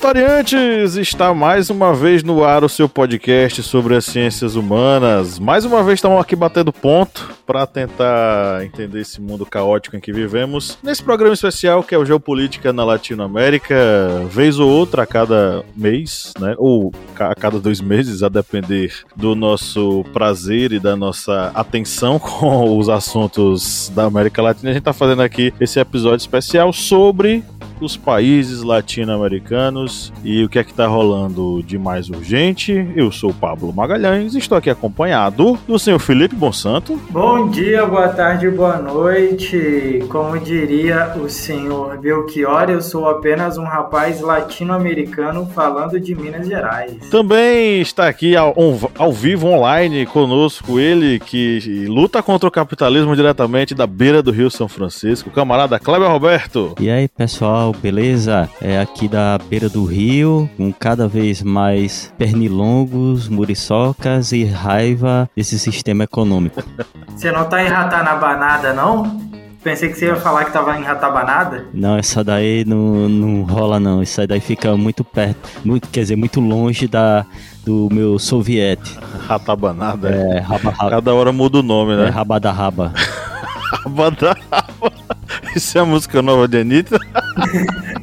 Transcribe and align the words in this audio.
historiantes! 0.00 0.96
Está 0.96 1.34
mais 1.34 1.68
uma 1.68 1.92
vez 1.92 2.22
no 2.22 2.42
ar 2.42 2.64
o 2.64 2.70
seu 2.70 2.88
podcast 2.88 3.62
sobre 3.62 3.94
as 3.94 4.06
ciências 4.06 4.56
humanas. 4.56 5.38
Mais 5.38 5.66
uma 5.66 5.82
vez 5.82 5.98
estamos 5.98 6.18
aqui 6.18 6.34
batendo 6.34 6.72
ponto 6.72 7.30
para 7.46 7.66
tentar 7.66 8.64
entender 8.64 9.02
esse 9.02 9.20
mundo 9.20 9.44
caótico 9.44 9.94
em 9.94 10.00
que 10.00 10.10
vivemos. 10.10 10.78
Nesse 10.82 11.02
programa 11.02 11.34
especial 11.34 11.82
que 11.82 11.94
é 11.94 11.98
o 11.98 12.06
Geopolítica 12.06 12.72
na 12.72 12.82
Latinoamérica, 12.82 13.76
vez 14.30 14.58
ou 14.58 14.70
outra 14.70 15.02
a 15.02 15.06
cada 15.06 15.62
mês, 15.76 16.32
né? 16.40 16.54
Ou 16.56 16.94
a 17.18 17.34
cada 17.34 17.60
dois 17.60 17.82
meses, 17.82 18.22
a 18.22 18.30
depender 18.30 19.04
do 19.14 19.34
nosso 19.34 20.02
prazer 20.14 20.72
e 20.72 20.80
da 20.80 20.96
nossa 20.96 21.52
atenção 21.54 22.16
com 22.18 22.78
os 22.78 22.88
assuntos 22.88 23.92
da 23.94 24.04
América 24.04 24.40
Latina. 24.40 24.70
A 24.70 24.72
gente 24.72 24.80
está 24.80 24.94
fazendo 24.94 25.20
aqui 25.20 25.52
esse 25.60 25.78
episódio 25.78 26.22
especial 26.22 26.72
sobre 26.72 27.44
os 27.80 27.96
países 27.96 28.62
latino-americanos 28.62 30.12
e 30.22 30.44
o 30.44 30.48
que 30.48 30.58
é 30.58 30.64
que 30.64 30.74
tá 30.74 30.86
rolando 30.86 31.62
de 31.62 31.78
mais 31.78 32.08
urgente. 32.10 32.86
Eu 32.94 33.10
sou 33.10 33.30
o 33.30 33.34
Pablo 33.34 33.72
Magalhães 33.72 34.34
e 34.34 34.38
estou 34.38 34.58
aqui 34.58 34.70
acompanhado 34.70 35.58
do 35.66 35.78
senhor 35.78 35.98
Felipe 35.98 36.34
Bonsanto. 36.34 37.00
Bom 37.10 37.48
dia, 37.48 37.86
boa 37.86 38.08
tarde, 38.08 38.50
boa 38.50 38.76
noite. 38.76 40.04
Como 40.08 40.38
diria 40.38 41.12
o 41.16 41.28
senhor 41.28 41.98
Belchior, 41.98 42.70
eu 42.70 42.82
sou 42.82 43.08
apenas 43.08 43.58
um 43.58 43.64
rapaz 43.64 44.20
latino-americano 44.20 45.46
falando 45.54 45.98
de 45.98 46.14
Minas 46.14 46.46
Gerais. 46.46 47.08
Também 47.10 47.80
está 47.80 48.08
aqui 48.08 48.36
ao, 48.36 48.54
ao 48.98 49.12
vivo 49.12 49.48
online 49.48 50.06
conosco 50.06 50.78
ele 50.78 51.18
que 51.18 51.86
luta 51.86 52.22
contra 52.22 52.48
o 52.48 52.52
capitalismo 52.52 53.14
diretamente 53.16 53.74
da 53.74 53.86
beira 53.86 54.22
do 54.22 54.30
Rio 54.30 54.50
São 54.50 54.68
Francisco, 54.68 55.30
o 55.30 55.32
camarada 55.32 55.78
Kleber 55.78 56.10
Roberto. 56.10 56.74
E 56.80 56.90
aí, 56.90 57.08
pessoal, 57.08 57.69
beleza? 57.72 58.48
É 58.60 58.80
aqui 58.80 59.08
da 59.08 59.38
beira 59.48 59.68
do 59.68 59.84
rio, 59.84 60.48
com 60.56 60.72
cada 60.72 61.06
vez 61.08 61.42
mais 61.42 62.12
pernilongos, 62.18 63.28
muriçocas 63.28 64.32
e 64.32 64.44
raiva 64.44 65.28
desse 65.36 65.58
sistema 65.58 66.04
econômico. 66.04 66.62
Você 67.14 67.30
não 67.30 67.48
tá 67.48 67.62
em 67.62 67.68
Ratanabanada, 67.68 68.72
não? 68.72 69.30
Pensei 69.62 69.90
que 69.90 69.94
você 69.94 70.06
ia 70.06 70.16
falar 70.16 70.46
que 70.46 70.52
tava 70.52 70.78
em 70.78 70.82
Ratabanada. 70.82 71.66
Não, 71.74 71.98
essa 71.98 72.24
daí 72.24 72.64
não, 72.64 73.10
não 73.10 73.42
rola 73.42 73.78
não. 73.78 74.02
Isso 74.02 74.26
daí 74.26 74.40
fica 74.40 74.74
muito 74.74 75.04
perto, 75.04 75.50
muito, 75.62 75.86
quer 75.90 76.00
dizer, 76.00 76.16
muito 76.16 76.40
longe 76.40 76.88
da, 76.88 77.26
do 77.62 77.88
meu 77.92 78.18
soviete. 78.18 78.98
Ratabanada? 79.28 80.08
É, 80.08 80.38
raba, 80.38 80.70
raba. 80.70 80.90
Cada 80.90 81.12
hora 81.14 81.30
muda 81.30 81.58
o 81.58 81.62
nome, 81.62 81.94
né? 81.94 82.06
É, 82.06 82.08
rabada 82.08 82.50
raba. 82.50 82.86
rabada 82.86 82.98
raba. 82.98 83.20
Isso 85.54 85.78
é 85.78 85.80
a 85.80 85.84
música 85.84 86.20
nova 86.22 86.48
de 86.48 86.60
Anitta? 86.60 86.98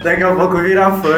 Daqui 0.04 0.24
a 0.24 0.36
pouco 0.36 0.58
vira 0.62 0.92
fã. 0.92 1.18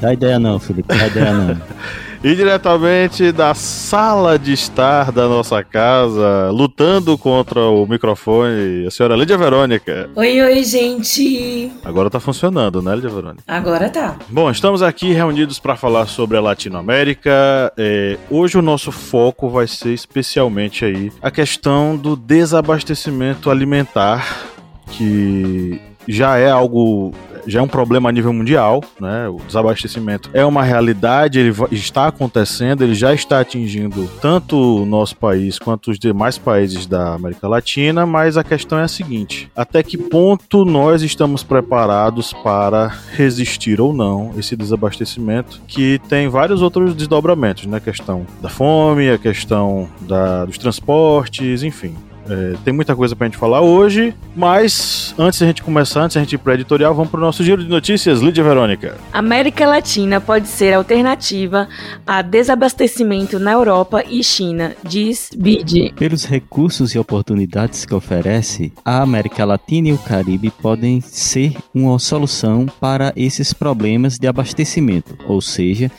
Dá 0.00 0.12
ideia 0.12 0.38
não, 0.38 0.58
Felipe, 0.58 0.88
dá 0.88 1.06
ideia 1.06 1.32
não. 1.32 1.56
E 2.22 2.34
diretamente 2.34 3.30
da 3.30 3.54
sala 3.54 4.36
de 4.36 4.52
estar 4.52 5.12
da 5.12 5.28
nossa 5.28 5.62
casa, 5.62 6.50
lutando 6.50 7.16
contra 7.16 7.60
o 7.60 7.86
microfone, 7.86 8.86
a 8.88 8.90
senhora 8.90 9.14
Lídia 9.14 9.38
Verônica. 9.38 10.10
Oi, 10.16 10.42
oi, 10.42 10.64
gente. 10.64 11.70
Agora 11.84 12.10
tá 12.10 12.18
funcionando, 12.18 12.82
né, 12.82 12.92
Lídia 12.96 13.08
Verônica? 13.08 13.44
Agora 13.46 13.88
tá. 13.88 14.16
Bom, 14.28 14.50
estamos 14.50 14.82
aqui 14.82 15.12
reunidos 15.12 15.60
para 15.60 15.76
falar 15.76 16.06
sobre 16.06 16.36
a 16.36 16.40
Latinoamérica. 16.40 17.72
É, 17.78 18.18
hoje 18.28 18.58
o 18.58 18.62
nosso 18.62 18.90
foco 18.90 19.48
vai 19.48 19.68
ser 19.68 19.94
especialmente 19.94 20.84
aí 20.84 21.12
a 21.22 21.30
questão 21.30 21.96
do 21.96 22.16
desabastecimento 22.16 23.48
alimentar 23.48 24.42
que 24.90 25.80
já 26.08 26.36
é 26.38 26.50
algo 26.50 27.12
já 27.46 27.60
é 27.60 27.62
um 27.62 27.68
problema 27.68 28.08
a 28.08 28.12
nível 28.12 28.32
mundial, 28.32 28.82
né? 29.00 29.28
O 29.28 29.36
desabastecimento 29.46 30.30
é 30.32 30.44
uma 30.44 30.62
realidade, 30.62 31.38
ele 31.38 31.54
está 31.72 32.08
acontecendo, 32.08 32.82
ele 32.82 32.94
já 32.94 33.12
está 33.14 33.40
atingindo 33.40 34.08
tanto 34.20 34.82
o 34.82 34.86
nosso 34.86 35.16
país 35.16 35.58
quanto 35.58 35.90
os 35.90 35.98
demais 35.98 36.38
países 36.38 36.86
da 36.86 37.14
América 37.14 37.48
Latina, 37.48 38.06
mas 38.06 38.36
a 38.36 38.44
questão 38.44 38.78
é 38.78 38.84
a 38.84 38.88
seguinte: 38.88 39.50
até 39.56 39.82
que 39.82 39.96
ponto 39.96 40.64
nós 40.64 41.02
estamos 41.02 41.42
preparados 41.42 42.32
para 42.32 42.92
resistir 43.12 43.80
ou 43.80 43.92
não 43.92 44.32
esse 44.36 44.56
desabastecimento, 44.56 45.60
que 45.66 46.00
tem 46.08 46.28
vários 46.28 46.62
outros 46.62 46.94
desdobramentos, 46.94 47.66
né? 47.66 47.78
A 47.78 47.80
questão 47.80 48.26
da 48.40 48.48
fome, 48.48 49.10
a 49.10 49.18
questão 49.18 49.88
da, 50.00 50.44
dos 50.44 50.58
transportes, 50.58 51.62
enfim. 51.62 51.94
É, 52.28 52.56
tem 52.64 52.74
muita 52.74 52.94
coisa 52.94 53.16
pra 53.16 53.26
gente 53.26 53.38
falar 53.38 53.62
hoje, 53.62 54.14
mas 54.36 55.14
antes 55.18 55.40
da 55.40 55.46
gente 55.46 55.62
começar, 55.62 56.02
antes 56.02 56.14
da 56.14 56.20
gente 56.20 56.34
ir 56.34 56.38
pro 56.38 56.52
editorial, 56.52 56.94
vamos 56.94 57.10
pro 57.10 57.20
nosso 57.20 57.42
giro 57.42 57.62
de 57.62 57.70
notícias. 57.70 58.20
Lídia 58.20 58.44
Verônica. 58.44 58.96
América 59.12 59.66
Latina 59.66 60.20
pode 60.20 60.46
ser 60.46 60.74
alternativa 60.74 61.68
a 62.06 62.20
desabastecimento 62.20 63.38
na 63.38 63.52
Europa 63.52 64.04
e 64.08 64.22
China, 64.22 64.76
diz 64.84 65.30
BID. 65.36 65.94
Pelos 65.96 66.24
recursos 66.24 66.94
e 66.94 66.98
oportunidades 66.98 67.84
que 67.84 67.94
oferece, 67.94 68.72
a 68.84 69.02
América 69.02 69.44
Latina 69.44 69.88
e 69.88 69.92
o 69.92 69.98
Caribe 69.98 70.50
podem 70.50 71.00
ser 71.00 71.54
uma 71.74 71.98
solução 71.98 72.66
para 72.80 73.12
esses 73.16 73.52
problemas 73.52 74.18
de 74.18 74.26
abastecimento, 74.26 75.16
ou 75.26 75.40
seja, 75.40 75.90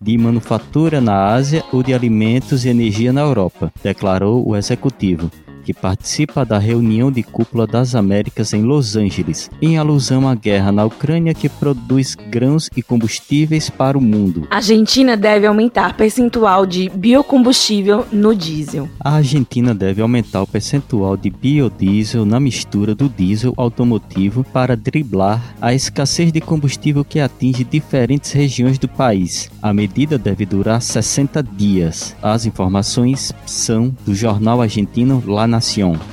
de 0.00 0.16
manufatura 0.16 1.00
na 1.00 1.32
Ásia 1.32 1.64
ou 1.72 1.82
de 1.82 1.92
alimentos 1.92 2.64
e 2.64 2.68
energia 2.68 3.12
na 3.12 3.22
Europa, 3.22 3.72
declarou 3.82 4.46
o 4.46 4.54
executivo 4.54 5.30
que 5.68 5.74
participa 5.74 6.46
da 6.46 6.56
reunião 6.56 7.12
de 7.12 7.22
cúpula 7.22 7.66
das 7.66 7.94
Américas 7.94 8.54
em 8.54 8.62
Los 8.62 8.96
Angeles, 8.96 9.50
em 9.60 9.76
alusão 9.76 10.26
à 10.26 10.34
guerra 10.34 10.72
na 10.72 10.82
Ucrânia 10.86 11.34
que 11.34 11.46
produz 11.46 12.14
grãos 12.14 12.70
e 12.74 12.82
combustíveis 12.82 13.68
para 13.68 13.98
o 13.98 14.00
mundo. 14.00 14.48
A 14.50 14.56
Argentina 14.56 15.14
deve 15.14 15.46
aumentar 15.46 15.94
percentual 15.94 16.64
de 16.64 16.88
biocombustível 16.88 18.06
no 18.10 18.34
diesel. 18.34 18.88
A 18.98 19.16
Argentina 19.16 19.74
deve 19.74 20.00
aumentar 20.00 20.40
o 20.40 20.46
percentual 20.46 21.18
de 21.18 21.28
biodiesel 21.28 22.24
na 22.24 22.40
mistura 22.40 22.94
do 22.94 23.06
diesel 23.06 23.52
automotivo 23.54 24.44
para 24.44 24.74
driblar 24.74 25.54
a 25.60 25.74
escassez 25.74 26.32
de 26.32 26.40
combustível 26.40 27.04
que 27.04 27.20
atinge 27.20 27.62
diferentes 27.62 28.32
regiões 28.32 28.78
do 28.78 28.88
país. 28.88 29.50
A 29.60 29.74
medida 29.74 30.16
deve 30.16 30.46
durar 30.46 30.80
60 30.80 31.42
dias. 31.42 32.16
As 32.22 32.46
informações 32.46 33.34
são 33.44 33.94
do 34.06 34.14
jornal 34.14 34.62
argentino 34.62 35.22
La 35.26 35.46
Nación. 35.46 35.57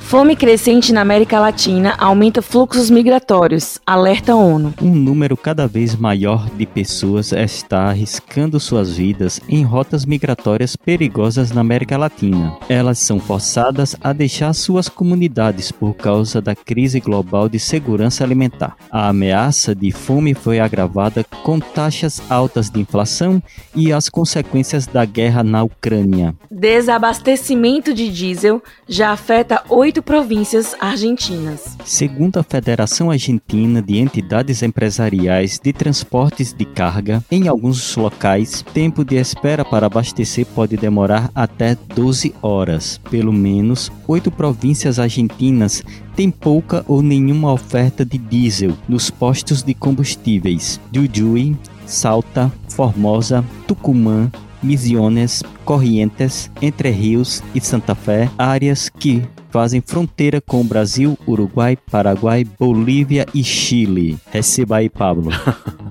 Fome 0.00 0.34
crescente 0.34 0.92
na 0.92 1.00
América 1.00 1.38
Latina 1.38 1.94
aumenta 1.98 2.42
fluxos 2.42 2.90
migratórios, 2.90 3.78
alerta 3.86 4.34
ONU. 4.34 4.74
Um 4.82 4.94
número 4.94 5.36
cada 5.36 5.68
vez 5.68 5.94
maior 5.94 6.48
de 6.50 6.66
pessoas 6.66 7.32
está 7.32 7.84
arriscando 7.84 8.58
suas 8.58 8.96
vidas 8.96 9.40
em 9.48 9.62
rotas 9.62 10.04
migratórias 10.04 10.74
perigosas 10.74 11.52
na 11.52 11.60
América 11.60 11.96
Latina. 11.96 12.56
Elas 12.68 12.98
são 12.98 13.20
forçadas 13.20 13.94
a 14.02 14.12
deixar 14.12 14.52
suas 14.52 14.88
comunidades 14.88 15.70
por 15.70 15.94
causa 15.94 16.42
da 16.42 16.54
crise 16.54 16.98
global 16.98 17.48
de 17.48 17.58
segurança 17.58 18.24
alimentar. 18.24 18.76
A 18.90 19.08
ameaça 19.08 19.74
de 19.74 19.92
fome 19.92 20.34
foi 20.34 20.58
agravada 20.58 21.24
com 21.42 21.60
taxas 21.60 22.20
altas 22.28 22.68
de 22.68 22.80
inflação 22.80 23.42
e 23.74 23.92
as 23.92 24.08
consequências 24.08 24.86
da 24.86 25.04
guerra 25.04 25.42
na 25.42 25.62
Ucrânia. 25.62 26.34
Desabastecimento 26.50 27.94
de 27.94 28.08
diesel 28.08 28.62
já 28.88 29.10
afeta 29.10 29.35
oito 29.68 30.02
províncias 30.02 30.74
argentinas. 30.80 31.76
Segundo 31.84 32.38
a 32.38 32.42
Federação 32.42 33.10
Argentina 33.10 33.82
de 33.82 33.98
Entidades 33.98 34.62
Empresariais 34.62 35.60
de 35.62 35.72
Transportes 35.72 36.54
de 36.54 36.64
Carga, 36.64 37.22
em 37.30 37.46
alguns 37.46 37.96
locais, 37.96 38.64
tempo 38.72 39.04
de 39.04 39.16
espera 39.16 39.64
para 39.64 39.86
abastecer 39.86 40.46
pode 40.46 40.76
demorar 40.76 41.30
até 41.34 41.76
12 41.94 42.34
horas. 42.40 43.00
Pelo 43.10 43.32
menos 43.32 43.92
oito 44.08 44.30
províncias 44.30 44.98
argentinas 44.98 45.82
têm 46.14 46.30
pouca 46.30 46.84
ou 46.88 47.02
nenhuma 47.02 47.52
oferta 47.52 48.04
de 48.04 48.16
diesel 48.16 48.72
nos 48.88 49.10
postos 49.10 49.62
de 49.62 49.74
combustíveis. 49.74 50.80
Jujuy, 50.90 51.56
Salta, 51.84 52.50
Formosa, 52.68 53.44
Tucumã, 53.66 54.30
Misiones, 54.66 55.42
Corrientes, 55.64 56.50
Entre 56.60 56.90
Rios 56.90 57.42
e 57.54 57.60
Santa 57.60 57.94
Fé, 57.94 58.28
áreas 58.36 58.88
que 58.88 59.22
fazem 59.50 59.80
fronteira 59.80 60.40
com 60.40 60.60
o 60.60 60.64
Brasil, 60.64 61.16
Uruguai, 61.26 61.78
Paraguai, 61.90 62.44
Bolívia 62.44 63.24
e 63.32 63.42
Chile. 63.42 64.18
Receba 64.30 64.78
aí, 64.78 64.90
Pablo. 64.90 65.30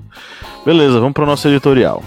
Beleza, 0.65 0.99
vamos 0.99 1.13
para 1.13 1.23
o 1.23 1.27
nosso 1.27 1.47
editorial. 1.47 2.03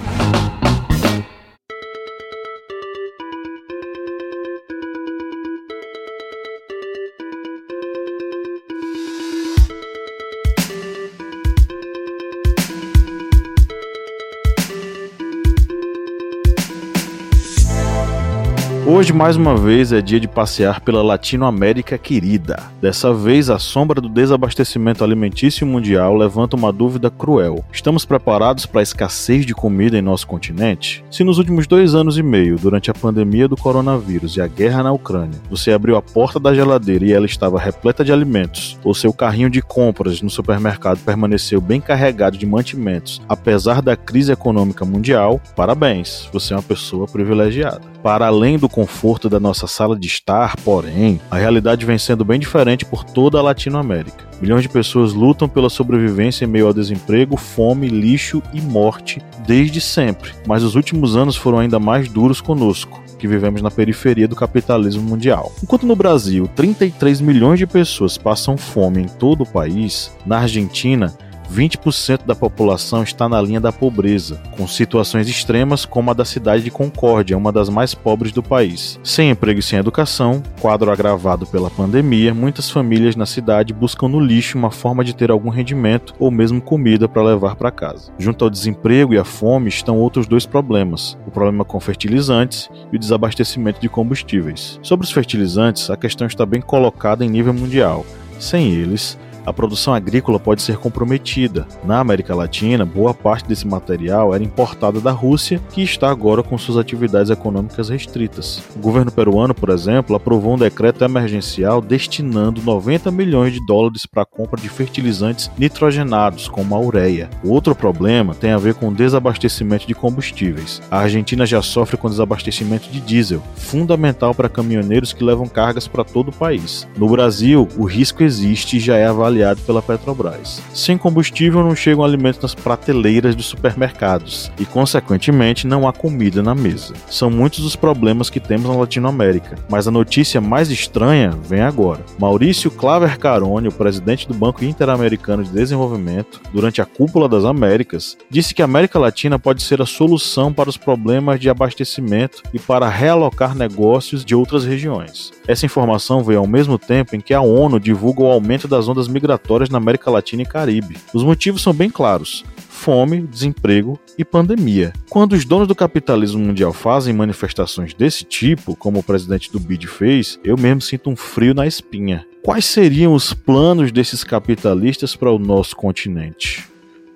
Hoje, 18.90 19.12
mais 19.12 19.36
uma 19.36 19.54
vez, 19.54 19.92
é 19.92 20.00
dia 20.00 20.18
de 20.18 20.26
passear 20.26 20.80
pela 20.80 21.02
Latinoamérica 21.02 21.98
querida. 21.98 22.62
Dessa 22.80 23.12
vez, 23.12 23.50
a 23.50 23.58
sombra 23.58 24.00
do 24.00 24.08
desabastecimento 24.08 25.04
alimentício 25.04 25.66
mundial 25.66 26.16
levanta 26.16 26.56
uma 26.56 26.72
dúvida 26.72 27.10
cruel. 27.10 27.62
Estamos 27.70 28.06
preparados 28.06 28.64
para 28.64 28.80
a 28.80 28.82
escassez 28.82 29.44
de 29.44 29.54
comida 29.54 29.98
em 29.98 30.00
nosso 30.00 30.26
continente? 30.26 31.04
Se 31.10 31.22
nos 31.22 31.36
últimos 31.36 31.66
dois 31.66 31.94
anos 31.94 32.16
e 32.16 32.22
meio, 32.22 32.56
durante 32.56 32.90
a 32.90 32.94
pandemia 32.94 33.46
do 33.46 33.58
coronavírus 33.58 34.38
e 34.38 34.40
a 34.40 34.46
guerra 34.46 34.82
na 34.82 34.90
Ucrânia, 34.90 35.38
você 35.50 35.70
abriu 35.70 35.94
a 35.94 36.00
porta 36.00 36.40
da 36.40 36.54
geladeira 36.54 37.04
e 37.04 37.12
ela 37.12 37.26
estava 37.26 37.60
repleta 37.60 38.02
de 38.02 38.10
alimentos, 38.10 38.78
ou 38.82 38.94
seu 38.94 39.12
carrinho 39.12 39.50
de 39.50 39.60
compras 39.60 40.22
no 40.22 40.30
supermercado 40.30 41.04
permaneceu 41.04 41.60
bem 41.60 41.78
carregado 41.78 42.38
de 42.38 42.46
mantimentos, 42.46 43.20
apesar 43.28 43.82
da 43.82 43.94
crise 43.94 44.32
econômica 44.32 44.86
mundial, 44.86 45.38
parabéns, 45.54 46.26
você 46.32 46.54
é 46.54 46.56
uma 46.56 46.62
pessoa 46.62 47.06
privilegiada. 47.06 47.82
Para 48.02 48.26
além 48.26 48.58
do 48.58 48.68
conforto 48.68 49.28
da 49.28 49.40
nossa 49.40 49.66
sala 49.66 49.98
de 49.98 50.06
estar, 50.06 50.56
porém, 50.64 51.20
a 51.30 51.36
realidade 51.36 51.84
vem 51.84 51.98
sendo 51.98 52.24
bem 52.24 52.38
diferente 52.38 52.84
por 52.84 53.04
toda 53.04 53.38
a 53.38 53.42
Latinoamérica. 53.42 54.26
Milhões 54.40 54.62
de 54.62 54.68
pessoas 54.68 55.12
lutam 55.12 55.48
pela 55.48 55.68
sobrevivência 55.68 56.44
em 56.44 56.48
meio 56.48 56.68
ao 56.68 56.72
desemprego, 56.72 57.36
fome, 57.36 57.88
lixo 57.88 58.40
e 58.54 58.60
morte 58.60 59.20
desde 59.46 59.80
sempre, 59.80 60.32
mas 60.46 60.62
os 60.62 60.76
últimos 60.76 61.16
anos 61.16 61.36
foram 61.36 61.58
ainda 61.58 61.80
mais 61.80 62.08
duros 62.08 62.40
conosco 62.40 63.02
que 63.18 63.26
vivemos 63.26 63.60
na 63.60 63.70
periferia 63.70 64.28
do 64.28 64.36
capitalismo 64.36 65.02
mundial. 65.02 65.52
Enquanto 65.60 65.84
no 65.84 65.96
Brasil 65.96 66.48
33 66.54 67.20
milhões 67.20 67.58
de 67.58 67.66
pessoas 67.66 68.16
passam 68.16 68.56
fome 68.56 69.02
em 69.02 69.08
todo 69.08 69.42
o 69.42 69.46
país, 69.46 70.16
na 70.24 70.38
Argentina 70.38 71.12
20% 71.52 72.26
da 72.26 72.34
população 72.34 73.02
está 73.02 73.28
na 73.28 73.40
linha 73.40 73.60
da 73.60 73.72
pobreza, 73.72 74.40
com 74.56 74.66
situações 74.66 75.28
extremas 75.28 75.84
como 75.84 76.10
a 76.10 76.14
da 76.14 76.24
cidade 76.24 76.64
de 76.64 76.70
Concórdia, 76.70 77.36
uma 77.36 77.50
das 77.52 77.68
mais 77.68 77.94
pobres 77.94 78.32
do 78.32 78.42
país. 78.42 78.98
Sem 79.02 79.30
emprego 79.30 79.60
e 79.60 79.62
sem 79.62 79.78
educação, 79.78 80.42
quadro 80.60 80.90
agravado 80.90 81.46
pela 81.46 81.70
pandemia, 81.70 82.34
muitas 82.34 82.70
famílias 82.70 83.16
na 83.16 83.26
cidade 83.26 83.72
buscam 83.72 84.08
no 84.08 84.20
lixo 84.20 84.58
uma 84.58 84.70
forma 84.70 85.04
de 85.04 85.14
ter 85.14 85.30
algum 85.30 85.48
rendimento 85.48 86.14
ou 86.18 86.30
mesmo 86.30 86.60
comida 86.60 87.08
para 87.08 87.22
levar 87.22 87.56
para 87.56 87.70
casa. 87.70 88.12
Junto 88.18 88.44
ao 88.44 88.50
desemprego 88.50 89.14
e 89.14 89.18
à 89.18 89.24
fome 89.24 89.68
estão 89.68 89.98
outros 89.98 90.26
dois 90.26 90.46
problemas: 90.46 91.16
o 91.26 91.30
problema 91.30 91.64
com 91.64 91.80
fertilizantes 91.80 92.68
e 92.92 92.96
o 92.96 92.98
desabastecimento 92.98 93.80
de 93.80 93.88
combustíveis. 93.88 94.78
Sobre 94.82 95.04
os 95.04 95.12
fertilizantes, 95.12 95.90
a 95.90 95.96
questão 95.96 96.26
está 96.26 96.44
bem 96.44 96.60
colocada 96.60 97.24
em 97.24 97.28
nível 97.28 97.54
mundial. 97.54 98.04
Sem 98.38 98.72
eles, 98.72 99.18
a 99.48 99.52
produção 99.52 99.94
agrícola 99.94 100.38
pode 100.38 100.60
ser 100.60 100.76
comprometida. 100.76 101.66
Na 101.82 102.00
América 102.00 102.34
Latina, 102.34 102.84
boa 102.84 103.14
parte 103.14 103.48
desse 103.48 103.66
material 103.66 104.34
era 104.34 104.44
importada 104.44 105.00
da 105.00 105.10
Rússia, 105.10 105.58
que 105.70 105.82
está 105.82 106.10
agora 106.10 106.42
com 106.42 106.58
suas 106.58 106.76
atividades 106.76 107.30
econômicas 107.30 107.88
restritas. 107.88 108.62
O 108.76 108.78
governo 108.78 109.10
peruano, 109.10 109.54
por 109.54 109.70
exemplo, 109.70 110.14
aprovou 110.14 110.54
um 110.54 110.58
decreto 110.58 111.02
emergencial 111.02 111.80
destinando 111.80 112.60
90 112.60 113.10
milhões 113.10 113.54
de 113.54 113.64
dólares 113.64 114.04
para 114.04 114.22
a 114.22 114.26
compra 114.26 114.60
de 114.60 114.68
fertilizantes 114.68 115.50
nitrogenados, 115.56 116.46
como 116.46 116.74
a 116.74 116.80
ureia. 116.80 117.30
Outro 117.42 117.74
problema 117.74 118.34
tem 118.34 118.50
a 118.50 118.58
ver 118.58 118.74
com 118.74 118.88
o 118.88 118.94
desabastecimento 118.94 119.86
de 119.86 119.94
combustíveis. 119.94 120.82
A 120.90 120.98
Argentina 120.98 121.46
já 121.46 121.62
sofre 121.62 121.96
com 121.96 122.10
desabastecimento 122.10 122.90
de 122.90 123.00
diesel, 123.00 123.42
fundamental 123.56 124.34
para 124.34 124.48
caminhoneiros 124.48 125.14
que 125.14 125.24
levam 125.24 125.48
cargas 125.48 125.88
para 125.88 126.04
todo 126.04 126.28
o 126.28 126.36
país. 126.36 126.86
No 126.98 127.08
Brasil, 127.08 127.66
o 127.78 127.84
risco 127.84 128.22
existe 128.22 128.76
e 128.76 128.80
já 128.80 128.96
é 128.96 129.06
avaliado 129.06 129.37
avaliado 129.38 129.60
pela 129.62 129.80
Petrobras. 129.80 130.60
Sem 130.74 130.98
combustível 130.98 131.62
não 131.62 131.74
chegam 131.74 132.04
alimentos 132.04 132.42
nas 132.42 132.54
prateleiras 132.54 133.34
dos 133.34 133.46
supermercados 133.46 134.50
e, 134.58 134.64
consequentemente, 134.64 135.66
não 135.66 135.86
há 135.86 135.92
comida 135.92 136.42
na 136.42 136.54
mesa. 136.54 136.94
São 137.08 137.30
muitos 137.30 137.64
os 137.64 137.76
problemas 137.76 138.28
que 138.28 138.40
temos 138.40 138.68
na 138.68 138.76
Latinoamérica, 138.76 139.56
mas 139.68 139.86
a 139.86 139.90
notícia 139.90 140.40
mais 140.40 140.70
estranha 140.70 141.30
vem 141.30 141.60
agora. 141.60 142.04
Maurício 142.18 142.70
Claver 142.70 143.18
Carone, 143.18 143.68
o 143.68 143.72
presidente 143.72 144.26
do 144.26 144.34
Banco 144.34 144.64
Interamericano 144.64 145.44
de 145.44 145.50
Desenvolvimento, 145.50 146.40
durante 146.52 146.82
a 146.82 146.86
Cúpula 146.86 147.28
das 147.28 147.44
Américas, 147.44 148.16
disse 148.28 148.54
que 148.54 148.62
a 148.62 148.64
América 148.64 148.98
Latina 148.98 149.38
pode 149.38 149.62
ser 149.62 149.80
a 149.80 149.86
solução 149.86 150.52
para 150.52 150.68
os 150.68 150.76
problemas 150.76 151.38
de 151.38 151.48
abastecimento 151.48 152.42
e 152.52 152.58
para 152.58 152.88
realocar 152.88 153.54
negócios 153.54 154.24
de 154.24 154.34
outras 154.34 154.64
regiões. 154.64 155.30
Essa 155.46 155.66
informação 155.66 156.22
veio 156.22 156.40
ao 156.40 156.46
mesmo 156.46 156.78
tempo 156.78 157.14
em 157.14 157.20
que 157.20 157.34
a 157.34 157.40
ONU 157.40 157.78
divulga 157.78 158.22
o 158.22 158.26
aumento 158.26 158.66
das 158.66 158.88
ondas 158.88 159.08
migratórias 159.18 159.68
na 159.68 159.78
América 159.78 160.10
Latina 160.10 160.42
e 160.42 160.46
Caribe. 160.46 160.96
Os 161.12 161.24
motivos 161.24 161.62
são 161.62 161.74
bem 161.74 161.90
claros: 161.90 162.44
fome, 162.56 163.20
desemprego 163.20 163.98
e 164.16 164.24
pandemia. 164.24 164.92
Quando 165.10 165.32
os 165.32 165.44
donos 165.44 165.66
do 165.66 165.74
capitalismo 165.74 166.40
mundial 166.40 166.72
fazem 166.72 167.12
manifestações 167.12 167.92
desse 167.92 168.24
tipo, 168.24 168.76
como 168.76 169.00
o 169.00 169.02
presidente 169.02 169.50
do 169.50 169.58
BID 169.58 169.86
fez, 169.86 170.38
eu 170.44 170.56
mesmo 170.56 170.80
sinto 170.80 171.10
um 171.10 171.16
frio 171.16 171.52
na 171.52 171.66
espinha. 171.66 172.24
Quais 172.42 172.64
seriam 172.64 173.12
os 173.12 173.34
planos 173.34 173.90
desses 173.90 174.22
capitalistas 174.22 175.16
para 175.16 175.30
o 175.30 175.38
nosso 175.38 175.74
continente? 175.74 176.66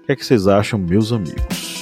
O 0.02 0.06
que, 0.06 0.12
é 0.12 0.16
que 0.16 0.26
vocês 0.26 0.48
acham, 0.48 0.78
meus 0.78 1.12
amigos? 1.12 1.81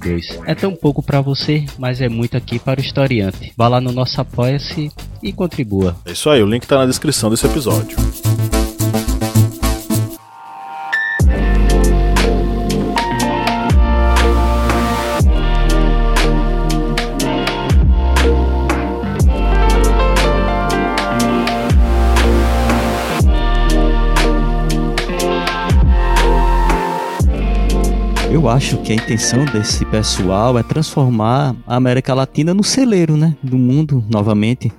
É 0.45 0.55
tão 0.55 0.75
pouco 0.75 1.03
para 1.03 1.21
você, 1.21 1.65
mas 1.77 2.01
é 2.01 2.09
muito 2.09 2.35
aqui 2.35 2.59
para 2.59 2.79
o 2.79 2.83
historiante. 2.83 3.53
Vá 3.55 3.67
lá 3.67 3.79
no 3.79 3.91
nosso 3.91 4.19
Apoia-se 4.19 4.91
e 5.21 5.31
contribua. 5.31 5.95
É 6.05 6.11
isso 6.11 6.29
aí, 6.29 6.41
o 6.41 6.47
link 6.47 6.63
está 6.63 6.77
na 6.77 6.85
descrição 6.85 7.29
desse 7.29 7.45
episódio. 7.45 7.97
Eu 28.41 28.49
acho 28.49 28.79
que 28.79 28.91
a 28.91 28.95
intenção 28.95 29.45
desse 29.45 29.85
pessoal 29.85 30.57
é 30.57 30.63
transformar 30.63 31.55
a 31.67 31.75
América 31.75 32.11
Latina 32.11 32.55
no 32.55 32.63
celeiro, 32.63 33.15
né, 33.15 33.37
do 33.43 33.55
mundo 33.55 34.03
novamente. 34.09 34.73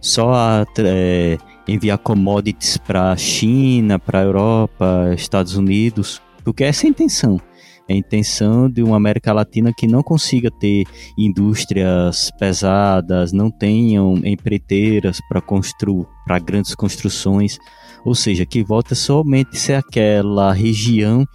Só 0.00 0.32
a, 0.32 0.64
é, 0.78 1.36
enviar 1.66 1.98
commodities 1.98 2.76
para 2.76 3.16
China, 3.16 3.98
para 3.98 4.22
Europa, 4.22 5.12
Estados 5.12 5.56
Unidos, 5.56 6.22
porque 6.44 6.62
essa 6.62 6.86
é 6.86 6.86
a 6.86 6.90
intenção. 6.90 7.40
É 7.88 7.94
a 7.94 7.96
intenção 7.96 8.70
de 8.70 8.80
uma 8.80 8.96
América 8.96 9.32
Latina 9.32 9.72
que 9.76 9.88
não 9.88 10.04
consiga 10.04 10.48
ter 10.48 10.84
indústrias 11.18 12.30
pesadas, 12.38 13.32
não 13.32 13.50
tenham 13.50 14.18
empreiteiras 14.24 15.18
para 15.28 15.40
construir 15.40 16.06
para 16.24 16.38
grandes 16.38 16.76
construções, 16.76 17.58
ou 18.04 18.14
seja, 18.14 18.46
que 18.46 18.62
volta 18.62 18.94
somente 18.94 19.56
a 19.56 19.58
ser 19.58 19.74
aquela 19.74 20.52
região 20.52 21.26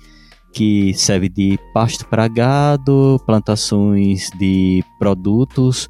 que 0.55 0.93
serve 0.93 1.27
de 1.27 1.59
pasto 1.73 2.07
para 2.07 2.29
gado, 2.29 3.21
plantações 3.25 4.29
de 4.39 4.81
produtos 4.97 5.89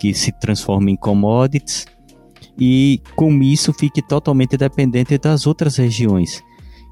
que 0.00 0.12
se 0.12 0.32
transformam 0.40 0.88
em 0.90 0.96
commodities 0.96 1.86
e 2.58 3.00
com 3.14 3.40
isso 3.40 3.72
fique 3.72 4.02
totalmente 4.02 4.56
dependente 4.56 5.16
das 5.16 5.46
outras 5.46 5.76
regiões. 5.76 6.42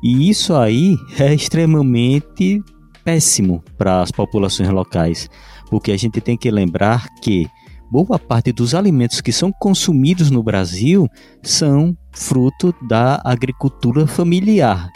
E 0.03 0.31
isso 0.31 0.55
aí 0.55 0.97
é 1.19 1.35
extremamente 1.35 2.63
péssimo 3.05 3.65
para 3.77 4.01
as 4.01 4.13
populações 4.13 4.69
locais, 4.69 5.29
porque 5.69 5.91
a 5.91 5.97
gente 5.97 6.21
tem 6.21 6.37
que 6.37 6.51
lembrar 6.53 7.09
que 7.21 7.49
boa 7.91 8.17
parte 8.17 8.53
dos 8.53 8.77
alimentos 8.77 9.21
que 9.21 9.33
são 9.33 9.51
consumidos 9.51 10.31
no 10.31 10.43
Brasil 10.43 11.09
são 11.43 11.97
fruto 12.13 12.73
da 12.87 13.21
agricultura 13.25 14.07
familiar. 14.07 14.89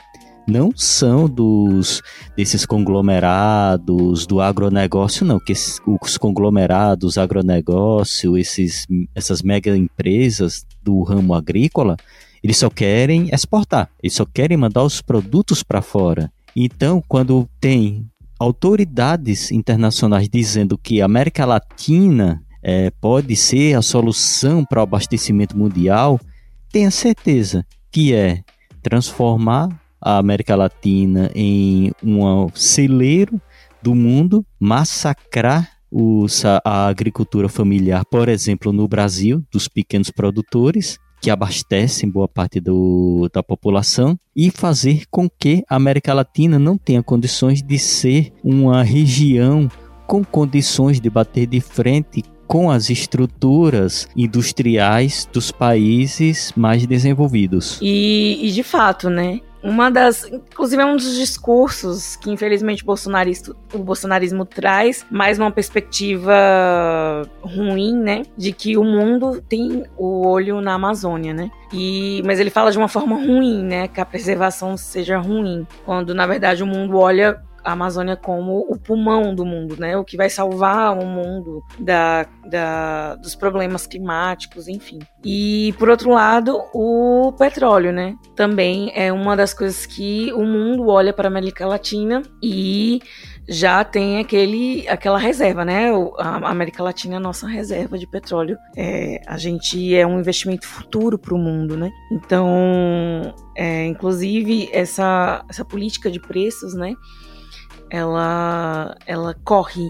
Não 0.52 0.70
são 0.76 1.26
dos 1.26 2.02
desses 2.36 2.66
conglomerados 2.66 4.26
do 4.26 4.38
agronegócio, 4.38 5.24
não, 5.24 5.40
que 5.40 5.54
os 5.54 6.18
conglomerados, 6.18 7.16
agronegócio, 7.16 8.36
esses, 8.36 8.86
essas 9.14 9.40
mega 9.40 9.74
empresas 9.74 10.66
do 10.82 11.02
ramo 11.04 11.32
agrícola, 11.32 11.96
eles 12.44 12.58
só 12.58 12.68
querem 12.68 13.30
exportar, 13.32 13.88
eles 14.02 14.12
só 14.12 14.26
querem 14.26 14.58
mandar 14.58 14.82
os 14.82 15.00
produtos 15.00 15.62
para 15.62 15.80
fora. 15.80 16.30
Então, 16.54 17.02
quando 17.08 17.48
tem 17.58 18.06
autoridades 18.38 19.50
internacionais 19.50 20.28
dizendo 20.28 20.76
que 20.76 21.00
a 21.00 21.06
América 21.06 21.46
Latina 21.46 22.42
é, 22.62 22.90
pode 23.00 23.34
ser 23.36 23.72
a 23.72 23.80
solução 23.80 24.66
para 24.66 24.80
o 24.80 24.82
abastecimento 24.82 25.56
mundial, 25.56 26.20
tenha 26.70 26.90
certeza 26.90 27.64
que 27.90 28.12
é 28.12 28.42
transformar 28.82 29.80
a 30.02 30.18
América 30.18 30.56
Latina 30.56 31.30
em 31.34 31.92
um 32.02 32.48
celeiro 32.54 33.40
do 33.80 33.94
mundo, 33.94 34.44
massacrar 34.58 35.70
a 36.64 36.86
agricultura 36.86 37.48
familiar, 37.48 38.04
por 38.04 38.28
exemplo, 38.28 38.72
no 38.72 38.88
Brasil, 38.88 39.42
dos 39.52 39.68
pequenos 39.68 40.10
produtores, 40.10 40.98
que 41.20 41.30
abastecem 41.30 42.10
boa 42.10 42.26
parte 42.26 42.58
do, 42.58 43.28
da 43.32 43.42
população 43.42 44.18
e 44.34 44.50
fazer 44.50 45.04
com 45.10 45.28
que 45.30 45.62
a 45.68 45.76
América 45.76 46.12
Latina 46.12 46.58
não 46.58 46.76
tenha 46.76 47.02
condições 47.02 47.62
de 47.62 47.78
ser 47.78 48.32
uma 48.42 48.82
região 48.82 49.68
com 50.06 50.24
condições 50.24 51.00
de 51.00 51.08
bater 51.08 51.46
de 51.46 51.60
frente 51.60 52.24
com 52.46 52.70
as 52.70 52.90
estruturas 52.90 54.08
industriais 54.16 55.28
dos 55.32 55.52
países 55.52 56.52
mais 56.56 56.86
desenvolvidos. 56.86 57.78
E, 57.80 58.40
e 58.42 58.50
de 58.50 58.62
fato, 58.62 59.08
né? 59.08 59.40
Uma 59.62 59.90
das. 59.90 60.24
Inclusive, 60.24 60.82
é 60.82 60.84
um 60.84 60.96
dos 60.96 61.14
discursos 61.14 62.16
que, 62.16 62.30
infelizmente, 62.30 62.84
o, 62.84 62.94
o 63.74 63.78
bolsonarismo 63.78 64.44
traz 64.44 65.06
mais 65.08 65.38
uma 65.38 65.52
perspectiva 65.52 66.32
ruim, 67.40 67.96
né? 67.96 68.22
De 68.36 68.52
que 68.52 68.76
o 68.76 68.82
mundo 68.82 69.40
tem 69.40 69.84
o 69.96 70.26
olho 70.26 70.60
na 70.60 70.74
Amazônia, 70.74 71.32
né? 71.32 71.50
E, 71.72 72.22
mas 72.26 72.40
ele 72.40 72.50
fala 72.50 72.72
de 72.72 72.78
uma 72.78 72.88
forma 72.88 73.16
ruim, 73.16 73.62
né? 73.62 73.86
Que 73.86 74.00
a 74.00 74.04
preservação 74.04 74.76
seja 74.76 75.18
ruim. 75.18 75.66
Quando, 75.84 76.12
na 76.12 76.26
verdade, 76.26 76.62
o 76.62 76.66
mundo 76.66 76.98
olha 76.98 77.40
a 77.64 77.72
Amazônia 77.72 78.16
como 78.16 78.66
o 78.68 78.78
pulmão 78.78 79.34
do 79.34 79.44
mundo, 79.44 79.76
né? 79.78 79.96
O 79.96 80.04
que 80.04 80.16
vai 80.16 80.28
salvar 80.28 80.96
o 80.98 81.06
mundo 81.06 81.62
da, 81.78 82.26
da, 82.48 83.14
dos 83.16 83.34
problemas 83.34 83.86
climáticos, 83.86 84.68
enfim. 84.68 84.98
E 85.24 85.74
por 85.78 85.88
outro 85.88 86.10
lado, 86.10 86.60
o 86.74 87.32
petróleo, 87.38 87.92
né? 87.92 88.16
Também 88.34 88.92
é 88.94 89.12
uma 89.12 89.36
das 89.36 89.54
coisas 89.54 89.86
que 89.86 90.32
o 90.32 90.44
mundo 90.44 90.88
olha 90.88 91.12
para 91.12 91.28
a 91.28 91.30
América 91.30 91.66
Latina 91.66 92.22
e 92.42 93.00
já 93.48 93.82
tem 93.84 94.18
aquele, 94.18 94.88
aquela 94.88 95.18
reserva, 95.18 95.64
né? 95.64 95.90
A 96.18 96.50
América 96.50 96.82
Latina 96.82 97.14
é 97.14 97.16
a 97.16 97.20
nossa 97.20 97.46
reserva 97.46 97.98
de 97.98 98.06
petróleo. 98.06 98.56
É, 98.76 99.20
a 99.26 99.36
gente 99.36 99.94
é 99.94 100.06
um 100.06 100.18
investimento 100.18 100.66
futuro 100.66 101.18
para 101.18 101.34
o 101.34 101.38
mundo, 101.38 101.76
né? 101.76 101.90
Então, 102.10 103.34
é, 103.56 103.86
inclusive, 103.86 104.68
essa, 104.72 105.44
essa 105.48 105.64
política 105.64 106.10
de 106.10 106.20
preços, 106.20 106.74
né? 106.74 106.94
Ela, 107.92 108.96
ela 109.06 109.36
corre, 109.44 109.86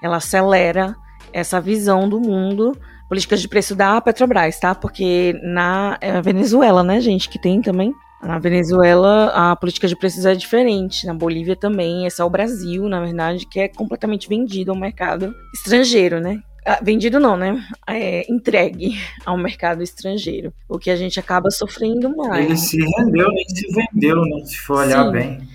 ela 0.00 0.18
acelera 0.18 0.94
essa 1.32 1.60
visão 1.60 2.08
do 2.08 2.20
mundo, 2.20 2.78
políticas 3.08 3.40
de 3.40 3.48
preço 3.48 3.74
da 3.74 4.00
Petrobras, 4.00 4.60
tá? 4.60 4.76
Porque 4.76 5.34
na 5.42 5.98
é 6.00 6.22
Venezuela, 6.22 6.84
né, 6.84 7.00
gente, 7.00 7.28
que 7.28 7.40
tem 7.40 7.60
também. 7.60 7.92
Na 8.22 8.38
Venezuela, 8.38 9.32
a 9.34 9.56
política 9.56 9.88
de 9.88 9.96
preços 9.96 10.24
é 10.24 10.36
diferente. 10.36 11.04
Na 11.04 11.12
Bolívia 11.12 11.56
também. 11.56 12.06
É 12.06 12.10
só 12.10 12.24
o 12.24 12.30
Brasil, 12.30 12.88
na 12.88 13.00
verdade, 13.00 13.44
que 13.46 13.58
é 13.58 13.66
completamente 13.66 14.28
vendido 14.28 14.70
ao 14.70 14.78
mercado 14.78 15.34
estrangeiro, 15.52 16.20
né? 16.20 16.38
Ah, 16.64 16.78
vendido 16.80 17.18
não, 17.18 17.36
né? 17.36 17.60
É, 17.84 18.24
entregue 18.32 18.96
ao 19.26 19.36
mercado 19.36 19.82
estrangeiro. 19.82 20.54
O 20.68 20.78
que 20.78 20.88
a 20.88 20.94
gente 20.94 21.18
acaba 21.18 21.50
sofrendo 21.50 22.16
mais. 22.16 22.44
Ele 22.44 22.56
se 22.56 22.78
rendeu, 22.78 23.28
nem 23.32 23.48
se 23.48 23.66
vendeu, 23.74 24.22
né? 24.24 24.44
Se 24.44 24.56
for 24.58 24.86
olhar 24.86 25.06
Sim. 25.06 25.10
bem. 25.10 25.51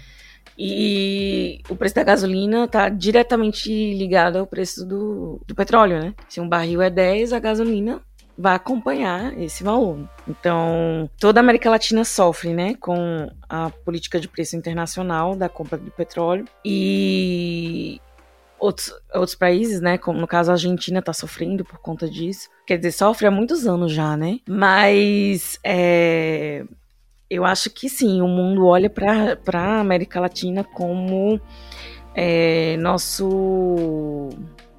E 0.57 1.61
o 1.69 1.75
preço 1.75 1.95
da 1.95 2.03
gasolina 2.03 2.65
está 2.65 2.89
diretamente 2.89 3.69
ligado 3.93 4.37
ao 4.37 4.47
preço 4.47 4.85
do, 4.85 5.39
do 5.45 5.53
petróleo, 5.53 5.99
né? 5.99 6.13
Se 6.27 6.41
um 6.41 6.49
barril 6.49 6.81
é 6.81 6.89
10, 6.89 7.33
a 7.33 7.39
gasolina 7.39 8.01
vai 8.37 8.55
acompanhar 8.55 9.37
esse 9.39 9.63
valor. 9.63 10.07
Então, 10.27 11.09
toda 11.19 11.39
a 11.39 11.41
América 11.41 11.69
Latina 11.69 12.03
sofre, 12.03 12.53
né, 12.53 12.75
com 12.75 13.29
a 13.49 13.69
política 13.69 14.19
de 14.19 14.27
preço 14.27 14.55
internacional 14.55 15.35
da 15.35 15.49
compra 15.49 15.77
de 15.77 15.89
petróleo 15.89 16.45
e 16.63 17.99
outros, 18.59 18.93
outros 19.13 19.35
países, 19.35 19.81
né, 19.81 19.97
como 19.97 20.19
no 20.19 20.27
caso 20.27 20.51
a 20.51 20.53
Argentina 20.53 20.99
está 20.99 21.13
sofrendo 21.13 21.65
por 21.65 21.79
conta 21.79 22.07
disso. 22.07 22.49
Quer 22.65 22.77
dizer, 22.77 22.91
sofre 22.91 23.25
há 23.25 23.31
muitos 23.31 23.65
anos 23.65 23.91
já, 23.91 24.15
né? 24.15 24.39
Mas 24.47 25.59
é, 25.63 26.63
eu 27.29 27.43
acho 27.43 27.69
que 27.69 27.89
sim, 27.89 28.21
o 28.21 28.27
mundo 28.27 28.65
olha 28.65 28.89
para 28.89 29.37
a 29.53 29.79
América 29.79 30.19
Latina 30.19 30.63
como 30.63 31.39
é, 32.15 32.77
nosso. 32.77 33.27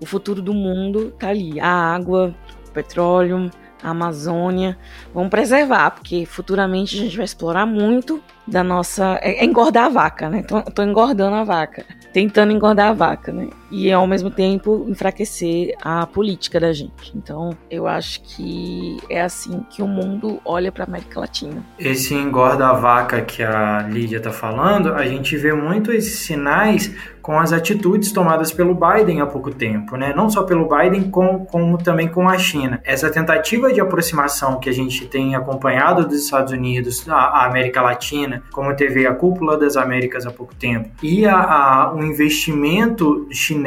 O 0.00 0.06
futuro 0.06 0.40
do 0.40 0.54
mundo 0.54 1.12
tá 1.18 1.28
ali. 1.28 1.60
A 1.60 1.68
água, 1.68 2.34
o 2.68 2.70
petróleo, 2.70 3.50
a 3.82 3.90
Amazônia. 3.90 4.78
Vamos 5.14 5.30
preservar, 5.30 5.90
porque 5.90 6.26
futuramente 6.26 6.96
a 6.96 7.00
gente 7.00 7.16
vai 7.16 7.24
explorar 7.24 7.66
muito 7.66 8.22
da 8.46 8.64
nossa. 8.64 9.18
É, 9.22 9.40
é 9.40 9.44
engordar 9.44 9.84
a 9.84 9.88
vaca, 9.88 10.28
né? 10.28 10.42
Tô 10.42 10.82
engordando 10.82 11.36
a 11.36 11.44
vaca. 11.44 11.84
Tentando 12.12 12.52
engordar 12.52 12.88
a 12.90 12.94
vaca, 12.94 13.32
né? 13.32 13.48
E 13.70 13.92
ao 13.92 14.06
mesmo 14.06 14.30
tempo 14.30 14.87
enfraquecer 14.88 15.75
a 15.82 16.06
política 16.06 16.58
da 16.58 16.72
gente. 16.72 17.12
Então, 17.14 17.56
eu 17.70 17.87
acho 17.87 18.22
que 18.22 18.96
é 19.10 19.20
assim 19.20 19.60
que 19.70 19.82
o 19.82 19.87
mundo 19.87 20.40
olha 20.44 20.72
para 20.72 20.84
América 20.84 21.20
Latina. 21.20 21.62
Esse 21.78 22.14
engorda 22.14 22.68
a 22.68 22.72
vaca 22.72 23.20
que 23.22 23.42
a 23.42 23.82
Lídia 23.82 24.20
tá 24.20 24.30
falando, 24.30 24.94
a 24.94 25.04
gente 25.06 25.37
vê 25.37 25.52
muito 25.52 25.92
esses 25.92 26.20
sinais 26.20 26.94
com 27.20 27.38
as 27.38 27.52
atitudes 27.52 28.10
tomadas 28.10 28.50
pelo 28.50 28.75
Biden 28.75 29.20
há 29.20 29.26
pouco 29.26 29.50
tempo, 29.50 29.96
né? 29.96 30.14
Não 30.16 30.30
só 30.30 30.44
pelo 30.44 30.66
Biden, 30.66 31.10
como, 31.10 31.44
como 31.44 31.76
também 31.76 32.08
com 32.08 32.26
a 32.26 32.38
China. 32.38 32.80
Essa 32.84 33.10
tentativa 33.10 33.70
de 33.70 33.82
aproximação 33.82 34.58
que 34.58 34.70
a 34.70 34.72
gente 34.72 35.04
tem 35.06 35.34
acompanhado 35.34 36.06
dos 36.06 36.25
Estados 36.25 36.54
Unidos 36.54 37.06
à 37.06 37.44
América 37.44 37.82
Latina 37.82 38.42
como 38.50 38.75
teve 38.75 39.06
a 39.06 39.14
Cúpula 39.14 39.56
das 39.56 39.76
Américas 39.76 40.26
há 40.26 40.30
pouco 40.30 40.54
tempo, 40.54 40.90
e 41.02 41.26
a, 41.26 41.37
a 41.37 41.94
o 41.94 42.02
investimento 42.02 43.26
chinês 43.30 43.57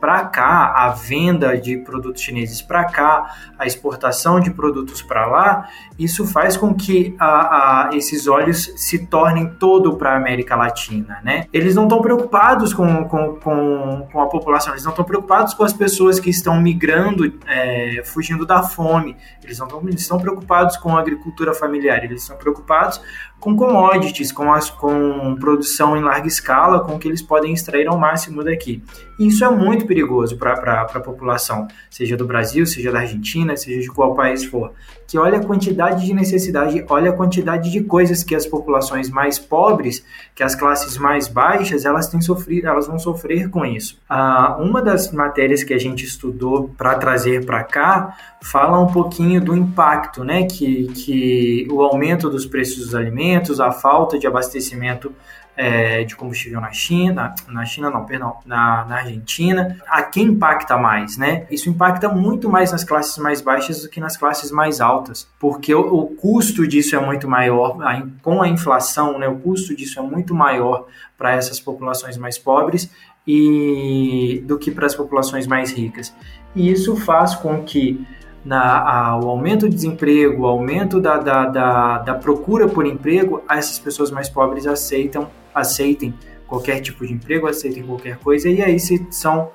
para 0.00 0.24
cá, 0.24 0.72
a 0.76 0.90
venda 0.90 1.56
de 1.56 1.78
produtos 1.78 2.22
chineses 2.22 2.60
para 2.60 2.84
cá, 2.84 3.34
a 3.58 3.66
exportação 3.66 4.40
de 4.40 4.50
produtos 4.50 5.02
para 5.02 5.26
lá, 5.26 5.68
isso 5.98 6.26
faz 6.26 6.56
com 6.56 6.74
que 6.74 7.16
a, 7.18 7.88
a, 7.88 7.96
esses 7.96 8.26
olhos 8.26 8.72
se 8.76 9.06
tornem 9.06 9.48
todo 9.58 9.96
para 9.96 10.12
a 10.12 10.16
América 10.16 10.54
Latina, 10.54 11.18
né? 11.24 11.46
Eles 11.52 11.74
não 11.74 11.84
estão 11.84 12.00
preocupados 12.00 12.72
com, 12.72 13.04
com, 13.04 13.34
com, 13.36 14.08
com, 14.12 14.20
a 14.20 14.26
população, 14.26 14.72
eles 14.72 14.84
não 14.84 14.90
estão 14.90 15.04
preocupados 15.04 15.54
com 15.54 15.64
as 15.64 15.72
pessoas 15.72 16.20
que 16.20 16.30
estão 16.30 16.60
migrando, 16.60 17.32
é, 17.46 18.02
fugindo 18.04 18.46
da 18.46 18.62
fome, 18.62 19.16
eles 19.48 19.58
não 19.58 19.88
estão 19.88 20.18
preocupados 20.18 20.76
com 20.76 20.96
a 20.96 21.00
agricultura 21.00 21.54
familiar, 21.54 22.04
eles 22.04 22.22
estão 22.22 22.36
preocupados 22.36 23.00
com 23.40 23.56
commodities, 23.56 24.32
com, 24.32 24.52
as, 24.52 24.68
com 24.68 25.36
produção 25.36 25.96
em 25.96 26.02
larga 26.02 26.26
escala, 26.26 26.80
com 26.80 26.96
o 26.96 26.98
que 26.98 27.06
eles 27.06 27.22
podem 27.22 27.52
extrair 27.52 27.86
ao 27.86 27.96
máximo 27.96 28.42
daqui. 28.42 28.82
E 29.18 29.28
isso 29.28 29.44
é 29.44 29.50
muito 29.50 29.86
perigoso 29.86 30.36
para 30.36 30.82
a 30.82 31.00
população, 31.00 31.66
seja 31.88 32.16
do 32.16 32.24
Brasil, 32.24 32.66
seja 32.66 32.90
da 32.90 33.00
Argentina, 33.00 33.56
seja 33.56 33.80
de 33.80 33.88
qual 33.88 34.14
país 34.14 34.44
for. 34.44 34.72
Que 35.06 35.18
olha 35.18 35.38
a 35.38 35.44
quantidade 35.44 36.04
de 36.04 36.12
necessidade, 36.12 36.84
olha 36.88 37.10
a 37.10 37.12
quantidade 37.12 37.70
de 37.70 37.82
coisas 37.82 38.22
que 38.22 38.34
as 38.34 38.46
populações 38.46 39.08
mais 39.08 39.38
pobres, 39.38 40.04
que 40.34 40.42
as 40.42 40.54
classes 40.54 40.98
mais 40.98 41.28
baixas, 41.28 41.84
elas 41.84 42.08
têm 42.08 42.20
sofrido, 42.20 42.66
elas 42.66 42.86
vão 42.86 42.98
sofrer 42.98 43.48
com 43.48 43.64
isso. 43.64 43.98
Ah, 44.08 44.56
uma 44.60 44.82
das 44.82 45.12
matérias 45.12 45.62
que 45.62 45.72
a 45.74 45.78
gente 45.78 46.04
estudou 46.04 46.70
para 46.76 46.96
trazer 46.96 47.44
para 47.44 47.64
cá 47.64 48.16
fala 48.40 48.78
um 48.78 48.86
pouquinho 48.86 49.37
do 49.40 49.56
impacto, 49.56 50.24
né, 50.24 50.44
que, 50.44 50.88
que 50.88 51.66
o 51.70 51.82
aumento 51.82 52.28
dos 52.28 52.46
preços 52.46 52.78
dos 52.78 52.94
alimentos, 52.94 53.60
a 53.60 53.72
falta 53.72 54.18
de 54.18 54.26
abastecimento 54.26 55.12
é, 55.58 56.04
de 56.04 56.14
combustível 56.14 56.60
na 56.60 56.70
China, 56.70 57.34
na 57.48 57.64
China 57.64 57.90
não, 57.90 58.06
perdão, 58.06 58.36
na, 58.46 58.84
na 58.84 58.96
Argentina, 58.98 59.76
a 59.88 60.02
quem 60.02 60.26
impacta 60.26 60.78
mais, 60.78 61.18
né? 61.18 61.48
Isso 61.50 61.68
impacta 61.68 62.08
muito 62.08 62.48
mais 62.48 62.70
nas 62.70 62.84
classes 62.84 63.18
mais 63.18 63.40
baixas 63.40 63.82
do 63.82 63.88
que 63.88 63.98
nas 63.98 64.16
classes 64.16 64.52
mais 64.52 64.80
altas, 64.80 65.28
porque 65.40 65.74
o, 65.74 65.80
o 65.80 66.06
custo 66.14 66.64
disso 66.64 66.94
é 66.94 67.00
muito 67.00 67.26
maior, 67.26 67.82
a, 67.82 68.00
com 68.22 68.40
a 68.40 68.46
inflação, 68.46 69.18
né, 69.18 69.26
o 69.26 69.36
custo 69.36 69.74
disso 69.74 69.98
é 69.98 70.02
muito 70.02 70.32
maior 70.32 70.86
para 71.16 71.32
essas 71.32 71.58
populações 71.58 72.16
mais 72.16 72.38
pobres 72.38 72.88
e 73.26 74.42
do 74.46 74.58
que 74.58 74.70
para 74.70 74.86
as 74.86 74.94
populações 74.94 75.48
mais 75.48 75.72
ricas. 75.72 76.14
E 76.54 76.70
isso 76.70 76.96
faz 76.96 77.34
com 77.34 77.64
que 77.64 78.06
na, 78.48 79.20
o 79.22 79.28
aumento 79.28 79.68
do 79.68 79.74
desemprego, 79.74 80.44
o 80.44 80.46
aumento 80.46 80.98
da, 81.00 81.18
da, 81.18 81.44
da, 81.44 81.98
da 81.98 82.14
procura 82.14 82.66
por 82.66 82.86
emprego, 82.86 83.42
essas 83.48 83.78
pessoas 83.78 84.10
mais 84.10 84.30
pobres 84.30 84.66
aceitam, 84.66 85.28
aceitem 85.54 86.14
qualquer 86.46 86.80
tipo 86.80 87.06
de 87.06 87.12
emprego, 87.12 87.46
aceitem 87.46 87.82
qualquer 87.82 88.16
coisa, 88.16 88.48
e 88.48 88.62
aí 88.62 88.80
se 88.80 89.06
são 89.10 89.50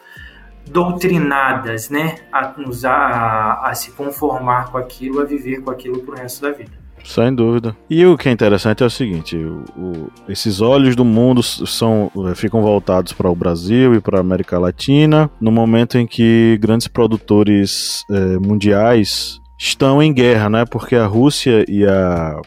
doutrinadas, 0.69 1.89
né, 1.89 2.19
a, 2.31 2.53
a, 2.85 3.69
a 3.71 3.73
se 3.73 3.91
conformar 3.91 4.71
com 4.71 4.77
aquilo, 4.77 5.19
a 5.19 5.25
viver 5.25 5.61
com 5.61 5.71
aquilo 5.71 5.99
pro 6.03 6.15
resto 6.15 6.43
da 6.43 6.51
vida. 6.51 6.82
Sem 7.03 7.35
dúvida. 7.35 7.75
E 7.89 8.05
o 8.05 8.17
que 8.17 8.29
é 8.29 8.31
interessante 8.31 8.81
é 8.81 8.85
o 8.85 8.89
seguinte: 8.89 9.35
o, 9.35 9.63
o, 9.77 10.11
esses 10.27 10.61
olhos 10.61 10.95
do 10.95 11.03
mundo 11.03 11.43
são, 11.43 12.09
eh, 12.29 12.35
ficam 12.35 12.61
voltados 12.61 13.11
para 13.13 13.29
o 13.29 13.35
Brasil 13.35 13.93
e 13.93 13.99
para 14.01 14.17
a 14.17 14.21
América 14.21 14.57
Latina 14.57 15.29
no 15.39 15.51
momento 15.51 15.97
em 15.97 16.07
que 16.07 16.57
grandes 16.61 16.87
produtores 16.87 18.03
eh, 18.09 18.37
mundiais 18.39 19.39
estão 19.59 20.01
em 20.01 20.13
guerra, 20.13 20.49
né? 20.49 20.65
Porque 20.65 20.95
a 20.95 21.05
Rússia 21.05 21.65
e 21.67 21.85
a 21.85 22.41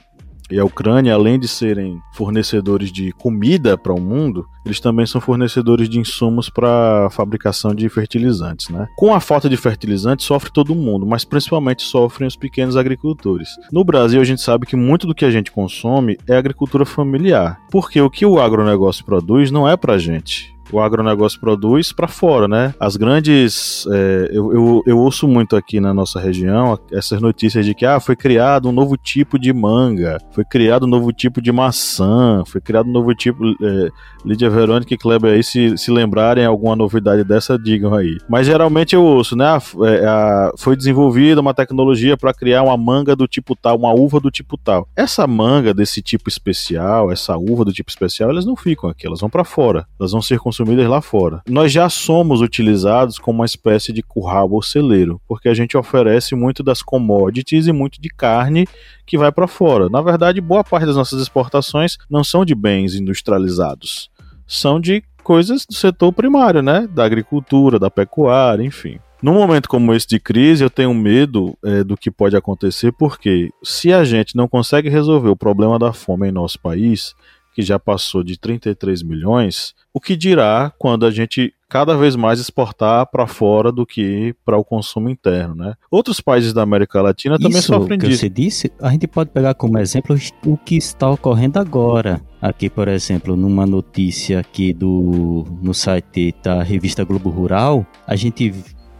e 0.50 0.58
a 0.58 0.64
Ucrânia, 0.64 1.14
além 1.14 1.38
de 1.38 1.48
serem 1.48 2.00
fornecedores 2.12 2.92
de 2.92 3.12
comida 3.12 3.76
para 3.76 3.92
o 3.92 4.00
mundo, 4.00 4.46
eles 4.64 4.80
também 4.80 5.06
são 5.06 5.20
fornecedores 5.20 5.88
de 5.88 5.98
insumos 5.98 6.48
para 6.48 7.06
a 7.06 7.10
fabricação 7.10 7.74
de 7.74 7.88
fertilizantes. 7.88 8.68
Né? 8.68 8.86
Com 8.96 9.14
a 9.14 9.20
falta 9.20 9.48
de 9.48 9.56
fertilizantes, 9.56 10.26
sofre 10.26 10.50
todo 10.50 10.74
mundo, 10.74 11.06
mas 11.06 11.24
principalmente 11.24 11.82
sofrem 11.82 12.26
os 12.26 12.36
pequenos 12.36 12.76
agricultores. 12.76 13.48
No 13.72 13.84
Brasil, 13.84 14.20
a 14.20 14.24
gente 14.24 14.42
sabe 14.42 14.66
que 14.66 14.76
muito 14.76 15.06
do 15.06 15.14
que 15.14 15.24
a 15.24 15.30
gente 15.30 15.52
consome 15.52 16.18
é 16.26 16.36
agricultura 16.36 16.84
familiar, 16.84 17.60
porque 17.70 18.00
o 18.00 18.10
que 18.10 18.26
o 18.26 18.40
agronegócio 18.40 19.04
produz 19.04 19.50
não 19.50 19.68
é 19.68 19.76
para 19.76 19.94
a 19.94 19.98
gente 19.98 20.55
o 20.72 20.80
agronegócio 20.80 21.40
produz 21.40 21.92
para 21.92 22.08
fora, 22.08 22.48
né? 22.48 22.74
As 22.78 22.96
grandes. 22.96 23.86
É, 23.90 24.30
eu, 24.32 24.52
eu, 24.52 24.82
eu, 24.86 24.98
ouço 24.98 25.28
muito 25.28 25.56
aqui 25.56 25.80
na 25.80 25.92
nossa 25.94 26.20
região 26.20 26.78
essas 26.90 27.20
notícias 27.20 27.64
de 27.64 27.74
que 27.74 27.84
ah, 27.84 28.00
foi 28.00 28.16
criado 28.16 28.68
um 28.68 28.72
novo 28.72 28.96
tipo 28.96 29.38
de 29.38 29.52
manga, 29.52 30.18
foi 30.32 30.44
criado 30.44 30.84
um 30.84 30.88
novo 30.88 31.12
tipo 31.12 31.40
de 31.40 31.52
maçã, 31.52 32.42
foi 32.46 32.60
criado 32.60 32.88
um 32.88 32.92
novo 32.92 33.14
tipo. 33.14 33.44
É, 33.62 33.90
Lídia 34.26 34.50
Verônica 34.50 34.92
e 34.92 34.98
Kleber 34.98 35.34
aí, 35.34 35.42
se, 35.42 35.78
se 35.78 35.88
lembrarem 35.88 36.44
alguma 36.44 36.74
novidade 36.74 37.22
dessa, 37.22 37.56
digam 37.56 37.94
aí. 37.94 38.18
Mas 38.28 38.46
geralmente 38.46 38.92
eu 38.92 39.04
ouço, 39.04 39.36
né? 39.36 39.44
A, 39.44 39.62
é, 39.86 40.04
a, 40.04 40.52
foi 40.58 40.76
desenvolvida 40.76 41.40
uma 41.40 41.54
tecnologia 41.54 42.16
para 42.16 42.34
criar 42.34 42.64
uma 42.64 42.76
manga 42.76 43.14
do 43.14 43.28
tipo 43.28 43.54
tal, 43.54 43.76
uma 43.76 43.92
uva 43.92 44.18
do 44.18 44.28
tipo 44.28 44.58
tal. 44.58 44.88
Essa 44.96 45.28
manga 45.28 45.72
desse 45.72 46.02
tipo 46.02 46.28
especial, 46.28 47.12
essa 47.12 47.36
uva 47.36 47.64
do 47.64 47.72
tipo 47.72 47.88
especial, 47.88 48.30
elas 48.30 48.44
não 48.44 48.56
ficam 48.56 48.90
aqui, 48.90 49.06
elas 49.06 49.20
vão 49.20 49.30
para 49.30 49.44
fora. 49.44 49.86
Elas 49.98 50.10
vão 50.10 50.20
ser 50.20 50.38
consumidas 50.56 50.88
lá 50.88 51.02
fora. 51.02 51.42
Nós 51.48 51.70
já 51.70 51.88
somos 51.90 52.40
utilizados 52.40 53.18
como 53.18 53.40
uma 53.40 53.44
espécie 53.44 53.92
de 53.92 54.02
curral 54.02 54.50
ou 54.50 54.62
celeiro, 54.62 55.20
porque 55.28 55.48
a 55.48 55.54
gente 55.54 55.76
oferece 55.76 56.34
muito 56.34 56.62
das 56.62 56.82
commodities 56.82 57.66
e 57.66 57.72
muito 57.72 58.00
de 58.00 58.08
carne 58.08 58.66
que 59.04 59.18
vai 59.18 59.30
para 59.30 59.46
fora. 59.46 59.88
Na 59.90 60.00
verdade, 60.00 60.40
boa 60.40 60.64
parte 60.64 60.86
das 60.86 60.96
nossas 60.96 61.20
exportações 61.20 61.98
não 62.08 62.24
são 62.24 62.44
de 62.44 62.54
bens 62.54 62.94
industrializados, 62.94 64.10
são 64.46 64.80
de 64.80 65.02
coisas 65.22 65.66
do 65.66 65.74
setor 65.74 66.12
primário, 66.12 66.62
né? 66.62 66.88
Da 66.90 67.04
agricultura, 67.04 67.78
da 67.78 67.90
pecuária, 67.90 68.64
enfim. 68.64 68.98
Num 69.22 69.34
momento 69.34 69.68
como 69.68 69.94
esse 69.94 70.06
de 70.06 70.20
crise, 70.20 70.62
eu 70.62 70.70
tenho 70.70 70.94
medo 70.94 71.56
é, 71.64 71.82
do 71.82 71.96
que 71.96 72.10
pode 72.10 72.36
acontecer, 72.36 72.92
porque 72.92 73.50
se 73.62 73.92
a 73.92 74.04
gente 74.04 74.36
não 74.36 74.46
consegue 74.46 74.88
resolver 74.88 75.30
o 75.30 75.36
problema 75.36 75.78
da 75.78 75.92
fome 75.92 76.28
em 76.28 76.32
nosso 76.32 76.60
país, 76.60 77.14
que 77.56 77.62
já 77.62 77.78
passou 77.78 78.22
de 78.22 78.38
33 78.38 79.02
milhões, 79.02 79.74
o 79.94 79.98
que 79.98 80.14
dirá 80.14 80.70
quando 80.78 81.06
a 81.06 81.10
gente 81.10 81.54
cada 81.70 81.96
vez 81.96 82.14
mais 82.14 82.38
exportar 82.38 83.06
para 83.06 83.26
fora 83.26 83.72
do 83.72 83.86
que 83.86 84.34
para 84.44 84.58
o 84.58 84.62
consumo 84.62 85.08
interno, 85.08 85.54
né? 85.54 85.72
Outros 85.90 86.20
países 86.20 86.52
da 86.52 86.60
América 86.60 87.00
Latina 87.00 87.38
também 87.38 87.58
Isso 87.58 87.68
sofrem 87.68 87.98
que 87.98 88.08
disso. 88.08 88.20
você 88.20 88.28
disse, 88.28 88.70
a 88.78 88.90
gente 88.90 89.06
pode 89.06 89.30
pegar 89.30 89.54
como 89.54 89.78
exemplo 89.78 90.14
o 90.44 90.58
que 90.58 90.76
está 90.76 91.10
ocorrendo 91.10 91.58
agora. 91.58 92.20
Aqui, 92.42 92.68
por 92.68 92.88
exemplo, 92.88 93.34
numa 93.34 93.64
notícia 93.64 94.40
aqui 94.40 94.74
do 94.74 95.46
no 95.62 95.72
site 95.72 96.34
da 96.44 96.62
revista 96.62 97.04
Globo 97.04 97.30
Rural, 97.30 97.86
a 98.06 98.14
gente 98.16 98.52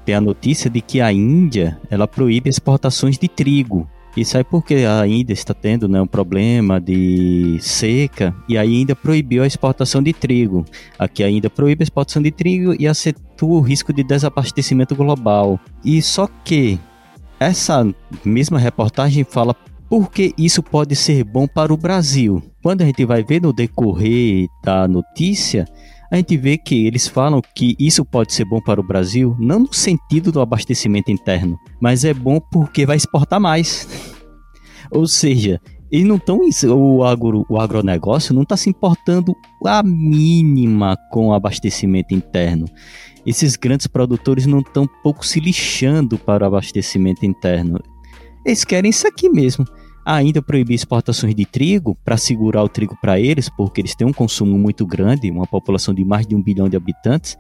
tem 0.07 0.15
a 0.15 0.21
notícia 0.21 0.71
de 0.71 0.81
que 0.81 1.03
a 1.03 1.13
Índia 1.13 1.79
ela 1.91 2.09
proíbe 2.09 2.49
exportações 2.49 3.19
de 3.19 3.29
trigo. 3.29 3.87
Isso 4.17 4.39
aí 4.39 4.45
porque 4.45 4.77
a 4.77 5.07
Índia 5.07 5.35
está 5.35 5.53
tendo 5.53 5.87
né, 5.87 6.01
um 6.01 6.07
problema 6.07 6.81
de 6.81 7.59
seca 7.61 8.35
e 8.49 8.57
ainda 8.57 8.97
proibiu 8.97 9.43
a 9.43 9.47
exportação 9.47 10.03
de 10.03 10.15
trigo. 10.15 10.65
Aqui 10.99 11.23
ainda 11.23 11.51
proíbe 11.51 11.83
a 11.83 11.85
exportação 11.85 12.23
de 12.23 12.31
trigo 12.31 12.75
e 12.79 12.89
acentua 12.89 13.59
o 13.59 13.61
risco 13.61 13.93
de 13.93 14.03
desabastecimento 14.03 14.97
global. 14.97 15.61
E 15.85 16.01
só 16.01 16.29
que 16.43 16.81
essa 17.39 17.87
mesma 18.25 18.59
reportagem 18.59 19.23
fala 19.23 19.55
por 19.89 20.11
que 20.11 20.35
isso 20.39 20.63
pode 20.63 20.97
ser 20.97 21.23
bom 21.23 21.47
para 21.47 21.73
o 21.73 21.77
Brasil. 21.77 22.43
Quando 22.63 22.83
a 22.83 22.87
gente 22.87 23.05
vai 23.05 23.23
ver 23.23 23.43
no 23.43 23.53
decorrer 23.53 24.47
da 24.65 24.89
notícia, 24.89 25.67
a 26.11 26.17
gente 26.17 26.37
vê 26.37 26.57
que 26.57 26.87
eles 26.87 27.09
falam 27.09 27.43
que 27.55 27.75
isso 27.79 28.05
pode 28.05 28.33
ser 28.33 28.45
bom 28.45 28.61
para 28.61 28.81
o 28.81 28.87
Brasil, 28.87 29.37
não 29.39 29.61
no 29.61 29.73
sentido 29.73 30.31
do 30.31 30.41
abastecimento 30.41 31.11
interno, 31.11 31.59
mas 31.81 32.05
é 32.05 32.15
bom 32.15 32.41
porque 32.41 32.87
vai 32.87 32.97
exportar 32.97 33.41
mais. 33.41 33.89
Ou 34.91 35.07
seja, 35.07 35.61
eles 35.91 36.07
não 36.07 36.17
estão. 36.17 36.41
O, 36.73 37.05
agro, 37.05 37.45
o 37.49 37.59
agronegócio 37.59 38.35
não 38.35 38.43
está 38.43 38.57
se 38.57 38.71
importando 38.71 39.35
a 39.65 39.83
mínima 39.83 40.97
com 41.11 41.29
o 41.29 41.35
abastecimento 41.35 42.15
interno. 42.15 42.67
Esses 43.25 43.57
grandes 43.57 43.89
produtores 43.89 44.47
não 44.47 44.61
estão 44.61 44.89
pouco 45.03 45.27
se 45.27 45.41
lixando 45.41 46.17
para 46.17 46.45
o 46.45 46.47
abastecimento 46.47 47.27
interno. 47.27 47.81
Eles 48.45 48.65
querem 48.65 48.91
isso 48.91 49.09
aqui 49.09 49.29
mesmo 49.29 49.67
ainda 50.07 50.41
proibir 50.41 50.75
exportações 50.75 51.35
de 51.35 51.45
trigo 51.45 51.97
para 52.05 52.17
segurar 52.17 52.63
o 52.63 52.69
trigo 52.69 52.97
para 53.01 53.19
eles, 53.19 53.49
porque 53.49 53.81
eles 53.81 53.97
têm 53.97 54.07
um 54.07 54.13
consumo 54.13 54.57
muito 54.57 54.87
grande, 54.87 55.29
uma 55.29 55.49
população 55.49 55.93
de 55.93 56.05
mais 56.05 56.25
de 56.25 56.37
um 56.37 56.41
bilhão 56.41 56.69
de 56.69 56.77
habitantes, 56.77 57.37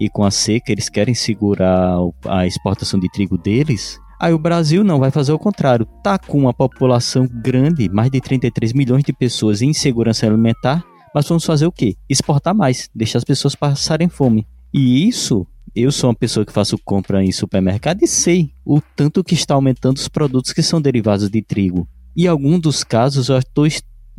e 0.00 0.08
com 0.08 0.24
a 0.24 0.30
seca 0.30 0.72
eles 0.72 0.88
querem 0.88 1.14
segurar 1.14 1.98
a 2.26 2.46
exportação 2.46 2.98
de 2.98 3.10
trigo 3.10 3.36
deles. 3.36 4.00
Aí 4.18 4.32
o 4.32 4.38
Brasil 4.38 4.82
não 4.82 4.98
vai 4.98 5.10
fazer 5.10 5.32
o 5.32 5.38
contrário, 5.38 5.84
tá 6.02 6.18
com 6.18 6.38
uma 6.38 6.54
população 6.54 7.28
grande, 7.28 7.86
mais 7.90 8.10
de 8.10 8.18
33 8.18 8.72
milhões 8.72 9.04
de 9.04 9.12
pessoas 9.12 9.60
em 9.60 9.74
segurança 9.74 10.26
alimentar, 10.26 10.82
mas 11.14 11.28
vamos 11.28 11.44
fazer 11.44 11.66
o 11.66 11.72
quê? 11.72 11.96
Exportar 12.08 12.54
mais, 12.54 12.88
deixar 12.94 13.18
as 13.18 13.24
pessoas 13.24 13.54
passarem 13.54 14.08
fome. 14.08 14.46
E 14.72 15.06
isso 15.06 15.46
eu 15.74 15.92
sou 15.92 16.08
uma 16.08 16.16
pessoa 16.16 16.46
que 16.46 16.52
faço 16.52 16.78
compra 16.82 17.22
em 17.22 17.30
supermercado 17.30 18.02
e 18.02 18.06
sei 18.06 18.50
o 18.64 18.80
tanto 18.80 19.22
que 19.22 19.34
está 19.34 19.54
aumentando 19.54 19.98
os 19.98 20.08
produtos 20.08 20.54
que 20.54 20.62
são 20.62 20.80
derivados 20.80 21.28
de 21.28 21.42
trigo. 21.42 21.86
E 22.16 22.26
algum 22.26 22.58
dos 22.58 22.82
casos 22.82 23.28
eu 23.28 23.36
estou, 23.36 23.66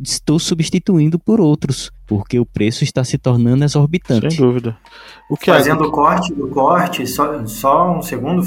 estou 0.00 0.38
substituindo 0.38 1.18
por 1.18 1.40
outros, 1.40 1.90
porque 2.06 2.38
o 2.38 2.46
preço 2.46 2.84
está 2.84 3.02
se 3.02 3.18
tornando 3.18 3.64
exorbitante. 3.64 4.30
Sem 4.30 4.46
dúvida. 4.46 4.76
O 5.28 5.36
que 5.36 5.46
fazendo 5.46 5.82
o 5.82 5.88
é... 5.88 5.90
corte 5.90 6.32
do 6.32 6.46
corte, 6.48 7.06
só, 7.06 7.44
só 7.46 7.98
um 7.98 8.02
segundo, 8.02 8.42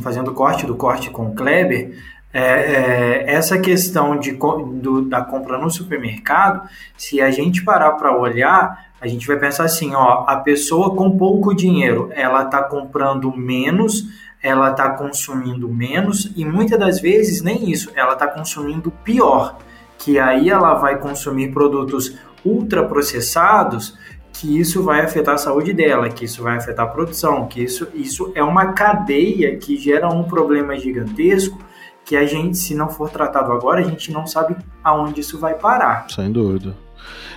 fazendo 0.00 0.30
o 0.30 0.34
corte 0.34 0.64
do 0.64 0.74
corte 0.74 1.10
com 1.10 1.26
o 1.26 1.34
Kleber, 1.34 1.94
é, 2.32 2.40
é, 2.40 3.34
essa 3.34 3.58
questão 3.58 4.18
de, 4.18 4.32
do, 4.32 5.02
da 5.02 5.22
compra 5.22 5.58
no 5.58 5.70
supermercado, 5.70 6.68
se 6.96 7.20
a 7.20 7.30
gente 7.30 7.64
parar 7.64 7.92
para 7.92 8.16
olhar, 8.16 8.86
a 9.00 9.06
gente 9.06 9.26
vai 9.26 9.38
pensar 9.38 9.64
assim, 9.64 9.94
ó, 9.94 10.24
a 10.26 10.36
pessoa 10.36 10.94
com 10.94 11.16
pouco 11.16 11.54
dinheiro, 11.54 12.10
ela 12.12 12.44
está 12.44 12.62
comprando 12.62 13.34
menos 13.36 14.04
ela 14.42 14.70
está 14.70 14.90
consumindo 14.90 15.68
menos 15.68 16.30
e 16.36 16.44
muitas 16.44 16.78
das 16.78 17.00
vezes 17.00 17.42
nem 17.42 17.70
isso, 17.70 17.90
ela 17.94 18.12
está 18.12 18.26
consumindo 18.26 18.90
pior, 19.02 19.58
que 19.98 20.18
aí 20.18 20.48
ela 20.48 20.74
vai 20.74 20.98
consumir 20.98 21.52
produtos 21.52 22.16
ultraprocessados, 22.44 23.98
que 24.32 24.58
isso 24.58 24.82
vai 24.82 25.00
afetar 25.00 25.34
a 25.34 25.38
saúde 25.38 25.72
dela, 25.72 26.08
que 26.08 26.24
isso 26.24 26.42
vai 26.42 26.56
afetar 26.56 26.86
a 26.86 26.88
produção, 26.88 27.48
que 27.48 27.62
isso, 27.62 27.88
isso 27.92 28.30
é 28.34 28.42
uma 28.42 28.72
cadeia 28.72 29.56
que 29.56 29.76
gera 29.76 30.08
um 30.08 30.22
problema 30.22 30.78
gigantesco 30.78 31.58
que 32.04 32.16
a 32.16 32.24
gente, 32.24 32.56
se 32.56 32.74
não 32.74 32.88
for 32.88 33.10
tratado 33.10 33.52
agora, 33.52 33.80
a 33.80 33.82
gente 33.82 34.10
não 34.10 34.26
sabe 34.26 34.56
aonde 34.82 35.20
isso 35.20 35.38
vai 35.38 35.54
parar. 35.54 36.06
Sem 36.08 36.32
dúvida. 36.32 36.74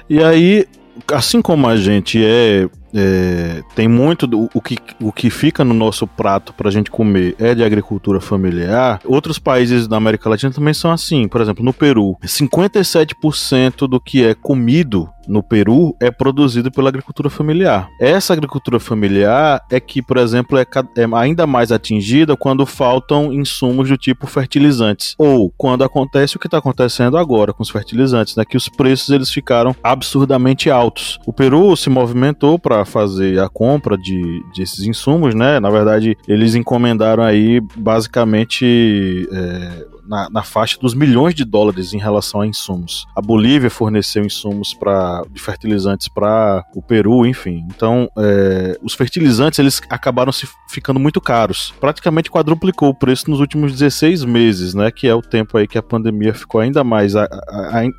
E 0.10 0.24
aí, 0.24 0.66
assim 1.12 1.42
como 1.42 1.68
a 1.68 1.76
gente 1.76 2.24
é 2.24 2.70
é, 2.94 3.64
tem 3.76 3.88
muito 3.88 4.28
do, 4.28 4.50
o, 4.54 4.62
que, 4.62 4.78
o 5.00 5.12
que 5.12 5.30
fica 5.30 5.64
no 5.64 5.74
nosso 5.74 6.06
prato 6.06 6.54
para 6.54 6.70
a 6.70 6.72
gente 6.72 6.92
comer 6.92 7.36
é 7.40 7.56
de 7.56 7.64
agricultura 7.64 8.20
familiar. 8.20 9.00
Outros 9.06 9.40
países 9.40 9.88
da 9.88 9.98
América 9.98 10.30
Latina 10.30 10.52
também 10.52 10.74
são 10.74 10.92
assim. 10.92 11.28
Por 11.28 11.42
exemplo, 11.42 11.64
no 11.64 11.74
Peru, 11.74 12.18
57% 12.24 13.88
do 13.88 14.00
que 14.00 14.24
é 14.24 14.34
comido 14.34 15.10
no 15.28 15.44
Peru 15.44 15.96
é 16.00 16.12
produzido 16.12 16.72
pela 16.72 16.90
agricultura 16.90 17.30
familiar. 17.30 17.90
Essa 18.00 18.34
agricultura 18.34 18.80
familiar 18.80 19.62
é 19.70 19.80
que, 19.80 20.02
por 20.02 20.18
exemplo, 20.18 20.58
é, 20.58 20.66
é 20.98 21.08
ainda 21.16 21.48
mais 21.48 21.72
atingida 21.72 22.36
quando 22.36 22.66
faltam 22.66 23.32
insumos 23.34 23.90
do 23.90 23.98
tipo 23.98 24.28
fertilizantes 24.28 25.16
ou 25.18 25.52
quando 25.58 25.84
acontece 25.84 26.36
o 26.36 26.40
que 26.40 26.48
está 26.48 26.58
acontecendo 26.58 27.18
agora 27.18 27.54
com 27.54 27.64
os 27.64 27.70
fertilizantes, 27.70 28.36
né, 28.36 28.44
que 28.46 28.58
os 28.58 28.70
preços 28.70 29.10
eles 29.10 29.32
ficaram 29.32 29.76
absurdamente 29.84 30.70
altos. 30.70 31.20
O 31.26 31.34
Peru 31.34 31.76
se 31.76 31.90
movimentou 31.90 32.58
para 32.58 32.86
fazer 32.86 33.40
a 33.40 33.50
compra 33.50 33.98
de, 33.98 34.44
desses 34.56 34.86
insumos, 34.86 35.36
né? 35.36 35.60
Na 35.60 35.70
verdade, 35.70 36.18
eles 36.28 36.56
encomendaram 36.56 37.24
aí 37.24 37.62
basicamente 37.76 39.28
é, 39.32 39.86
na, 40.12 40.30
na, 40.30 40.44
faixa 40.44 40.78
dos 40.78 40.94
milhões 40.94 41.34
de 41.34 41.46
dólares 41.46 41.94
em 41.94 41.98
relação 41.98 42.42
a 42.42 42.48
insumos. 42.48 43.08
A 43.16 43.22
Bolívia 43.22 43.70
forneceu 43.70 44.26
insumos 44.26 44.74
para 44.74 45.24
de 45.32 45.42
fertilizantes 45.42 46.10
para 46.10 46.66
o 46.76 46.82
Peru, 46.82 47.26
enfim. 47.26 47.66
Então, 47.74 48.10
é, 48.18 48.78
os 48.84 48.94
fertilizantes 48.94 49.58
eles 49.58 49.82
acabaram 49.90 50.34
se 50.34 50.46
ficando 50.70 51.00
muito 51.00 51.22
caros. 51.22 51.74
Praticamente 51.80 52.30
quadruplicou 52.30 52.90
o 52.90 52.94
preço 52.94 53.30
nos 53.30 53.40
últimos 53.40 53.72
16 53.72 54.26
meses, 54.26 54.74
né? 54.74 54.92
Que 54.92 55.08
é 55.08 55.16
o 55.16 55.22
tempo 55.22 55.58
aí 55.58 55.66
que 55.66 55.78
a 55.78 55.84
pandemia 55.84 56.34
ficou 56.34 56.60
ainda 56.60 56.84
mais 56.84 57.14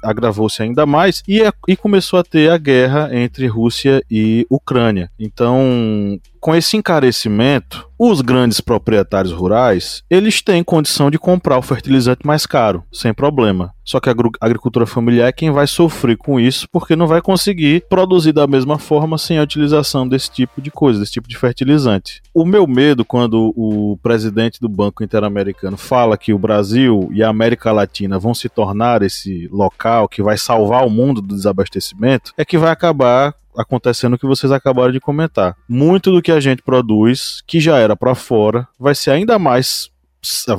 agravou-se 0.04 0.62
ainda 0.62 0.84
mais 0.84 1.22
e, 1.26 1.40
e 1.66 1.76
começou 1.76 2.18
a 2.18 2.24
ter 2.24 2.50
a 2.50 2.58
guerra 2.58 3.08
entre 3.12 3.46
Rússia 3.46 4.02
e 4.10 4.46
Ucrânia. 4.50 5.10
Então, 5.18 6.20
com 6.42 6.56
esse 6.56 6.76
encarecimento, 6.76 7.88
os 7.96 8.20
grandes 8.20 8.60
proprietários 8.60 9.32
rurais, 9.32 10.02
eles 10.10 10.42
têm 10.42 10.64
condição 10.64 11.08
de 11.08 11.16
comprar 11.16 11.56
o 11.56 11.62
fertilizante 11.62 12.26
mais 12.26 12.46
caro, 12.46 12.82
sem 12.92 13.14
problema. 13.14 13.72
Só 13.84 14.00
que 14.00 14.10
a 14.10 14.14
agricultura 14.40 14.84
familiar 14.84 15.28
é 15.28 15.32
quem 15.32 15.52
vai 15.52 15.68
sofrer 15.68 16.16
com 16.16 16.40
isso, 16.40 16.66
porque 16.72 16.96
não 16.96 17.06
vai 17.06 17.22
conseguir 17.22 17.84
produzir 17.88 18.32
da 18.32 18.44
mesma 18.48 18.76
forma 18.76 19.18
sem 19.18 19.38
a 19.38 19.42
utilização 19.42 20.06
desse 20.08 20.32
tipo 20.32 20.60
de 20.60 20.68
coisa, 20.68 20.98
desse 20.98 21.12
tipo 21.12 21.28
de 21.28 21.38
fertilizante. 21.38 22.20
O 22.34 22.44
meu 22.44 22.66
medo 22.66 23.04
quando 23.04 23.52
o 23.56 23.96
presidente 24.02 24.60
do 24.60 24.68
Banco 24.68 25.04
Interamericano 25.04 25.76
fala 25.76 26.18
que 26.18 26.32
o 26.32 26.38
Brasil 26.38 27.08
e 27.12 27.22
a 27.22 27.28
América 27.28 27.70
Latina 27.70 28.18
vão 28.18 28.34
se 28.34 28.48
tornar 28.48 29.02
esse 29.02 29.46
local 29.52 30.08
que 30.08 30.20
vai 30.20 30.36
salvar 30.36 30.84
o 30.84 30.90
mundo 30.90 31.22
do 31.22 31.36
desabastecimento, 31.36 32.32
é 32.36 32.44
que 32.44 32.58
vai 32.58 32.72
acabar 32.72 33.32
acontecendo 33.56 34.14
o 34.14 34.18
que 34.18 34.26
vocês 34.26 34.52
acabaram 34.52 34.92
de 34.92 35.00
comentar. 35.00 35.56
Muito 35.68 36.10
do 36.10 36.22
que 36.22 36.32
a 36.32 36.40
gente 36.40 36.62
produz, 36.62 37.42
que 37.46 37.60
já 37.60 37.78
era 37.78 37.96
para 37.96 38.14
fora, 38.14 38.66
vai 38.78 38.94
ser 38.94 39.10
ainda 39.10 39.38
mais 39.38 39.90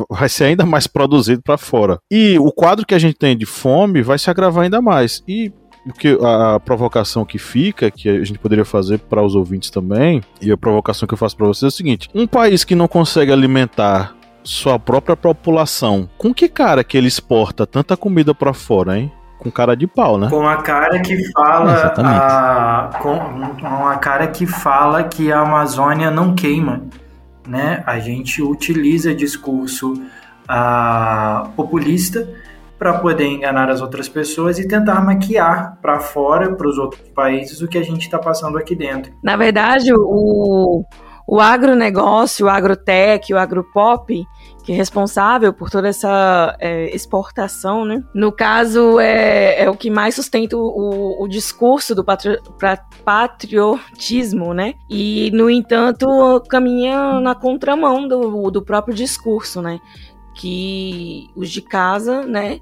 vai 0.09 0.27
ser 0.27 0.45
ainda 0.45 0.65
mais 0.65 0.87
produzido 0.87 1.41
para 1.41 1.57
fora. 1.57 1.97
E 2.11 2.37
o 2.37 2.51
quadro 2.51 2.85
que 2.85 2.93
a 2.93 2.99
gente 2.99 3.15
tem 3.15 3.37
de 3.37 3.45
fome 3.45 4.01
vai 4.01 4.19
se 4.19 4.29
agravar 4.29 4.65
ainda 4.65 4.81
mais. 4.81 5.23
E 5.25 5.53
o 5.85 5.93
que 5.93 6.17
a 6.21 6.59
provocação 6.59 7.25
que 7.25 7.37
fica, 7.37 7.91
que 7.91 8.09
a 8.09 8.23
gente 8.23 8.39
poderia 8.39 8.65
fazer 8.65 8.99
para 8.99 9.23
os 9.23 9.35
ouvintes 9.35 9.69
também, 9.69 10.21
e 10.41 10.51
a 10.51 10.57
provocação 10.57 11.07
que 11.07 11.13
eu 11.13 11.17
faço 11.17 11.35
para 11.35 11.47
vocês 11.47 11.63
é 11.63 11.67
o 11.73 11.77
seguinte: 11.77 12.09
um 12.13 12.27
país 12.27 12.63
que 12.63 12.75
não 12.75 12.87
consegue 12.87 13.31
alimentar 13.31 14.15
sua 14.43 14.77
própria 14.77 15.15
população, 15.15 16.09
com 16.17 16.33
que 16.33 16.49
cara 16.49 16.83
que 16.83 16.97
ele 16.97 17.07
exporta 17.07 17.65
tanta 17.65 17.95
comida 17.95 18.35
para 18.35 18.53
fora, 18.53 18.99
hein? 18.99 19.11
Com 19.43 19.51
cara 19.51 19.75
de 19.75 19.85
pau, 19.85 20.17
né? 20.17 20.29
Com 20.29 20.47
a 20.47 20.57
cara 20.57 20.99
que 21.01 21.31
fala. 21.31 21.93
A, 21.97 22.89
com, 22.99 23.55
com 23.59 23.87
a 23.87 23.97
cara 23.97 24.27
que 24.27 24.47
fala 24.47 25.03
que 25.03 25.31
a 25.31 25.41
Amazônia 25.41 26.09
não 26.09 26.33
queima. 26.33 26.83
Né? 27.45 27.83
A 27.85 27.99
gente 27.99 28.41
utiliza 28.41 29.13
discurso 29.13 30.01
a, 30.47 31.49
populista 31.57 32.27
para 32.79 32.99
poder 32.99 33.25
enganar 33.25 33.69
as 33.69 33.81
outras 33.81 34.07
pessoas 34.07 34.59
e 34.59 34.67
tentar 34.67 35.03
maquiar 35.03 35.77
para 35.81 35.99
fora, 35.99 36.53
para 36.55 36.67
os 36.67 36.77
outros 36.77 37.01
países, 37.09 37.61
o 37.61 37.67
que 37.67 37.77
a 37.77 37.83
gente 37.83 38.01
está 38.01 38.17
passando 38.17 38.57
aqui 38.57 38.75
dentro. 38.75 39.13
Na 39.23 39.35
verdade, 39.35 39.93
o, 39.93 40.83
o 41.27 41.39
agronegócio, 41.39 42.45
o 42.45 42.49
agrotech, 42.49 43.33
o 43.33 43.37
agropop, 43.37 44.25
que 44.63 44.71
é 44.71 44.75
responsável 44.75 45.53
por 45.53 45.69
toda 45.69 45.89
essa 45.89 46.55
é, 46.59 46.93
exportação, 46.95 47.83
né? 47.83 48.01
No 48.15 48.31
caso, 48.31 48.99
é, 48.99 49.63
é 49.63 49.69
o 49.69 49.75
que 49.75 49.89
mais 49.89 50.15
sustenta 50.15 50.55
o, 50.57 51.21
o 51.21 51.27
discurso 51.27 51.93
do 51.93 52.03
patri, 52.03 52.39
patriotismo, 53.03 54.53
né? 54.53 54.73
E, 54.89 55.29
no 55.31 55.49
entanto, 55.49 56.07
caminha 56.49 57.19
na 57.19 57.35
contramão 57.35 58.07
do, 58.07 58.49
do 58.49 58.63
próprio 58.63 58.95
discurso, 58.95 59.61
né? 59.61 59.79
Que 60.33 61.29
os 61.35 61.51
de 61.51 61.61
casa, 61.61 62.23
né? 62.23 62.59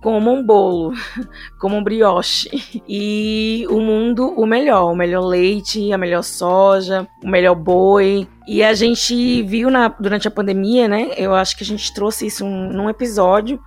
Como 0.00 0.32
um 0.32 0.42
bolo, 0.42 0.92
como 1.60 1.76
um 1.76 1.84
brioche. 1.84 2.48
E 2.88 3.66
o 3.68 3.80
mundo, 3.80 4.28
o 4.36 4.46
melhor, 4.46 4.90
o 4.90 4.96
melhor 4.96 5.24
leite, 5.24 5.92
a 5.92 5.98
melhor 5.98 6.22
soja, 6.22 7.06
o 7.22 7.28
melhor 7.28 7.54
boi. 7.54 8.26
E 8.46 8.62
a 8.62 8.74
gente 8.74 9.42
viu 9.42 9.70
na, 9.70 9.88
durante 9.88 10.26
a 10.26 10.30
pandemia, 10.30 10.88
né? 10.88 11.10
Eu 11.16 11.34
acho 11.34 11.56
que 11.56 11.62
a 11.62 11.66
gente 11.66 11.92
trouxe 11.92 12.26
isso 12.26 12.44
um, 12.44 12.72
num 12.72 12.88
episódio 12.88 13.60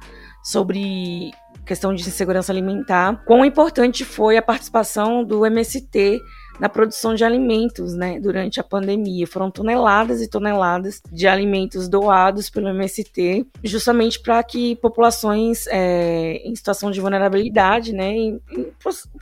sobre 0.44 1.32
questão 1.66 1.94
de 1.94 2.04
segurança 2.04 2.52
alimentar. 2.52 3.24
Quão 3.26 3.46
importante 3.46 4.04
foi 4.04 4.36
a 4.38 4.42
participação 4.42 5.24
do 5.24 5.46
MST 5.46 6.20
na 6.60 6.70
produção 6.70 7.16
de 7.16 7.24
alimentos, 7.24 7.94
né, 7.94 8.20
durante 8.20 8.60
a 8.60 8.64
pandemia. 8.64 9.28
Foram 9.28 9.50
toneladas 9.50 10.22
e 10.22 10.28
toneladas 10.28 11.02
de 11.12 11.28
alimentos 11.28 11.88
doados 11.88 12.50
pelo 12.50 12.70
MST, 12.70 13.46
justamente 13.64 14.20
para 14.20 14.42
que 14.44 14.76
populações 14.78 15.66
é, 15.68 16.42
em 16.44 16.56
situação 16.56 16.92
de 16.92 17.02
vulnerabilidade, 17.02 17.94
né, 17.94 18.12
em, 18.12 18.40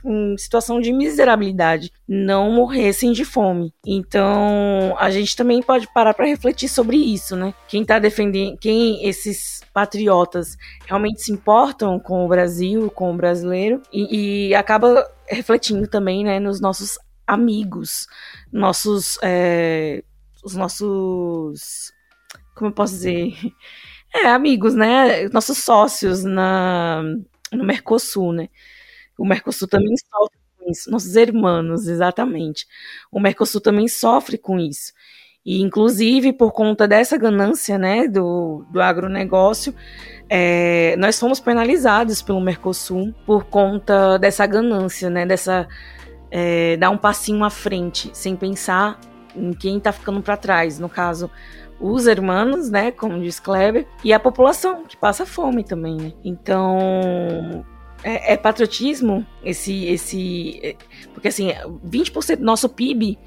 em, 0.04 0.36
situação 0.36 0.80
de 0.80 0.92
miserabilidade, 0.92 1.92
não 2.06 2.52
morressem 2.52 3.12
de 3.12 3.24
fome. 3.24 3.72
Então, 3.86 4.94
a 4.98 5.10
gente 5.10 5.36
também 5.36 5.62
pode 5.62 5.86
parar 5.92 6.14
para 6.14 6.26
refletir 6.26 6.68
sobre 6.68 6.96
isso, 6.96 7.36
né? 7.36 7.54
Quem 7.68 7.82
está 7.82 7.98
defendendo, 7.98 8.56
quem 8.58 9.06
esses 9.06 9.62
patriotas 9.72 10.56
realmente 10.86 11.22
se 11.22 11.32
importam 11.32 11.98
com 11.98 12.24
o 12.24 12.28
Brasil, 12.28 12.90
com 12.90 13.12
o 13.12 13.16
brasileiro 13.16 13.80
e, 13.92 14.48
e 14.48 14.54
acaba 14.54 15.08
refletindo 15.28 15.86
também, 15.86 16.24
né, 16.24 16.38
nos 16.38 16.60
nossos 16.60 16.98
amigos, 17.26 18.06
nossos. 18.52 19.18
É, 19.22 20.02
os 20.42 20.54
nossos. 20.54 21.92
Como 22.54 22.70
eu 22.70 22.74
posso 22.74 22.94
dizer? 22.94 23.34
É, 24.14 24.26
amigos, 24.26 24.74
né? 24.74 25.26
Nossos 25.30 25.56
sócios 25.56 26.22
na, 26.22 27.02
no 27.50 27.64
Mercosul, 27.64 28.34
né? 28.34 28.50
O 29.16 29.24
Mercosul 29.24 29.66
também 29.66 29.94
sofre 29.96 30.38
com 30.58 30.70
isso. 30.70 30.90
Nossos 30.90 31.16
irmãos, 31.16 31.86
exatamente. 31.86 32.66
O 33.10 33.18
Mercosul 33.18 33.58
também 33.58 33.88
sofre 33.88 34.36
com 34.36 34.60
isso. 34.60 34.92
E, 35.44 35.60
inclusive, 35.60 36.32
por 36.32 36.52
conta 36.52 36.86
dessa 36.86 37.16
ganância 37.16 37.76
né, 37.76 38.06
do, 38.06 38.64
do 38.70 38.80
agronegócio, 38.80 39.74
é, 40.28 40.94
nós 40.96 41.18
fomos 41.18 41.40
penalizados 41.40 42.22
pelo 42.22 42.40
Mercosul 42.40 43.12
por 43.26 43.44
conta 43.44 44.18
dessa 44.18 44.46
ganância, 44.46 45.10
né, 45.10 45.26
dessa 45.26 45.66
é, 46.34 46.78
dar 46.78 46.88
um 46.88 46.96
passinho 46.96 47.44
à 47.44 47.50
frente, 47.50 48.10
sem 48.14 48.34
pensar 48.34 48.98
em 49.36 49.52
quem 49.52 49.76
está 49.76 49.92
ficando 49.92 50.22
para 50.22 50.34
trás. 50.34 50.78
No 50.78 50.88
caso, 50.88 51.30
os 51.78 52.06
hermanos, 52.06 52.70
né, 52.70 52.90
como 52.90 53.20
diz 53.20 53.38
Kleber, 53.38 53.86
e 54.02 54.14
a 54.14 54.18
população, 54.18 54.84
que 54.86 54.96
passa 54.96 55.26
fome 55.26 55.62
também, 55.62 55.96
né? 55.96 56.12
Então, 56.24 57.64
é, 58.02 58.32
é 58.32 58.36
patriotismo 58.38 59.26
esse, 59.44 59.84
esse... 59.84 60.58
É, 60.62 60.76
porque, 61.12 61.28
assim, 61.28 61.50
20% 61.86 62.36
do 62.36 62.44
nosso 62.44 62.66
PIB 62.70 63.18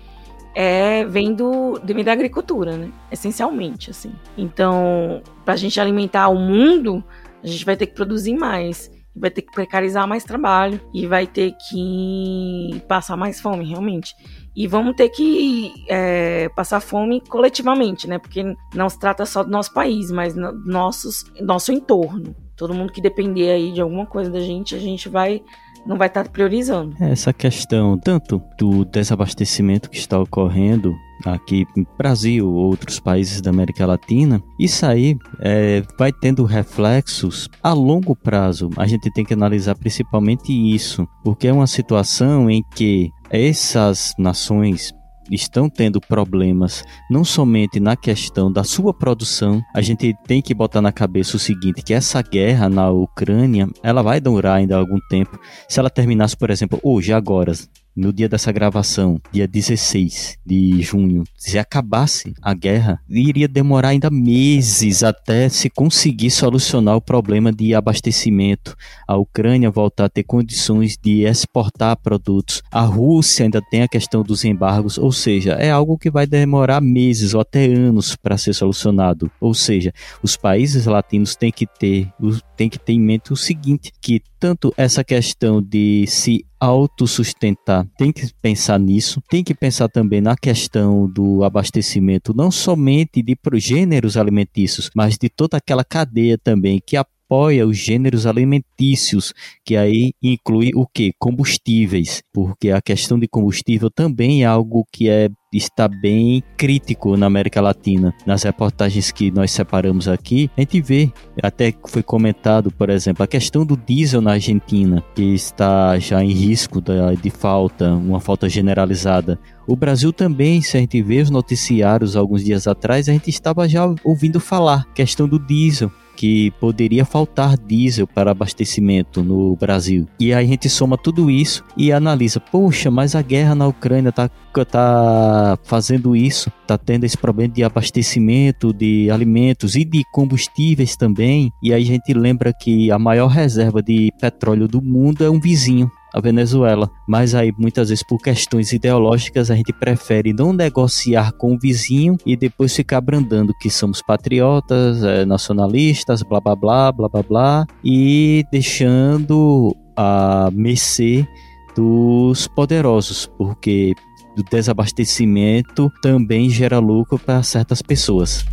é, 0.56 1.06
vem 1.06 1.32
do, 1.32 1.78
da 1.78 2.12
agricultura, 2.12 2.76
né? 2.76 2.91
Essencialmente, 3.12 3.91
assim. 3.91 4.15
Então, 4.36 5.22
para 5.44 5.54
a 5.54 5.58
gente 5.58 5.80
alimentar 5.80 6.30
o 6.30 6.39
mundo, 6.39 7.04
a 7.44 7.48
gente 7.48 7.63
vai 7.63 7.78
ter 7.78 7.86
que 7.86 7.94
produzir 7.94 8.34
mais 8.34 8.95
vai 9.15 9.32
ter 9.32 9.41
que 9.41 9.51
precarizar 9.51 10.08
mais 10.08 10.23
trabalho 10.23 10.80
e 10.93 11.08
vai 11.08 11.25
ter 11.25 11.56
que 11.69 12.82
passar 12.88 13.15
mais 13.15 13.39
fome, 13.39 13.65
realmente. 13.65 14.13
E 14.56 14.67
vamos 14.67 14.95
ter 14.95 15.10
que 15.10 15.71
é, 15.89 16.49
passar 16.49 16.80
fome 16.80 17.21
coletivamente, 17.21 18.08
né? 18.08 18.17
Porque 18.17 18.43
não 18.73 18.89
se 18.89 18.99
trata 18.99 19.25
só 19.25 19.43
do 19.43 19.49
nosso 19.49 19.73
país, 19.73 20.12
mas 20.12 20.36
no 20.36 20.51
nossos, 20.65 21.23
nosso 21.41 21.71
entorno. 21.71 22.36
Todo 22.56 22.73
mundo 22.73 22.93
que 22.93 23.01
depender 23.01 23.51
aí 23.51 23.71
de 23.71 23.82
alguma 23.82 24.06
coisa 24.06 24.30
da 24.30 24.39
gente, 24.39 24.75
a 24.75 24.80
gente 24.80 25.10
vai 25.10 25.41
não 25.86 25.97
vai 25.97 26.08
estar 26.08 26.28
priorizando. 26.30 26.95
Essa 26.99 27.32
questão 27.32 27.97
tanto 27.97 28.41
do 28.58 28.84
desabastecimento 28.86 29.89
que 29.89 29.97
está 29.97 30.19
ocorrendo 30.19 30.95
aqui 31.25 31.65
no 31.75 31.86
Brasil, 31.97 32.51
outros 32.51 32.99
países 32.99 33.41
da 33.41 33.49
América 33.49 33.86
Latina, 33.86 34.41
isso 34.60 34.86
aí 34.86 35.17
é, 35.39 35.84
vai 35.97 36.12
tendo 36.12 36.43
reflexos 36.43 37.49
a 37.62 37.73
longo 37.73 38.15
prazo. 38.15 38.69
A 38.78 38.88
gente 38.88 39.12
tem 39.12 39.23
que 39.23 39.34
analisar 39.34 39.75
principalmente 39.75 40.51
isso, 40.51 41.08
porque 41.23 41.47
é 41.47 41.54
uma 41.54 41.67
situação 41.67 42.49
em 42.49 42.63
que 42.75 43.10
essas 43.30 44.13
nações 44.17 44.93
estão 45.32 45.69
tendo 45.69 45.99
problemas 45.99 46.84
não 47.10 47.23
somente 47.23 47.80
na 47.80 47.95
questão 47.95 48.51
da 48.51 48.63
sua 48.63 48.93
produção, 48.93 49.62
a 49.73 49.82
gente 49.82 50.15
tem 50.28 50.41
que 50.41 50.54
botar 50.54 50.82
na 50.82 50.91
cabeça 50.91 51.38
o 51.38 51.39
seguinte, 51.39 51.82
que 51.82 51.93
essa 51.93 52.21
guerra 52.21 52.69
na 52.69 52.89
Ucrânia, 52.89 53.67
ela 53.82 54.01
vai 54.01 54.19
durar 54.19 54.58
ainda 54.58 54.78
algum 54.78 54.99
tempo. 55.10 55.39
Se 55.67 55.80
ela 55.80 55.89
terminasse, 55.89 56.38
por 56.38 56.49
exemplo, 56.49 56.80
hoje, 56.84 57.12
agora, 57.13 57.54
no 57.96 58.12
dia 58.12 58.28
dessa 58.28 58.52
gravação, 58.52 59.20
dia 59.32 59.48
16 59.48 60.38
de 60.46 60.82
junho, 60.82 61.24
se 61.38 61.58
acabasse 61.58 62.34
a 62.42 62.54
guerra, 62.54 63.00
iria 63.10 63.48
demorar 63.48 63.90
ainda 63.90 64.10
meses 64.10 65.02
até 65.02 65.48
se 65.48 65.70
conseguir 65.70 66.30
solucionar 66.30 66.98
o 66.98 67.02
problema 67.02 67.54
de 67.54 67.74
abastecimento. 67.74 68.76
A 69.08 69.16
Ucrânia 69.16 69.72
voltar 69.72 70.06
a 70.06 70.10
ter 70.10 70.24
condições 70.24 70.98
de 71.02 71.24
exportar 71.26 71.96
produtos. 71.98 72.62
A 72.70 72.82
Rússia 72.82 73.46
ainda 73.46 73.62
tem 73.62 73.84
a 73.84 73.88
questão 73.88 74.24
dos 74.24 74.44
embargos, 74.44 74.98
ou 74.98 75.12
seja, 75.12 75.54
é 75.54 75.72
algo 75.72 75.98
que 75.98 76.12
vai 76.12 76.28
demorar 76.28 76.82
meses 76.82 77.34
ou 77.34 77.42
até 77.42 77.66
anos 77.66 78.16
para 78.16 78.38
ser 78.38 78.54
solucionado. 78.54 79.32
Ou 79.40 79.54
seja, 79.54 79.94
os 80.22 80.36
países 80.36 80.86
latinos 80.86 81.36
têm 81.36 81.52
que 81.52 81.66
ter, 81.66 82.10
têm 82.58 82.70
que 82.70 82.80
ter 82.80 82.94
em 82.94 83.00
mente 83.00 83.32
o 83.32 83.38
seguinte, 83.38 83.92
que 84.02 84.22
tanto 84.40 84.74
essa 84.78 85.04
questão 85.04 85.62
de 85.62 86.06
se 86.08 86.46
autossustentar, 86.60 87.88
tem 87.98 88.12
que 88.12 88.30
pensar 88.41 88.80
nisso, 88.80 89.22
tem 89.30 89.44
que 89.44 89.54
pensar 89.54 89.88
também 89.89 90.22
na 90.22 90.36
questão 90.36 91.08
do 91.08 91.44
abastecimento, 91.44 92.34
não 92.34 92.50
somente 92.50 93.22
de 93.22 93.36
gêneros 93.60 94.18
alimentícios, 94.18 94.89
mas 94.96 95.18
de 95.18 95.30
toda 95.30 95.58
aquela 95.58 95.84
cadeia 95.84 96.38
também 96.38 96.82
que 96.86 96.96
apoia 96.98 97.14
os 97.30 97.78
gêneros 97.78 98.26
alimentícios, 98.26 99.34
que 99.64 99.76
aí 99.76 100.14
inclui 100.22 100.72
o 100.76 100.86
que? 100.86 101.12
Combustíveis, 101.18 102.22
porque 102.34 102.70
a 102.70 102.82
questão 102.82 103.18
de 103.20 103.28
combustível 103.28 103.90
também 103.90 104.44
é 104.44 104.46
algo 104.46 104.86
que 104.92 105.10
é 105.10 105.30
está 105.58 105.88
bem 105.88 106.44
crítico 106.58 107.16
na 107.16 107.28
América 107.28 107.62
Latina. 107.62 108.14
Nas 108.26 108.44
reportagens 108.44 109.12
que 109.12 109.32
nós 109.32 109.52
separamos 109.52 110.08
aqui, 110.08 110.50
a 110.58 110.62
gente 110.62 110.82
vê, 110.82 111.12
até 111.42 111.74
foi 111.88 112.04
comentado, 112.04 112.72
por 112.72 112.90
exemplo, 112.90 113.24
a 113.24 113.28
questão 113.28 113.66
do 113.66 113.78
diesel 113.78 114.22
na 114.22 114.34
Argentina, 114.34 115.04
que 115.16 115.34
está 115.34 115.98
já 115.98 116.24
em 116.24 116.32
risco 116.32 116.82
de, 116.82 116.94
de 117.22 117.30
falta, 117.30 117.94
uma 117.94 118.20
falta 118.20 118.50
generalizada. 118.50 119.40
O 119.68 119.76
Brasil 119.76 120.12
também, 120.12 120.62
se 120.62 120.78
a 120.78 120.80
gente 120.80 121.02
vê 121.02 121.22
os 121.22 121.30
noticiários 121.30 122.16
alguns 122.16 122.44
dias 122.44 122.68
atrás, 122.68 123.08
a 123.08 123.14
gente 123.14 123.30
estava 123.30 123.68
já 123.68 123.86
ouvindo 124.04 124.40
falar 124.40 124.86
questão 124.94 125.28
do 125.28 125.40
diesel 125.40 125.92
que 126.15 126.51
poderia 126.60 127.06
faltar 127.06 127.58
diesel 127.58 128.08
para 128.08 128.32
abastecimento 128.32 129.23
no 129.23 129.56
Brasil. 129.56 130.08
E 130.19 130.34
aí 130.34 130.45
a 130.45 130.47
gente 130.47 130.69
soma 130.69 130.97
tudo 130.97 131.30
isso 131.30 131.63
e 131.75 131.91
analisa, 131.91 132.39
poxa, 132.39 132.89
mas 132.89 133.15
a 133.15 133.21
guerra 133.21 133.56
na 133.56 133.67
Ucrânia 133.67 134.12
tá, 134.12 134.30
tá 134.71 135.58
fazendo 135.63 136.15
isso, 136.15 136.51
tá 136.65 136.78
tendo 136.78 137.04
esse 137.04 137.17
problema 137.17 137.54
de 137.54 137.63
abastecimento 137.63 138.73
de 138.73 139.10
alimentos 139.12 139.75
e 139.75 139.84
de 139.84 140.04
combustíveis 140.12 140.95
também. 140.95 141.51
E 141.62 141.73
aí 141.73 141.84
a 141.84 141.86
gente 141.86 142.13
lembra 142.13 142.54
que 142.54 142.91
a 142.91 142.99
maior 142.99 143.28
reserva 143.28 143.82
de 143.82 144.12
petróleo 144.19 144.67
do 144.67 144.82
mundo 144.82 145.23
é 145.23 145.30
um 145.30 145.39
vizinho, 145.39 145.91
a 146.15 146.21
Venezuela. 146.21 146.89
Mas 147.06 147.36
aí 147.36 147.54
muitas 147.58 147.89
vezes 147.89 148.04
por 148.04 148.17
questões 148.19 148.71
ideológicas 148.71 149.51
a 149.51 149.56
gente 149.56 149.73
prefere 149.73 150.32
não 150.32 150.54
negociar 150.54 151.34
com 151.34 151.54
o 151.54 151.60
vizinho 151.60 152.17
e 152.25 152.38
depois 152.38 152.73
ficar 152.73 153.01
brandando 153.01 153.54
que 153.60 153.69
somos 153.69 154.01
patriotas, 154.01 155.04
é, 155.04 155.25
nacionalistas, 155.25 156.23
blá 156.23 156.39
blá 156.39 156.56
blá 156.56 156.91
blá 156.93 157.10
blá 157.10 157.23
blá 157.23 157.67
e 157.84 158.45
deixando 158.49 159.75
a 159.97 160.49
mercê 160.54 161.28
dos 161.75 162.47
poderosos, 162.47 163.30
porque 163.38 163.93
o 164.38 164.43
desabastecimento 164.43 165.91
também 166.01 166.49
gera 166.49 166.80
lucro 166.80 167.19
para 167.19 167.43
certas 167.43 167.82
pessoas. 167.82 168.45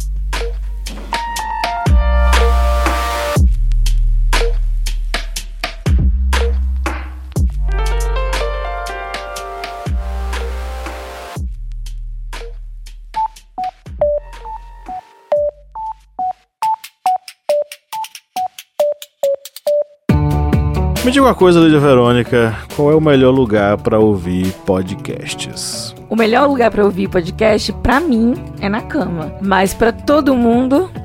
Me 21.05 21.11
diga 21.11 21.25
uma 21.27 21.35
coisa, 21.35 21.59
Lídia 21.59 21.81
Verônica, 21.81 22.57
qual 22.77 22.93
é 22.93 22.95
o 22.95 23.01
melhor 23.01 23.33
lugar 23.33 23.77
para 23.77 23.99
ouvir 23.99 24.53
podcasts? 24.65 25.93
O 26.09 26.15
melhor 26.15 26.47
lugar 26.47 26.71
para 26.71 26.85
ouvir 26.85 27.09
podcast, 27.09 27.73
para 27.83 27.99
mim, 27.99 28.35
é 28.61 28.69
na 28.69 28.81
cama. 28.83 29.35
Mas 29.43 29.75
para 29.75 29.91
todo 29.91 30.37
mundo, 30.37 30.88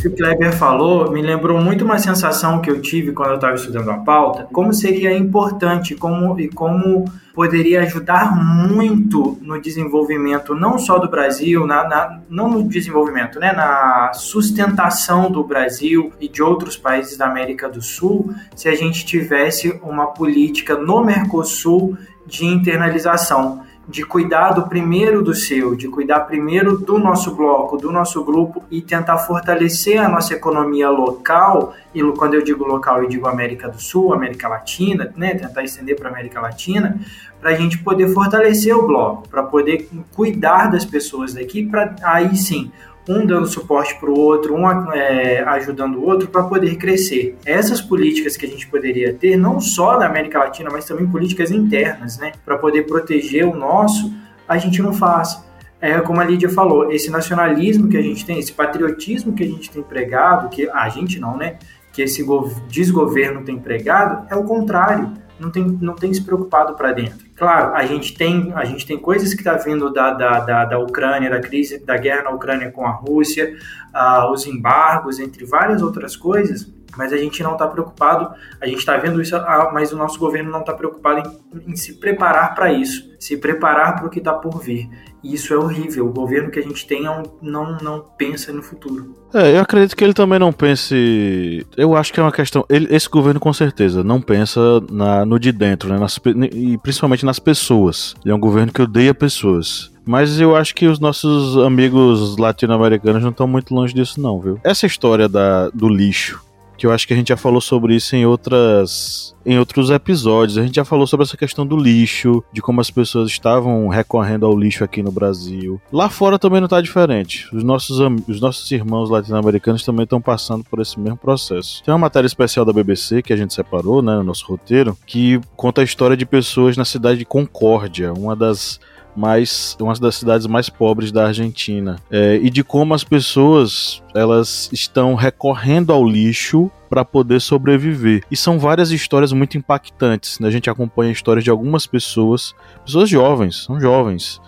Que 0.00 0.08
o 0.08 0.16
Kleber 0.16 0.52
falou 0.56 1.10
me 1.10 1.20
lembrou 1.20 1.60
muito 1.60 1.84
uma 1.84 1.98
sensação 1.98 2.60
que 2.60 2.70
eu 2.70 2.80
tive 2.80 3.12
quando 3.12 3.30
eu 3.30 3.34
estava 3.36 3.54
estudando 3.54 3.90
a 3.90 3.98
pauta, 3.98 4.48
como 4.52 4.72
seria 4.72 5.16
importante 5.16 5.94
como, 5.94 6.38
e 6.40 6.48
como 6.48 7.04
poderia 7.34 7.82
ajudar 7.82 8.34
muito 8.34 9.38
no 9.42 9.60
desenvolvimento 9.60 10.54
não 10.54 10.78
só 10.78 10.98
do 10.98 11.08
Brasil, 11.08 11.66
na, 11.66 11.86
na, 11.86 12.20
não 12.28 12.48
no 12.48 12.68
desenvolvimento, 12.68 13.38
né, 13.38 13.52
na 13.52 14.12
sustentação 14.14 15.30
do 15.30 15.44
Brasil 15.44 16.12
e 16.20 16.28
de 16.28 16.42
outros 16.42 16.76
países 16.76 17.16
da 17.16 17.26
América 17.26 17.68
do 17.68 17.82
Sul, 17.82 18.34
se 18.54 18.68
a 18.68 18.74
gente 18.74 19.04
tivesse 19.04 19.78
uma 19.82 20.06
política 20.06 20.76
no 20.76 21.04
Mercosul 21.04 21.96
de 22.26 22.46
internalização 22.46 23.62
de 23.88 24.04
cuidar 24.04 24.52
do 24.52 24.68
primeiro 24.68 25.22
do 25.22 25.34
seu, 25.34 25.74
de 25.74 25.88
cuidar 25.88 26.20
primeiro 26.20 26.78
do 26.78 26.98
nosso 26.98 27.34
bloco, 27.34 27.76
do 27.76 27.90
nosso 27.90 28.22
grupo 28.24 28.62
e 28.70 28.80
tentar 28.80 29.18
fortalecer 29.18 30.00
a 30.00 30.08
nossa 30.08 30.34
economia 30.34 30.88
local. 30.88 31.74
E 31.94 32.02
quando 32.12 32.34
eu 32.34 32.42
digo 32.42 32.64
local, 32.64 33.02
eu 33.02 33.08
digo 33.08 33.26
América 33.26 33.68
do 33.68 33.80
Sul, 33.80 34.14
América 34.14 34.48
Latina, 34.48 35.12
né? 35.16 35.34
Tentar 35.34 35.64
estender 35.64 35.96
para 35.96 36.08
América 36.08 36.40
Latina, 36.40 37.00
para 37.40 37.50
a 37.50 37.54
gente 37.54 37.78
poder 37.78 38.12
fortalecer 38.12 38.76
o 38.76 38.86
bloco, 38.86 39.28
para 39.28 39.42
poder 39.42 39.88
cuidar 40.14 40.70
das 40.70 40.84
pessoas 40.84 41.34
daqui, 41.34 41.66
para 41.66 41.96
aí 42.02 42.36
sim 42.36 42.70
um 43.08 43.26
dando 43.26 43.46
suporte 43.46 43.98
para 43.98 44.10
o 44.10 44.18
outro, 44.18 44.54
um 44.54 44.68
é, 44.92 45.40
ajudando 45.40 45.96
o 45.96 46.04
outro 46.04 46.28
para 46.28 46.42
poder 46.44 46.76
crescer. 46.76 47.36
Essas 47.44 47.80
políticas 47.80 48.36
que 48.36 48.46
a 48.46 48.48
gente 48.48 48.66
poderia 48.68 49.12
ter, 49.14 49.36
não 49.36 49.60
só 49.60 49.98
na 49.98 50.06
América 50.06 50.38
Latina, 50.38 50.70
mas 50.70 50.84
também 50.84 51.06
políticas 51.06 51.50
internas, 51.50 52.18
né, 52.18 52.32
para 52.44 52.58
poder 52.58 52.82
proteger 52.82 53.46
o 53.46 53.54
nosso, 53.54 54.12
a 54.46 54.58
gente 54.58 54.80
não 54.82 54.92
faz. 54.92 55.44
É 55.80 55.98
como 56.00 56.20
a 56.20 56.24
Lídia 56.24 56.48
falou, 56.48 56.92
esse 56.92 57.10
nacionalismo 57.10 57.88
que 57.88 57.96
a 57.96 58.02
gente 58.02 58.24
tem, 58.24 58.38
esse 58.38 58.52
patriotismo 58.52 59.32
que 59.32 59.42
a 59.42 59.46
gente 59.46 59.70
tem 59.70 59.82
pregado, 59.82 60.50
que 60.50 60.68
a 60.68 60.88
gente 60.88 61.18
não, 61.18 61.36
né, 61.36 61.58
que 61.92 62.02
esse 62.02 62.24
desgoverno 62.68 63.42
tem 63.42 63.58
pregado, 63.58 64.26
é 64.30 64.36
o 64.36 64.44
contrário 64.44 65.14
não 65.40 65.50
tem, 65.50 65.64
não 65.80 65.94
tem 65.94 66.12
se 66.12 66.22
preocupado 66.22 66.74
para 66.74 66.92
dentro. 66.92 67.26
Claro, 67.40 67.74
a 67.74 67.86
gente 67.86 68.12
tem, 68.12 68.52
a 68.54 68.66
gente 68.66 68.84
tem 68.84 68.98
coisas 68.98 69.32
que 69.32 69.40
está 69.40 69.54
vindo 69.54 69.90
da, 69.90 70.12
da, 70.12 70.40
da, 70.40 70.64
da, 70.66 70.78
Ucrânia, 70.78 71.30
da 71.30 71.40
crise, 71.40 71.82
da 71.82 71.96
guerra 71.96 72.24
na 72.24 72.30
Ucrânia 72.32 72.70
com 72.70 72.84
a 72.84 72.90
Rússia, 72.90 73.56
uh, 73.94 74.30
os 74.30 74.46
embargos, 74.46 75.18
entre 75.18 75.46
várias 75.46 75.80
outras 75.80 76.14
coisas, 76.14 76.70
mas 76.98 77.14
a 77.14 77.16
gente 77.16 77.42
não 77.42 77.54
está 77.54 77.66
preocupado, 77.66 78.34
a 78.60 78.66
gente 78.66 78.80
está 78.80 78.94
vendo 78.98 79.22
isso, 79.22 79.34
uh, 79.34 79.72
mas 79.72 79.90
o 79.90 79.96
nosso 79.96 80.18
governo 80.18 80.50
não 80.50 80.60
está 80.60 80.74
preocupado 80.74 81.40
em, 81.54 81.72
em 81.72 81.76
se 81.76 81.94
preparar 81.94 82.54
para 82.54 82.74
isso, 82.74 83.10
se 83.18 83.38
preparar 83.38 83.96
para 83.96 84.06
o 84.06 84.10
que 84.10 84.18
está 84.18 84.34
por 84.34 84.60
vir. 84.60 84.90
E 85.22 85.34
isso 85.34 85.52
é 85.52 85.56
horrível. 85.56 86.06
O 86.06 86.12
governo 86.12 86.50
que 86.50 86.58
a 86.58 86.62
gente 86.62 86.86
tem 86.86 87.06
é 87.06 87.22
não, 87.42 87.76
não 87.78 88.04
pensa 88.16 88.52
no 88.52 88.62
futuro. 88.62 89.14
É, 89.32 89.56
eu 89.56 89.60
acredito 89.60 89.96
que 89.96 90.02
ele 90.02 90.14
também 90.14 90.38
não 90.38 90.52
pense. 90.52 91.66
Eu 91.76 91.94
acho 91.94 92.12
que 92.12 92.18
é 92.18 92.22
uma 92.22 92.32
questão. 92.32 92.64
Ele, 92.68 92.88
esse 92.90 93.08
governo, 93.08 93.38
com 93.38 93.52
certeza, 93.52 94.02
não 94.02 94.20
pensa 94.20 94.60
na, 94.90 95.24
no 95.24 95.38
de 95.38 95.52
dentro, 95.52 95.88
né? 95.90 95.98
Nas, 95.98 96.18
e 96.52 96.78
principalmente 96.78 97.24
nas 97.24 97.38
pessoas. 97.38 98.14
Ele 98.24 98.32
é 98.32 98.34
um 98.34 98.40
governo 98.40 98.72
que 98.72 98.82
odeia 98.82 99.14
pessoas. 99.14 99.90
Mas 100.04 100.40
eu 100.40 100.56
acho 100.56 100.74
que 100.74 100.86
os 100.86 100.98
nossos 100.98 101.56
amigos 101.58 102.36
latino-americanos 102.36 103.22
não 103.22 103.30
estão 103.30 103.46
muito 103.46 103.74
longe 103.74 103.94
disso, 103.94 104.20
não, 104.20 104.40
viu? 104.40 104.58
Essa 104.64 104.86
história 104.86 105.28
da, 105.28 105.68
do 105.70 105.88
lixo, 105.88 106.42
que 106.80 106.86
eu 106.86 106.92
acho 106.92 107.06
que 107.06 107.12
a 107.12 107.16
gente 107.16 107.28
já 107.28 107.36
falou 107.36 107.60
sobre 107.60 107.94
isso 107.94 108.16
em 108.16 108.24
outras 108.24 109.36
em 109.44 109.58
outros 109.58 109.90
episódios. 109.90 110.56
A 110.56 110.62
gente 110.62 110.76
já 110.76 110.84
falou 110.84 111.06
sobre 111.06 111.24
essa 111.24 111.36
questão 111.36 111.66
do 111.66 111.76
lixo, 111.76 112.42
de 112.50 112.62
como 112.62 112.80
as 112.80 112.90
pessoas 112.90 113.28
estavam 113.28 113.86
recorrendo 113.88 114.46
ao 114.46 114.58
lixo 114.58 114.82
aqui 114.82 115.02
no 115.02 115.12
Brasil. 115.12 115.78
Lá 115.92 116.08
fora 116.08 116.38
também 116.38 116.58
não 116.58 116.64
está 116.66 116.80
diferente. 116.80 117.54
Os 117.54 117.62
nossos, 117.62 117.98
os 118.26 118.40
nossos 118.40 118.70
irmãos 118.70 119.10
latino-americanos 119.10 119.84
também 119.84 120.04
estão 120.04 120.22
passando 120.22 120.64
por 120.64 120.80
esse 120.80 120.98
mesmo 120.98 121.18
processo. 121.18 121.82
Tem 121.84 121.92
uma 121.92 121.98
matéria 121.98 122.26
especial 122.26 122.64
da 122.64 122.72
BBC 122.72 123.22
que 123.22 123.32
a 123.32 123.36
gente 123.36 123.52
separou, 123.52 124.00
né, 124.00 124.16
no 124.16 124.24
nosso 124.24 124.46
roteiro, 124.46 124.96
que 125.06 125.38
conta 125.56 125.82
a 125.82 125.84
história 125.84 126.16
de 126.16 126.24
pessoas 126.24 126.78
na 126.78 126.84
cidade 126.86 127.18
de 127.18 127.24
Concórdia, 127.26 128.10
uma 128.12 128.34
das 128.34 128.80
mais 129.16 129.76
uma 129.80 129.94
das 129.94 130.16
cidades 130.16 130.46
mais 130.46 130.68
pobres 130.68 131.10
da 131.12 131.26
Argentina 131.26 131.96
é, 132.10 132.36
e 132.42 132.50
de 132.50 132.62
como 132.62 132.94
as 132.94 133.04
pessoas 133.04 134.02
elas 134.14 134.68
estão 134.72 135.14
recorrendo 135.14 135.92
ao 135.92 136.06
lixo 136.06 136.70
para 136.88 137.04
poder 137.04 137.40
sobreviver. 137.40 138.24
E 138.30 138.36
são 138.36 138.58
várias 138.58 138.90
histórias 138.90 139.32
muito 139.32 139.56
impactantes. 139.56 140.40
Né? 140.40 140.48
A 140.48 140.50
gente 140.50 140.68
acompanha 140.68 141.12
histórias 141.12 141.44
de 141.44 141.50
algumas 141.50 141.86
pessoas, 141.86 142.52
pessoas 142.84 143.08
jovens, 143.08 143.62
são 143.64 143.80
jovens, 143.80 144.40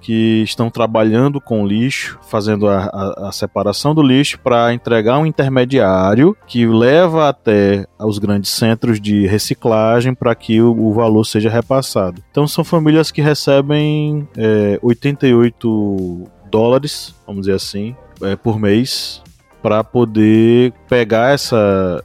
que 0.00 0.42
estão 0.42 0.70
trabalhando 0.70 1.40
com 1.40 1.66
lixo, 1.66 2.18
fazendo 2.22 2.68
a, 2.68 2.84
a, 2.84 3.28
a 3.28 3.32
separação 3.32 3.94
do 3.94 4.02
lixo 4.02 4.38
para 4.38 4.72
entregar 4.72 5.18
um 5.18 5.26
intermediário 5.26 6.36
que 6.46 6.66
leva 6.66 7.28
até 7.28 7.86
os 7.98 8.18
grandes 8.18 8.50
centros 8.50 9.00
de 9.00 9.26
reciclagem 9.26 10.14
para 10.14 10.34
que 10.34 10.60
o, 10.60 10.70
o, 10.72 10.92
valor 10.92 11.24
seja 11.24 11.50
repassado. 11.50 12.22
Então 12.30 12.46
são 12.46 12.64
famílias 12.64 13.10
que 13.10 13.20
recebem 13.20 14.28
é, 14.36 14.78
88 14.82 16.28
dólares, 16.50 17.14
vamos 17.26 17.42
dizer 17.42 17.54
assim, 17.54 17.94
é, 18.22 18.36
por 18.36 18.58
mês 18.58 19.22
para 19.62 19.84
poder 19.84 20.72
pegar 20.88 21.34
essa, 21.34 22.02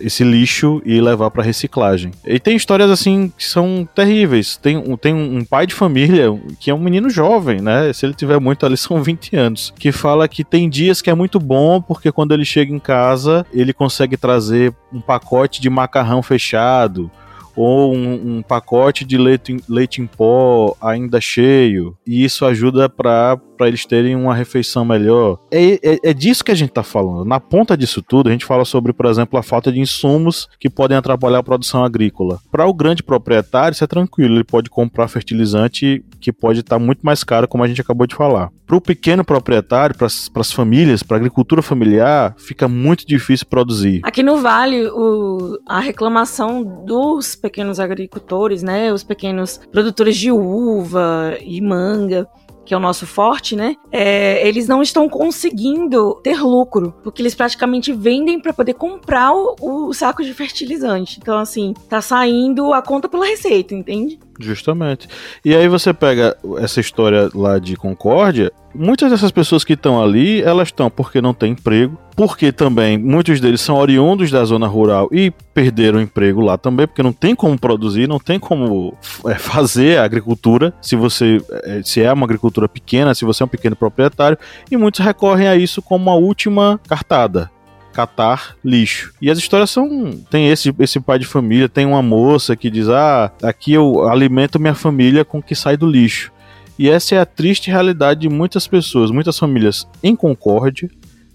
esse 0.00 0.24
lixo 0.24 0.82
e 0.84 1.00
levar 1.00 1.30
para 1.30 1.42
reciclagem. 1.42 2.12
E 2.24 2.38
tem 2.38 2.56
histórias 2.56 2.90
assim 2.90 3.32
que 3.36 3.44
são 3.44 3.88
terríveis. 3.94 4.56
Tem, 4.56 4.76
um, 4.76 4.96
tem 4.96 5.14
um 5.14 5.44
pai 5.44 5.66
de 5.66 5.74
família 5.74 6.26
que 6.58 6.70
é 6.70 6.74
um 6.74 6.80
menino 6.80 7.10
jovem, 7.10 7.60
né? 7.60 7.92
Se 7.92 8.06
ele 8.06 8.14
tiver 8.14 8.40
muito 8.40 8.64
ali, 8.66 8.76
são 8.78 9.02
20 9.02 9.36
anos. 9.36 9.72
Que 9.78 9.92
fala 9.92 10.28
que 10.28 10.44
tem 10.44 10.68
dias 10.68 11.02
que 11.02 11.10
é 11.10 11.14
muito 11.14 11.38
bom 11.38 11.80
porque 11.80 12.12
quando 12.12 12.32
ele 12.32 12.44
chega 12.44 12.72
em 12.72 12.78
casa, 12.78 13.46
ele 13.52 13.72
consegue 13.72 14.16
trazer 14.16 14.74
um 14.92 15.00
pacote 15.00 15.60
de 15.60 15.70
macarrão 15.70 16.22
fechado 16.22 17.10
ou 17.56 17.94
um, 17.94 18.38
um 18.38 18.42
pacote 18.42 19.04
de 19.04 19.18
leite, 19.18 19.56
leite 19.68 20.00
em 20.00 20.06
pó 20.06 20.76
ainda 20.80 21.20
cheio. 21.20 21.96
E 22.06 22.24
isso 22.24 22.44
ajuda 22.44 22.88
para 22.88 23.38
para 23.56 23.68
eles 23.68 23.84
terem 23.84 24.14
uma 24.14 24.34
refeição 24.34 24.84
melhor. 24.84 25.38
É, 25.50 25.74
é, 25.82 25.98
é, 26.04 26.14
disso 26.14 26.44
que 26.44 26.50
a 26.50 26.54
gente 26.54 26.70
está 26.70 26.82
falando. 26.82 27.24
Na 27.24 27.40
ponta 27.40 27.76
disso 27.76 28.02
tudo, 28.02 28.28
a 28.28 28.32
gente 28.32 28.44
fala 28.44 28.64
sobre, 28.64 28.92
por 28.92 29.06
exemplo, 29.06 29.38
a 29.38 29.42
falta 29.42 29.70
de 29.70 29.80
insumos 29.80 30.48
que 30.58 30.70
podem 30.70 30.96
atrapalhar 30.96 31.38
a 31.38 31.42
produção 31.42 31.84
agrícola. 31.84 32.38
Para 32.50 32.66
o 32.66 32.74
grande 32.74 33.02
proprietário, 33.02 33.74
isso 33.74 33.84
é 33.84 33.86
tranquilo, 33.86 34.36
ele 34.36 34.44
pode 34.44 34.70
comprar 34.70 35.08
fertilizante 35.08 36.04
que 36.20 36.32
pode 36.32 36.60
estar 36.60 36.78
tá 36.78 36.84
muito 36.84 37.00
mais 37.02 37.24
caro, 37.24 37.48
como 37.48 37.64
a 37.64 37.68
gente 37.68 37.80
acabou 37.80 38.06
de 38.06 38.14
falar. 38.14 38.50
Para 38.66 38.76
o 38.76 38.80
pequeno 38.80 39.24
proprietário, 39.24 39.96
para 39.96 40.06
as 40.06 40.52
famílias, 40.52 41.02
para 41.02 41.16
a 41.16 41.18
agricultura 41.18 41.60
familiar, 41.60 42.34
fica 42.38 42.66
muito 42.68 43.06
difícil 43.06 43.46
produzir. 43.46 44.00
Aqui 44.02 44.22
no 44.22 44.38
Vale, 44.38 44.86
o, 44.86 45.58
a 45.66 45.80
reclamação 45.80 46.62
dos 46.86 47.34
pequenos 47.34 47.78
agricultores, 47.78 48.62
né, 48.62 48.92
os 48.92 49.02
pequenos 49.02 49.60
produtores 49.70 50.16
de 50.16 50.30
uva 50.30 51.36
e 51.44 51.60
manga, 51.60 52.26
que 52.64 52.74
é 52.74 52.76
o 52.76 52.80
nosso 52.80 53.06
forte, 53.06 53.56
né? 53.56 53.76
É, 53.90 54.46
eles 54.46 54.68
não 54.68 54.82
estão 54.82 55.08
conseguindo 55.08 56.20
ter 56.22 56.40
lucro, 56.40 56.94
porque 57.02 57.22
eles 57.22 57.34
praticamente 57.34 57.92
vendem 57.92 58.40
para 58.40 58.52
poder 58.52 58.74
comprar 58.74 59.32
o, 59.32 59.56
o, 59.60 59.92
saco 59.92 60.22
de 60.22 60.32
fertilizante. 60.32 61.18
Então, 61.20 61.38
assim, 61.38 61.74
tá 61.88 62.00
saindo 62.00 62.72
a 62.72 62.82
conta 62.82 63.08
pela 63.08 63.26
receita, 63.26 63.74
entende? 63.74 64.18
Justamente. 64.40 65.08
E 65.44 65.54
aí 65.54 65.68
você 65.68 65.92
pega 65.92 66.36
essa 66.58 66.80
história 66.80 67.28
lá 67.34 67.58
de 67.58 67.76
Concórdia, 67.76 68.50
muitas 68.74 69.10
dessas 69.10 69.30
pessoas 69.30 69.64
que 69.64 69.74
estão 69.74 70.02
ali, 70.02 70.42
elas 70.42 70.68
estão 70.68 70.88
porque 70.90 71.20
não 71.20 71.34
têm 71.34 71.52
emprego, 71.52 71.98
porque 72.16 72.50
também 72.50 72.96
muitos 72.96 73.40
deles 73.40 73.60
são 73.60 73.76
oriundos 73.76 74.30
da 74.30 74.44
zona 74.44 74.66
rural 74.66 75.08
e 75.12 75.30
perderam 75.52 76.00
emprego 76.00 76.40
lá 76.40 76.56
também, 76.56 76.86
porque 76.86 77.02
não 77.02 77.12
tem 77.12 77.34
como 77.34 77.58
produzir, 77.58 78.08
não 78.08 78.18
tem 78.18 78.38
como 78.38 78.96
é, 79.26 79.34
fazer 79.34 79.98
a 79.98 80.04
agricultura, 80.04 80.72
se 80.80 80.96
você 80.96 81.38
é, 81.64 81.82
se 81.84 82.02
é 82.02 82.12
uma 82.12 82.24
agricultura 82.24 82.68
pequena, 82.68 83.14
se 83.14 83.24
você 83.24 83.42
é 83.42 83.46
um 83.46 83.48
pequeno 83.48 83.76
proprietário, 83.76 84.38
e 84.70 84.76
muitos 84.76 85.04
recorrem 85.04 85.48
a 85.48 85.56
isso 85.56 85.82
como 85.82 86.10
a 86.10 86.14
última 86.14 86.80
cartada 86.88 87.50
catar 87.92 88.56
lixo. 88.64 89.12
E 89.20 89.30
as 89.30 89.38
histórias 89.38 89.70
são. 89.70 90.10
Tem 90.30 90.48
esse, 90.48 90.74
esse 90.78 90.98
pai 90.98 91.18
de 91.18 91.26
família, 91.26 91.68
tem 91.68 91.86
uma 91.86 92.02
moça 92.02 92.56
que 92.56 92.70
diz: 92.70 92.88
Ah, 92.88 93.30
aqui 93.42 93.72
eu 93.72 94.08
alimento 94.08 94.58
minha 94.58 94.74
família 94.74 95.24
com 95.24 95.38
o 95.38 95.42
que 95.42 95.54
sai 95.54 95.76
do 95.76 95.86
lixo. 95.86 96.32
E 96.78 96.88
essa 96.88 97.14
é 97.14 97.18
a 97.18 97.26
triste 97.26 97.70
realidade 97.70 98.20
de 98.20 98.28
muitas 98.28 98.66
pessoas, 98.66 99.10
muitas 99.10 99.38
famílias 99.38 99.86
em 100.02 100.16
Concórdia, 100.16 100.90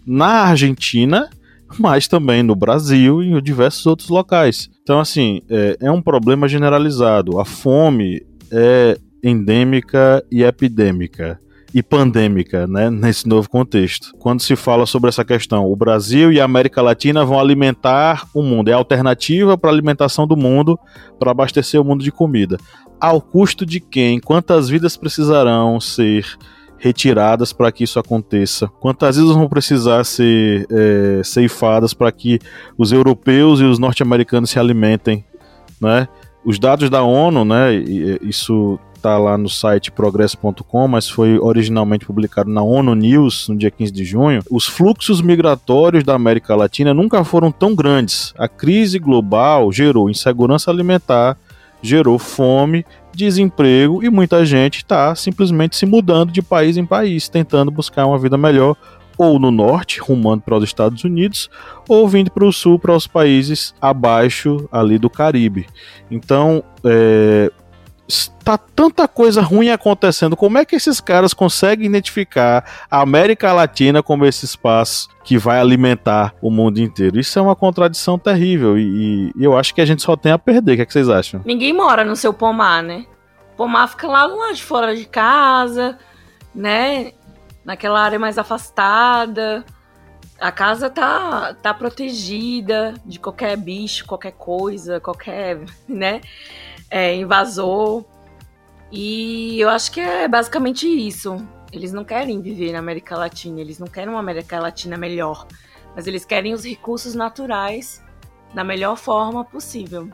na 0.05 0.43
Argentina, 0.43 1.29
mas 1.77 2.07
também 2.07 2.41
no 2.41 2.55
Brasil 2.55 3.21
e 3.21 3.31
em 3.31 3.41
diversos 3.41 3.85
outros 3.85 4.09
locais. 4.09 4.69
Então, 4.81 4.99
assim, 4.99 5.41
é, 5.49 5.77
é 5.79 5.91
um 5.91 6.01
problema 6.01 6.47
generalizado. 6.47 7.39
A 7.39 7.45
fome 7.45 8.25
é 8.51 8.97
endêmica 9.23 10.23
e 10.31 10.43
epidêmica 10.43 11.39
e 11.77 11.83
pandêmica, 11.83 12.65
né, 12.65 12.89
nesse 12.89 13.29
novo 13.29 13.47
contexto. 13.47 14.11
Quando 14.17 14.41
se 14.41 14.55
fala 14.55 14.87
sobre 14.87 15.09
essa 15.09 15.23
questão, 15.23 15.71
o 15.71 15.75
Brasil 15.75 16.31
e 16.31 16.41
a 16.41 16.43
América 16.43 16.81
Latina 16.81 17.23
vão 17.23 17.39
alimentar 17.39 18.27
o 18.33 18.41
mundo, 18.41 18.69
é 18.69 18.73
a 18.73 18.77
alternativa 18.77 19.55
para 19.55 19.69
a 19.69 19.73
alimentação 19.73 20.25
do 20.25 20.35
mundo, 20.35 20.75
para 21.19 21.29
abastecer 21.29 21.79
o 21.79 21.83
mundo 21.83 22.03
de 22.03 22.11
comida. 22.11 22.57
Ao 22.99 23.21
custo 23.21 23.63
de 23.63 23.79
quem? 23.79 24.19
Quantas 24.19 24.67
vidas 24.67 24.97
precisarão 24.97 25.79
ser 25.79 26.25
retiradas 26.79 27.53
para 27.53 27.71
que 27.71 27.83
isso 27.83 27.99
aconteça? 27.99 28.67
Quantas 28.79 29.15
vidas 29.15 29.35
vão 29.35 29.47
precisar 29.47 30.03
ser 30.03 30.65
é, 30.71 31.21
ceifadas 31.23 31.93
para 31.93 32.11
que 32.11 32.39
os 32.75 32.91
europeus 32.91 33.59
e 33.59 33.65
os 33.65 33.77
norte-americanos 33.77 34.49
se 34.49 34.57
alimentem, 34.57 35.23
né? 35.79 36.07
Os 36.43 36.57
dados 36.57 36.89
da 36.89 37.03
ONU, 37.03 37.45
né, 37.45 37.75
isso 38.21 38.79
está 38.97 39.17
lá 39.17 39.37
no 39.37 39.47
site 39.47 39.91
progresso.com, 39.91 40.87
mas 40.87 41.09
foi 41.09 41.39
originalmente 41.39 42.05
publicado 42.05 42.49
na 42.49 42.61
ONU 42.61 42.93
News 42.93 43.47
no 43.47 43.55
dia 43.55 43.71
15 43.71 43.91
de 43.91 44.03
junho, 44.03 44.41
os 44.51 44.65
fluxos 44.65 45.21
migratórios 45.21 46.03
da 46.03 46.13
América 46.13 46.55
Latina 46.55 46.93
nunca 46.93 47.23
foram 47.23 47.51
tão 47.51 47.73
grandes. 47.73 48.33
A 48.37 48.47
crise 48.47 48.99
global 48.99 49.71
gerou 49.71 50.09
insegurança 50.09 50.69
alimentar, 50.69 51.37
gerou 51.81 52.19
fome, 52.19 52.85
desemprego 53.13 54.03
e 54.03 54.09
muita 54.09 54.45
gente 54.45 54.77
está 54.77 55.15
simplesmente 55.15 55.75
se 55.75 55.85
mudando 55.85 56.31
de 56.31 56.41
país 56.41 56.77
em 56.77 56.85
país, 56.85 57.29
tentando 57.29 57.71
buscar 57.71 58.05
uma 58.05 58.19
vida 58.19 58.37
melhor 58.37 58.75
ou 59.17 59.39
no 59.39 59.49
norte, 59.49 59.99
rumando 59.99 60.43
para 60.43 60.57
os 60.57 60.63
Estados 60.63 61.03
Unidos, 61.03 61.49
ou 61.89 62.07
vindo 62.07 62.29
para 62.29 62.45
o 62.45 62.53
sul, 62.53 62.77
para 62.77 62.95
os 62.95 63.07
países 63.07 63.73
abaixo 63.81 64.69
ali 64.71 64.99
do 64.99 65.09
Caribe. 65.09 65.65
Então, 66.11 66.63
é, 66.83 67.51
está 68.07 68.57
tanta 68.57 69.07
coisa 69.07 69.41
ruim 69.41 69.69
acontecendo. 69.69 70.37
Como 70.37 70.57
é 70.57 70.65
que 70.65 70.75
esses 70.75 71.01
caras 71.01 71.33
conseguem 71.33 71.85
identificar 71.87 72.63
a 72.89 73.01
América 73.01 73.51
Latina 73.51 74.01
como 74.01 74.25
esse 74.25 74.45
espaço 74.45 75.09
que 75.23 75.37
vai 75.37 75.59
alimentar 75.59 76.33
o 76.41 76.49
mundo 76.49 76.79
inteiro? 76.79 77.19
Isso 77.19 77.37
é 77.37 77.41
uma 77.41 77.55
contradição 77.55 78.17
terrível 78.17 78.77
e, 78.77 79.31
e 79.35 79.43
eu 79.43 79.57
acho 79.57 79.75
que 79.75 79.81
a 79.81 79.85
gente 79.85 80.01
só 80.01 80.15
tem 80.15 80.31
a 80.31 80.39
perder. 80.39 80.73
O 80.73 80.75
que, 80.77 80.81
é 80.81 80.85
que 80.85 80.93
vocês 80.93 81.09
acham? 81.09 81.41
Ninguém 81.45 81.73
mora 81.73 82.05
no 82.05 82.15
seu 82.15 82.33
pomar, 82.33 82.81
né? 82.81 83.05
O 83.53 83.57
pomar 83.57 83.87
fica 83.87 84.07
lá, 84.07 84.27
de 84.53 84.63
fora 84.63 84.95
de 84.95 85.05
casa, 85.05 85.97
né? 86.55 87.11
Naquela 87.65 87.99
área 87.99 88.17
mais 88.17 88.37
afastada. 88.37 89.65
A 90.39 90.51
casa 90.51 90.89
tá, 90.89 91.55
tá 91.61 91.73
protegida 91.73 92.93
de 93.03 93.19
qualquer 93.19 93.57
bicho, 93.57 94.05
qualquer 94.05 94.33
coisa, 94.33 94.99
qualquer, 94.99 95.59
né? 95.89 96.21
É, 96.89 97.15
invasor. 97.15 98.05
E 98.91 99.59
eu 99.59 99.69
acho 99.69 99.91
que 99.91 99.99
é 99.99 100.27
basicamente 100.27 100.87
isso. 100.87 101.37
Eles 101.71 101.91
não 101.91 102.03
querem 102.03 102.41
viver 102.41 102.71
na 102.71 102.79
América 102.79 103.17
Latina, 103.17 103.59
eles 103.59 103.77
não 103.77 103.87
querem 103.87 104.09
uma 104.09 104.19
América 104.19 104.59
Latina 104.59 104.97
melhor, 104.97 105.45
mas 105.95 106.07
eles 106.07 106.23
querem 106.23 106.53
os 106.53 106.63
recursos 106.63 107.13
naturais 107.13 108.01
da 108.53 108.63
melhor 108.63 108.95
forma 108.95 109.43
possível 109.43 110.09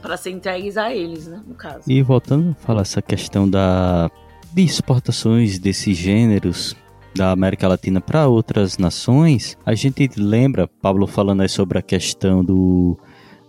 para 0.00 0.16
ser 0.16 0.30
entregues 0.30 0.76
a 0.76 0.94
eles, 0.94 1.26
né, 1.26 1.42
no 1.46 1.54
caso. 1.54 1.82
E 1.86 2.02
voltando 2.02 2.50
a 2.50 2.54
falar 2.54 2.82
essa 2.82 3.02
questão 3.02 3.48
da 3.48 4.10
de 4.52 4.62
exportações 4.62 5.58
desses 5.58 5.96
gêneros 5.96 6.74
da 7.14 7.32
América 7.32 7.68
Latina 7.68 8.00
para 8.00 8.28
outras 8.28 8.78
nações, 8.78 9.58
a 9.64 9.74
gente 9.74 10.08
lembra 10.16 10.66
Pablo 10.66 11.06
falando 11.06 11.42
aí 11.42 11.48
sobre 11.48 11.78
a 11.78 11.82
questão 11.82 12.44
do, 12.44 12.96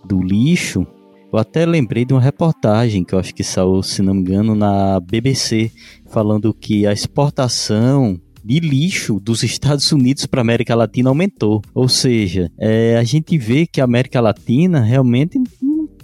do 0.04 0.22
lixo 0.22 0.86
Eu 1.32 1.38
até 1.38 1.64
lembrei 1.64 2.06
de 2.06 2.14
uma 2.14 2.22
reportagem 2.22 3.04
que 3.04 3.14
eu 3.14 3.20
acho 3.20 3.36
que 3.36 3.44
saiu, 3.44 3.84
se 3.84 4.02
não 4.02 4.16
me 4.16 4.22
engano, 4.22 4.56
na 4.56 5.00
BBC, 5.00 5.72
falando 6.08 6.52
que 6.54 6.88
a 6.88 6.92
exportação 6.92 8.20
de 8.44 8.60
lixo 8.60 9.20
dos 9.20 9.44
Estados 9.44 9.92
Unidos 9.92 10.26
para 10.26 10.40
a 10.40 10.42
América 10.42 10.74
Latina 10.74 11.10
aumentou. 11.10 11.62
Ou 11.74 11.88
seja, 11.88 12.52
é, 12.58 12.98
a 12.98 13.04
gente 13.04 13.38
vê 13.38 13.68
que 13.68 13.80
a 13.80 13.84
América 13.84 14.20
Latina 14.20 14.82
realmente 14.82 15.40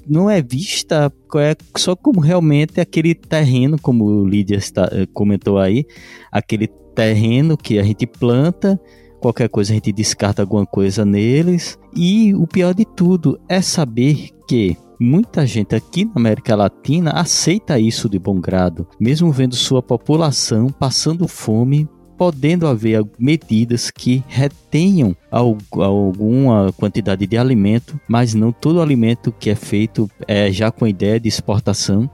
não 0.07 0.29
é 0.29 0.41
vista 0.41 1.11
é 1.37 1.55
só 1.75 1.95
como 1.95 2.19
realmente 2.19 2.79
aquele 2.79 3.15
terreno, 3.15 3.77
como 3.81 4.05
o 4.05 4.27
Lídia 4.27 4.55
está, 4.55 4.87
eh, 4.91 5.07
comentou 5.13 5.57
aí, 5.57 5.83
aquele 6.31 6.67
terreno 6.95 7.57
que 7.57 7.77
a 7.77 7.83
gente 7.83 8.07
planta, 8.07 8.79
qualquer 9.19 9.49
coisa 9.49 9.73
a 9.73 9.75
gente 9.75 9.91
descarta 9.91 10.41
alguma 10.43 10.65
coisa 10.65 11.03
neles. 11.03 11.77
E 11.93 12.33
o 12.35 12.47
pior 12.47 12.73
de 12.73 12.85
tudo 12.85 13.37
é 13.49 13.61
saber 13.61 14.29
que 14.47 14.77
Muita 14.99 15.45
gente 15.45 15.75
aqui 15.75 16.05
na 16.05 16.13
América 16.15 16.55
Latina 16.55 17.11
aceita 17.11 17.79
isso 17.79 18.07
de 18.07 18.17
bom 18.17 18.39
grado, 18.39 18.87
mesmo 18.99 19.31
vendo 19.31 19.55
sua 19.55 19.81
população 19.81 20.69
passando 20.69 21.27
fome 21.27 21.87
podendo 22.17 22.65
haver 22.65 23.03
medidas 23.19 23.91
que 23.91 24.23
retenham 24.27 25.15
alguma 25.29 26.71
quantidade 26.77 27.27
de 27.27 27.37
alimento, 27.37 27.99
mas 28.07 28.33
não 28.33 28.53
todo 28.53 28.81
alimento 28.81 29.33
que 29.37 29.49
é 29.49 29.55
feito 29.55 30.09
é 30.27 30.51
já 30.51 30.71
com 30.71 30.85
a 30.85 30.89
ideia 30.89 31.19
de 31.19 31.27
exportação. 31.27 32.09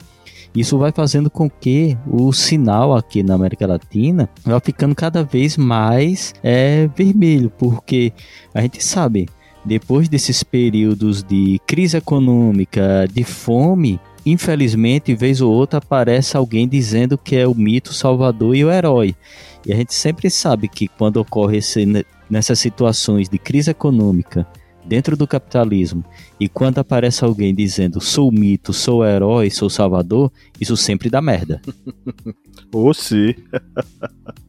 Isso 0.54 0.78
vai 0.78 0.92
fazendo 0.92 1.30
com 1.30 1.50
que 1.50 1.98
o 2.06 2.34
sinal 2.34 2.94
aqui 2.94 3.24
na 3.24 3.36
América 3.36 3.66
Latina 3.66 4.30
vá 4.44 4.60
ficando 4.60 4.94
cada 4.94 5.24
vez 5.24 5.56
mais 5.56 6.34
é, 6.44 6.90
vermelho, 6.96 7.50
porque 7.58 8.12
a 8.54 8.62
gente 8.62 8.84
sabe, 8.84 9.30
depois 9.64 10.10
desses 10.10 10.44
períodos 10.44 11.24
de 11.24 11.60
crise 11.66 11.98
econômica, 11.98 13.08
de 13.12 13.24
fome, 13.24 14.00
infelizmente, 14.26 15.14
vez 15.14 15.42
ou 15.42 15.52
outra 15.52 15.80
aparece 15.80 16.36
alguém 16.36 16.68
dizendo 16.68 17.18
que 17.18 17.36
é 17.36 17.48
o 17.48 17.56
mito 17.56 17.94
salvador 17.94 18.56
e 18.56 18.66
o 18.66 18.72
herói. 18.72 19.16
E 19.66 19.72
a 19.72 19.76
gente 19.76 19.94
sempre 19.94 20.30
sabe 20.30 20.68
que 20.68 20.88
quando 20.88 21.18
ocorre 21.18 21.58
esse, 21.58 21.86
nessas 22.30 22.60
situações 22.60 23.30
de 23.30 23.38
crise 23.38 23.72
econômica 23.72 24.48
dentro 24.84 25.16
do 25.16 25.28
capitalismo 25.28 26.04
e 26.40 26.50
quando 26.50 26.80
aparece 26.80 27.24
alguém 27.24 27.54
dizendo 27.54 28.02
sou 28.02 28.32
mito, 28.32 28.74
sou 28.74 29.06
herói, 29.06 29.52
sou 29.52 29.70
salvador, 29.70 30.32
isso 30.60 30.76
sempre 30.76 31.10
dá 31.10 31.22
merda. 31.22 31.62
Ou 32.74 32.90
oh, 32.90 32.94
sim. 32.96 33.36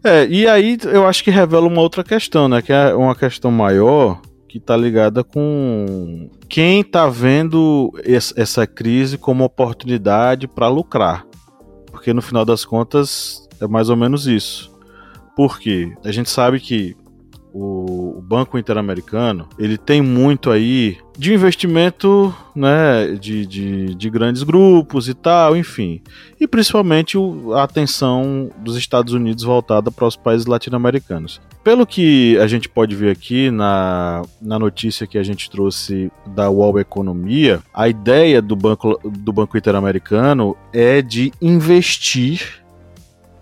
é, 0.02 0.26
e 0.26 0.46
aí 0.46 0.78
eu 0.84 1.06
acho 1.06 1.22
que 1.22 1.30
revela 1.30 1.66
uma 1.66 1.80
outra 1.80 2.02
questão, 2.02 2.48
né? 2.48 2.62
Que 2.62 2.72
é 2.72 2.94
uma 2.94 3.14
questão 3.14 3.50
maior 3.50 4.20
que 4.53 4.61
tá 4.61 4.76
ligada 4.76 5.24
com 5.24 6.28
quem 6.46 6.84
tá 6.84 7.09
vendo 7.09 7.90
essa 8.36 8.66
crise 8.66 9.16
como 9.16 9.44
oportunidade 9.44 10.46
para 10.46 10.68
lucrar. 10.68 11.26
Porque 11.90 12.12
no 12.12 12.20
final 12.20 12.44
das 12.44 12.62
contas 12.62 13.48
é 13.59 13.66
mais 13.66 13.88
ou 13.88 13.96
menos 13.96 14.26
isso. 14.26 14.70
Porque 15.34 15.90
a 16.05 16.12
gente 16.12 16.28
sabe 16.28 16.61
que 16.61 16.94
o, 17.53 18.18
o 18.18 18.22
Banco 18.22 18.59
Interamericano 18.59 19.48
ele 19.59 19.76
tem 19.76 20.00
muito 20.00 20.50
aí 20.50 20.98
de 21.16 21.34
investimento 21.34 22.34
né, 22.55 23.09
de, 23.20 23.44
de, 23.46 23.94
de 23.94 24.11
grandes 24.11 24.42
grupos 24.42 25.09
e 25.09 25.14
tal, 25.14 25.57
enfim. 25.57 26.00
E 26.40 26.48
principalmente 26.48 27.18
a 27.55 27.62
atenção 27.62 28.50
dos 28.59 28.76
Estados 28.76 29.12
Unidos 29.12 29.44
voltada 29.44 29.90
para 29.90 30.07
os 30.07 30.16
países 30.16 30.46
latino-americanos. 30.46 31.40
Pelo 31.62 31.86
que 31.86 32.36
a 32.38 32.46
gente 32.46 32.68
pode 32.68 32.96
ver 32.96 33.11
aqui 33.11 33.50
na, 33.50 34.22
na 34.40 34.59
notícia 34.59 35.07
que 35.07 35.18
a 35.18 35.22
gente 35.22 35.50
trouxe 35.50 36.11
da 36.26 36.50
UOL 36.50 36.80
Economia, 36.80 37.61
a 37.72 37.88
ideia 37.88 38.40
do 38.40 38.57
Banco, 38.57 38.98
do 39.05 39.32
banco 39.32 39.57
Interamericano 39.57 40.57
é 40.72 41.03
de 41.03 41.32
investir 41.40 42.61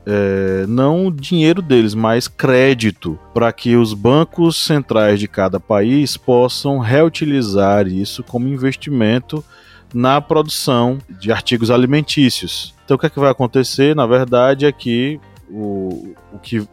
é, 0.07 0.65
não 0.67 1.11
dinheiro 1.11 1.61
deles, 1.61 1.95
mas 1.95 2.27
crédito, 2.27 3.19
para 3.35 3.53
que 3.53 3.77
os 3.77 3.93
bancos 3.95 4.57
centrais 4.57 5.21
de 5.21 5.29
cada 5.29 5.61
país 5.61 6.17
possam 6.17 6.79
reutilizar 6.79 7.87
isso 7.87 8.23
como 8.23 8.49
investimento 8.49 9.45
na 9.93 10.21
produção 10.21 10.99
de 11.09 11.33
artigos 11.33 11.71
alimentícios. 11.71 12.75
Então, 12.85 12.97
o 12.97 12.99
que, 12.99 13.07
é 13.07 13.11
que 13.11 13.21
vai 13.21 13.31
acontecer? 13.31 13.95
Na 13.95 14.07
verdade, 14.07 14.67
é 14.67 14.73
que 14.73 15.21
o, 15.49 16.15
o 16.33 16.39
que 16.39 16.67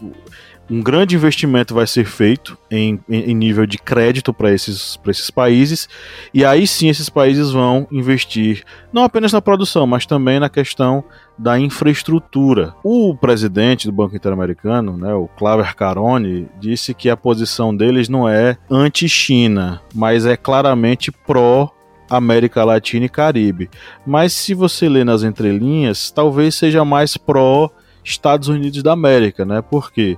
um 0.70 0.82
grande 0.82 1.16
investimento 1.16 1.74
vai 1.74 1.88
ser 1.88 2.06
feito 2.06 2.58
em, 2.70 3.00
em, 3.10 3.34
nível 3.34 3.66
de 3.66 3.78
crédito 3.78 4.34
para 4.34 4.52
esses, 4.52 5.00
esses 5.08 5.32
países, 5.32 5.88
e 6.34 6.44
aí 6.44 6.68
sim 6.68 6.90
esses 6.90 7.10
países 7.10 7.52
vão 7.52 7.88
investir 7.92 8.64
não 8.92 9.04
apenas 9.04 9.32
na 9.32 9.42
produção, 9.42 9.88
mas 9.88 10.06
também 10.06 10.40
na 10.40 10.50
questão 10.50 11.04
da 11.38 11.58
infraestrutura. 11.60 12.74
O 12.84 13.16
presidente 13.16 13.88
do 13.88 13.94
Banco 13.94 14.16
Interamericano, 14.16 14.98
né, 14.98 15.14
o 15.14 15.28
Claver 15.28 15.76
Carone, 15.76 16.48
disse 16.60 16.94
que 16.94 17.10
a 17.10 17.18
posição 17.18 17.76
deles 17.76 18.10
não 18.10 18.28
é 18.28 18.58
anti-China, 18.70 19.82
mas 19.94 20.26
é 20.26 20.36
claramente 20.36 21.12
pró 21.12 21.72
América 22.10 22.64
Latina 22.64 23.06
e 23.06 23.10
Caribe. 23.10 23.70
Mas 24.06 24.34
se 24.34 24.54
você 24.54 24.88
ler 24.88 25.06
nas 25.06 25.24
entrelinhas, 25.24 26.10
talvez 26.10 26.56
seja 26.56 26.84
mais 26.84 27.18
pró 27.18 27.70
Estados 28.04 28.48
Unidos 28.48 28.82
da 28.82 28.94
América, 28.94 29.46
né? 29.46 29.62
Porque 29.62 30.18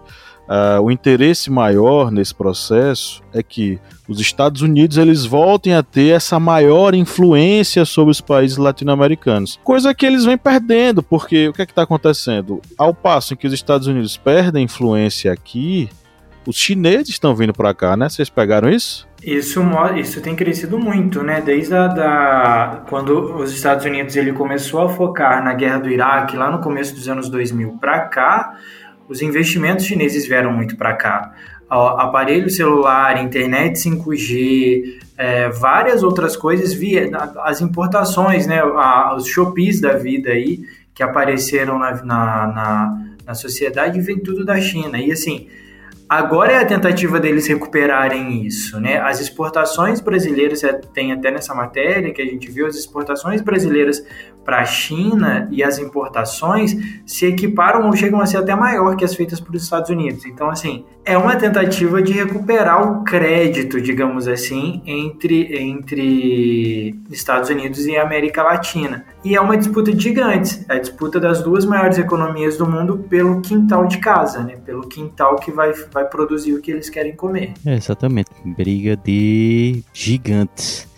Uh, 0.49 0.81
o 0.81 0.89
interesse 0.89 1.51
maior 1.51 2.09
nesse 2.09 2.33
processo 2.33 3.21
é 3.31 3.43
que 3.43 3.79
os 4.07 4.19
Estados 4.19 4.63
Unidos 4.63 4.97
eles 4.97 5.23
voltem 5.23 5.75
a 5.75 5.83
ter 5.83 6.15
essa 6.15 6.39
maior 6.39 6.95
influência 6.95 7.85
sobre 7.85 8.09
os 8.09 8.19
países 8.19 8.57
latino-americanos, 8.57 9.59
coisa 9.63 9.93
que 9.93 10.07
eles 10.07 10.25
vêm 10.25 10.39
perdendo, 10.39 11.03
porque 11.03 11.49
o 11.49 11.53
que 11.53 11.61
é 11.61 11.65
está 11.65 11.83
acontecendo? 11.83 12.59
Ao 12.75 12.95
passo 12.95 13.35
em 13.35 13.37
que 13.37 13.45
os 13.45 13.53
Estados 13.53 13.85
Unidos 13.85 14.17
perdem 14.17 14.63
influência 14.63 15.31
aqui, 15.31 15.87
os 16.47 16.55
chineses 16.55 17.09
estão 17.09 17.35
vindo 17.35 17.53
para 17.53 17.71
cá, 17.75 17.95
né? 17.95 18.09
Vocês 18.09 18.27
pegaram 18.27 18.71
isso? 18.71 19.07
Isso, 19.23 19.61
isso 19.97 20.21
tem 20.21 20.35
crescido 20.35 20.79
muito, 20.79 21.21
né? 21.21 21.41
Desde 21.41 21.75
a 21.75 21.87
da, 21.87 22.83
quando 22.89 23.35
os 23.35 23.53
Estados 23.53 23.85
Unidos 23.85 24.15
ele 24.15 24.31
começou 24.31 24.81
a 24.81 24.89
focar 24.89 25.43
na 25.43 25.53
guerra 25.53 25.77
do 25.77 25.89
Iraque, 25.89 26.35
lá 26.35 26.49
no 26.49 26.59
começo 26.59 26.95
dos 26.95 27.07
anos 27.07 27.29
2000 27.29 27.77
para 27.79 27.99
cá, 28.07 28.55
os 29.09 29.21
investimentos 29.21 29.85
chineses 29.85 30.27
vieram 30.27 30.53
muito 30.53 30.77
para 30.77 30.93
cá. 30.93 31.33
Aparelho 31.67 32.49
celular, 32.49 33.21
internet 33.21 33.77
5G, 33.77 34.99
é, 35.17 35.49
várias 35.49 36.03
outras 36.03 36.37
coisas, 36.37 36.73
via, 36.73 37.09
as 37.43 37.59
importações, 37.59 38.47
né, 38.47 38.63
os 39.15 39.27
Shopees 39.27 39.81
da 39.81 39.93
vida 39.93 40.29
aí, 40.29 40.61
que 40.93 41.03
apareceram 41.03 41.77
na, 41.77 41.91
na, 42.03 42.47
na, 42.47 43.05
na 43.25 43.33
sociedade, 43.33 43.99
vem 43.99 44.19
tudo 44.19 44.45
da 44.45 44.59
China. 44.59 44.97
E 44.97 45.11
assim, 45.11 45.47
Agora 46.09 46.53
é 46.53 46.57
a 46.57 46.65
tentativa 46.65 47.19
deles 47.19 47.45
recuperarem 47.45 48.43
isso, 48.43 48.79
né? 48.79 48.97
As 48.97 49.21
exportações 49.21 50.01
brasileiras, 50.01 50.63
é, 50.63 50.73
tem 50.73 51.11
até 51.11 51.29
nessa 51.29 51.53
matéria 51.53 52.11
que 52.11 52.19
a 52.19 52.25
gente 52.25 52.49
viu, 52.49 52.65
as 52.65 52.75
exportações 52.75 53.41
brasileiras 53.41 54.03
para 54.49 54.61
a 54.61 54.65
China 54.65 55.47
e 55.51 55.63
as 55.63 55.77
importações 55.77 56.75
se 57.05 57.27
equiparam 57.27 57.85
ou 57.85 57.95
chegam 57.95 58.19
a 58.19 58.25
ser 58.25 58.37
até 58.37 58.55
maior 58.55 58.95
que 58.95 59.05
as 59.05 59.13
feitas 59.13 59.39
para 59.39 59.55
os 59.55 59.61
Estados 59.61 59.91
Unidos. 59.91 60.25
Então, 60.25 60.49
assim, 60.49 60.85
é 61.05 61.15
uma 61.15 61.35
tentativa 61.35 62.01
de 62.01 62.13
recuperar 62.13 62.81
o 62.91 63.03
crédito, 63.03 63.79
digamos 63.79 64.27
assim, 64.27 64.81
entre, 64.87 65.55
entre 65.55 66.99
Estados 67.11 67.51
Unidos 67.51 67.85
e 67.85 67.95
América 67.95 68.41
Latina. 68.41 69.05
E 69.23 69.35
é 69.35 69.39
uma 69.39 69.55
disputa 69.55 69.93
de 69.93 70.01
gigantes, 70.01 70.65
é 70.67 70.77
a 70.77 70.79
disputa 70.79 71.19
das 71.19 71.43
duas 71.43 71.63
maiores 71.63 71.99
economias 71.99 72.57
do 72.57 72.65
mundo 72.65 73.05
pelo 73.07 73.41
quintal 73.41 73.85
de 73.85 73.99
casa, 73.99 74.41
né? 74.41 74.57
Pelo 74.65 74.87
quintal 74.87 75.35
que 75.35 75.51
vai, 75.51 75.73
vai 75.93 76.05
produzir 76.05 76.55
o 76.55 76.61
que 76.61 76.71
eles 76.71 76.89
querem 76.89 77.15
comer. 77.15 77.53
É, 77.63 77.75
exatamente, 77.75 78.31
briga 78.43 78.97
de 78.97 79.83
gigantes. 79.93 80.88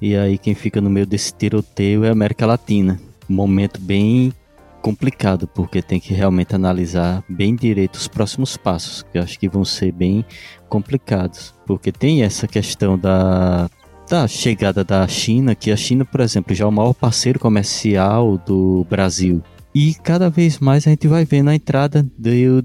E 0.00 0.16
aí 0.16 0.38
quem 0.38 0.54
fica 0.54 0.80
no 0.80 0.90
meio 0.90 1.06
desse 1.06 1.32
tiroteio 1.32 2.04
é 2.04 2.08
a 2.08 2.12
América 2.12 2.46
Latina. 2.46 3.00
Momento 3.28 3.80
bem 3.80 4.32
complicado, 4.82 5.48
porque 5.48 5.82
tem 5.82 5.98
que 5.98 6.14
realmente 6.14 6.54
analisar 6.54 7.24
bem 7.28 7.56
direito 7.56 7.96
os 7.96 8.06
próximos 8.06 8.56
passos, 8.56 9.02
que 9.02 9.18
eu 9.18 9.22
acho 9.22 9.38
que 9.38 9.48
vão 9.48 9.64
ser 9.64 9.90
bem 9.90 10.24
complicados. 10.68 11.52
Porque 11.66 11.90
tem 11.90 12.22
essa 12.22 12.46
questão 12.46 12.96
da, 12.96 13.68
da 14.08 14.28
chegada 14.28 14.84
da 14.84 15.06
China, 15.08 15.54
que 15.54 15.72
a 15.72 15.76
China, 15.76 16.04
por 16.04 16.20
exemplo, 16.20 16.54
já 16.54 16.64
é 16.64 16.68
o 16.68 16.72
maior 16.72 16.94
parceiro 16.94 17.38
comercial 17.38 18.38
do 18.38 18.86
Brasil. 18.88 19.42
E 19.74 19.92
cada 19.92 20.30
vez 20.30 20.58
mais 20.58 20.86
a 20.86 20.90
gente 20.90 21.08
vai 21.08 21.24
vendo 21.24 21.50
a 21.50 21.54
entrada 21.54 22.06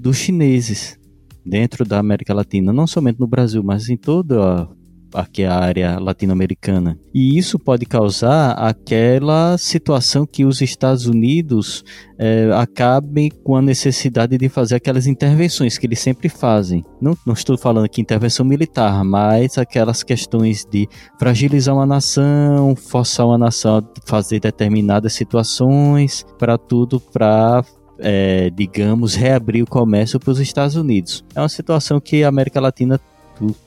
dos 0.00 0.16
chineses 0.16 0.98
dentro 1.44 1.84
da 1.84 1.98
América 1.98 2.32
Latina, 2.32 2.72
não 2.72 2.86
somente 2.86 3.18
no 3.18 3.26
Brasil, 3.26 3.62
mas 3.64 3.88
em 3.88 3.96
toda 3.96 4.68
aqui 5.14 5.44
a 5.44 5.54
área 5.54 5.98
latino-americana. 5.98 6.98
E 7.14 7.38
isso 7.38 7.58
pode 7.58 7.84
causar 7.86 8.52
aquela 8.52 9.56
situação 9.58 10.26
que 10.26 10.44
os 10.44 10.60
Estados 10.60 11.06
Unidos 11.06 11.84
é, 12.18 12.50
acabem 12.54 13.30
com 13.42 13.56
a 13.56 13.62
necessidade 13.62 14.38
de 14.38 14.48
fazer 14.48 14.76
aquelas 14.76 15.06
intervenções 15.06 15.76
que 15.76 15.86
eles 15.86 15.98
sempre 15.98 16.28
fazem. 16.28 16.84
Não, 17.00 17.16
não 17.26 17.34
estou 17.34 17.58
falando 17.58 17.84
aqui 17.84 18.00
intervenção 18.00 18.44
militar, 18.44 19.04
mas 19.04 19.58
aquelas 19.58 20.02
questões 20.02 20.64
de 20.64 20.88
fragilizar 21.18 21.74
uma 21.74 21.86
nação, 21.86 22.74
forçar 22.76 23.26
uma 23.26 23.38
nação 23.38 23.78
a 23.78 23.82
fazer 24.06 24.40
determinadas 24.40 25.12
situações, 25.12 26.24
para 26.38 26.56
tudo 26.56 27.00
para 27.00 27.64
é, 28.02 28.50
digamos, 28.50 29.14
reabrir 29.14 29.62
o 29.62 29.66
comércio 29.66 30.18
para 30.18 30.32
os 30.32 30.40
Estados 30.40 30.76
Unidos. 30.76 31.24
É 31.34 31.40
uma 31.40 31.48
situação 31.48 32.00
que 32.00 32.24
a 32.24 32.28
América 32.28 32.60
Latina 32.60 33.00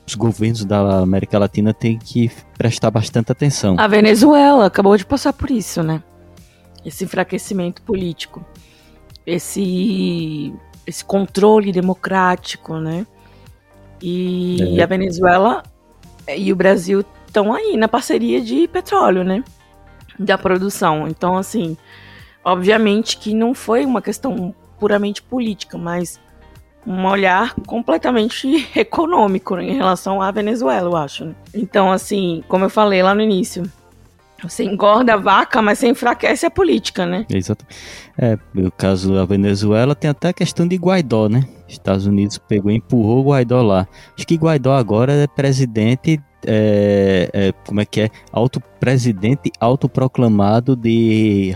os 0.06 0.14
governos 0.14 0.64
da 0.64 1.00
América 1.00 1.38
Latina 1.38 1.74
têm 1.74 1.98
que 1.98 2.30
prestar 2.56 2.90
bastante 2.90 3.30
atenção. 3.30 3.76
A 3.78 3.86
Venezuela 3.86 4.66
acabou 4.66 4.96
de 4.96 5.04
passar 5.04 5.32
por 5.32 5.50
isso, 5.50 5.82
né? 5.82 6.02
Esse 6.84 7.04
enfraquecimento 7.04 7.82
político, 7.82 8.44
esse, 9.26 10.52
esse 10.86 11.04
controle 11.04 11.72
democrático, 11.72 12.76
né? 12.76 13.06
E 14.00 14.78
é. 14.78 14.82
a 14.82 14.86
Venezuela 14.86 15.62
e 16.36 16.52
o 16.52 16.56
Brasil 16.56 17.04
estão 17.26 17.52
aí 17.52 17.76
na 17.76 17.88
parceria 17.88 18.40
de 18.40 18.66
petróleo, 18.68 19.24
né? 19.24 19.42
Da 20.18 20.38
produção. 20.38 21.06
Então, 21.08 21.36
assim, 21.36 21.76
obviamente 22.44 23.18
que 23.18 23.34
não 23.34 23.52
foi 23.52 23.84
uma 23.84 24.00
questão 24.00 24.54
puramente 24.78 25.22
política, 25.22 25.76
mas 25.76 26.20
um 26.86 27.06
olhar 27.06 27.54
completamente 27.66 28.68
econômico 28.76 29.58
em 29.58 29.74
relação 29.74 30.22
à 30.22 30.30
Venezuela, 30.30 30.88
eu 30.88 30.96
acho. 30.96 31.24
Né? 31.24 31.34
Então, 31.54 31.90
assim, 31.90 32.44
como 32.48 32.64
eu 32.64 32.70
falei 32.70 33.02
lá 33.02 33.14
no 33.14 33.20
início, 33.20 33.64
você 34.42 34.64
engorda 34.64 35.14
a 35.14 35.16
vaca, 35.16 35.60
mas 35.60 35.78
você 35.78 35.88
enfraquece 35.88 36.46
a 36.46 36.50
política, 36.50 37.06
né? 37.06 37.26
Exato. 37.28 37.64
É, 38.18 38.38
no 38.54 38.70
caso 38.70 39.14
da 39.14 39.24
Venezuela 39.24 39.94
tem 39.94 40.10
até 40.10 40.28
a 40.28 40.32
questão 40.32 40.68
de 40.68 40.76
Guaidó, 40.76 41.28
né? 41.28 41.44
Estados 41.66 42.06
Unidos 42.06 42.38
pegou 42.38 42.70
e 42.70 42.76
empurrou 42.76 43.24
Guaidó 43.24 43.62
lá. 43.62 43.88
Acho 44.16 44.26
que 44.26 44.36
Guaidó 44.36 44.74
agora 44.74 45.12
é 45.12 45.26
presidente 45.26 46.20
é, 46.46 47.28
é, 47.32 47.52
como 47.66 47.80
é 47.80 47.84
que 47.84 48.02
é? 48.02 48.10
Auto, 48.30 48.60
presidente 48.78 49.50
autoproclamado 49.58 50.76
de 50.76 51.52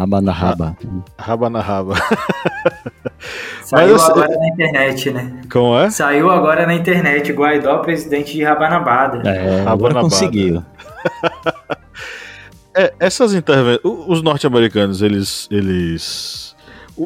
Rabanahaba. 0.00 0.76
Rabanahaba. 1.18 1.94
Rabanahaba. 1.94 1.94
Saiu 3.62 3.92
Mas, 3.92 4.08
agora 4.08 4.36
na 4.36 4.48
internet, 4.48 5.10
né? 5.10 5.42
Como 5.52 5.78
é? 5.78 5.90
Saiu 5.90 6.30
agora 6.30 6.66
na 6.66 6.74
internet. 6.74 7.30
Guaidó, 7.32 7.78
presidente 7.78 8.32
de 8.32 8.42
Rabanabada. 8.42 9.28
É, 9.28 9.64
agora 9.66 9.94
conseguiu. 10.00 10.64
é, 12.74 12.94
essas 12.98 13.34
intervenções. 13.34 13.80
Os 13.84 14.22
norte-americanos, 14.22 15.02
eles. 15.02 15.46
eles 15.50 16.49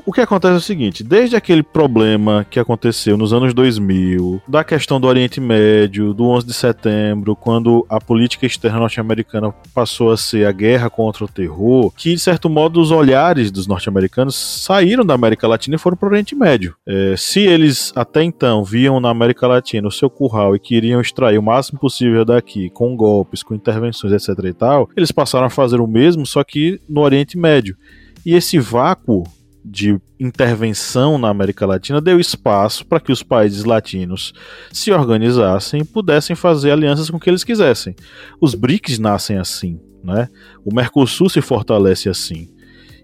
o, 0.05 0.13
que 0.13 0.21
acontece 0.21 0.55
é 0.55 0.57
o 0.57 0.61
seguinte: 0.61 1.05
desde 1.05 1.37
aquele 1.37 1.63
problema 1.63 2.47
que 2.49 2.59
aconteceu 2.59 3.17
nos 3.17 3.33
anos 3.33 3.55
2000, 3.55 4.43
da 4.49 4.65
questão 4.65 5.01
do 5.01 5.07
Oriente 5.07 5.41
Médio, 5.41 6.13
do 6.13 6.25
11 6.25 6.47
de 6.47 6.55
setembro, 6.55 7.37
quando 7.37 7.87
a 7.89 8.01
política 8.01 8.47
externa 8.47 8.81
norte-americana 8.81 9.53
passou 9.75 10.11
a 10.11 10.17
ser 10.17 10.47
a 10.47 10.53
guerra 10.53 10.91
contra 10.91 11.25
o 11.25 11.29
terror, 11.29 11.93
que 11.97 12.15
de 12.15 12.21
certo 12.21 12.49
modo 12.49 12.81
os 12.81 12.91
olhares 12.91 13.51
dos 13.51 13.67
norte-americanos 13.67 14.35
saíram 14.35 15.05
da 15.05 15.15
América 15.15 15.47
Latina 15.47 15.77
e 15.77 15.79
foram 15.79 15.97
para 15.97 16.09
o 16.09 16.11
Oriente 16.11 16.35
Médio. 16.35 16.75
É, 16.87 17.15
se 17.17 17.41
eles 17.41 17.93
até 17.95 18.23
então 18.23 18.65
viam 18.65 18.99
na 18.99 19.11
América 19.11 19.47
Latina 19.47 19.87
o 19.87 19.93
seu 19.93 20.11
curral 20.11 20.57
e 20.57 20.61
queriam 20.61 21.01
extrair 21.01 21.39
o 21.39 21.43
máximo 21.43 21.79
possível 21.79 22.25
daqui, 22.25 22.71
com 22.71 22.97
golpes, 22.97 23.43
com 23.43 23.55
intervenções, 23.55 24.13
etc 24.13 24.45
e 24.45 24.53
tal, 24.53 24.89
eles 24.97 25.13
passaram 25.13 25.47
a 25.47 25.51
fazer 25.51 25.81
o 25.81 25.87
mesmo, 25.87 26.27
só 26.27 26.43
que 26.43 26.81
no 26.89 27.01
Oriente 27.01 27.39
Médio. 27.39 27.77
E 28.25 28.35
esse 28.35 28.59
vácuo 28.59 29.25
de 29.65 29.99
intervenção 30.21 31.17
na 31.17 31.31
América 31.31 31.65
Latina 31.65 32.01
deu 32.01 32.21
espaço 32.21 32.85
para 32.85 33.01
que 33.01 33.11
os 33.11 33.23
países 33.23 33.65
latinos 33.65 34.35
se 34.71 34.93
organizassem 34.93 35.81
e 35.81 35.85
pudessem 35.85 36.37
fazer 36.37 36.71
alianças 36.71 37.09
com 37.09 37.19
que 37.19 37.31
eles 37.31 37.43
quisessem. 37.43 37.97
Os 38.41 38.55
BRICS 38.55 38.99
nascem 38.99 39.39
assim, 39.39 39.81
né? 40.03 40.29
O 40.65 40.75
Mercosul 40.75 41.31
se 41.31 41.41
fortalece 41.41 42.11
assim. 42.11 42.51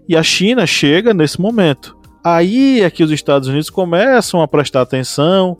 E 0.07 0.15
a 0.15 0.21
China 0.21 0.67
chega 0.67 1.13
nesse 1.13 1.41
momento. 1.41 1.97
Aí 2.23 2.81
é 2.81 2.89
que 2.91 3.03
os 3.03 3.11
Estados 3.11 3.47
Unidos 3.47 3.69
começam 3.69 4.41
a 4.41 4.47
prestar 4.47 4.81
atenção. 4.81 5.57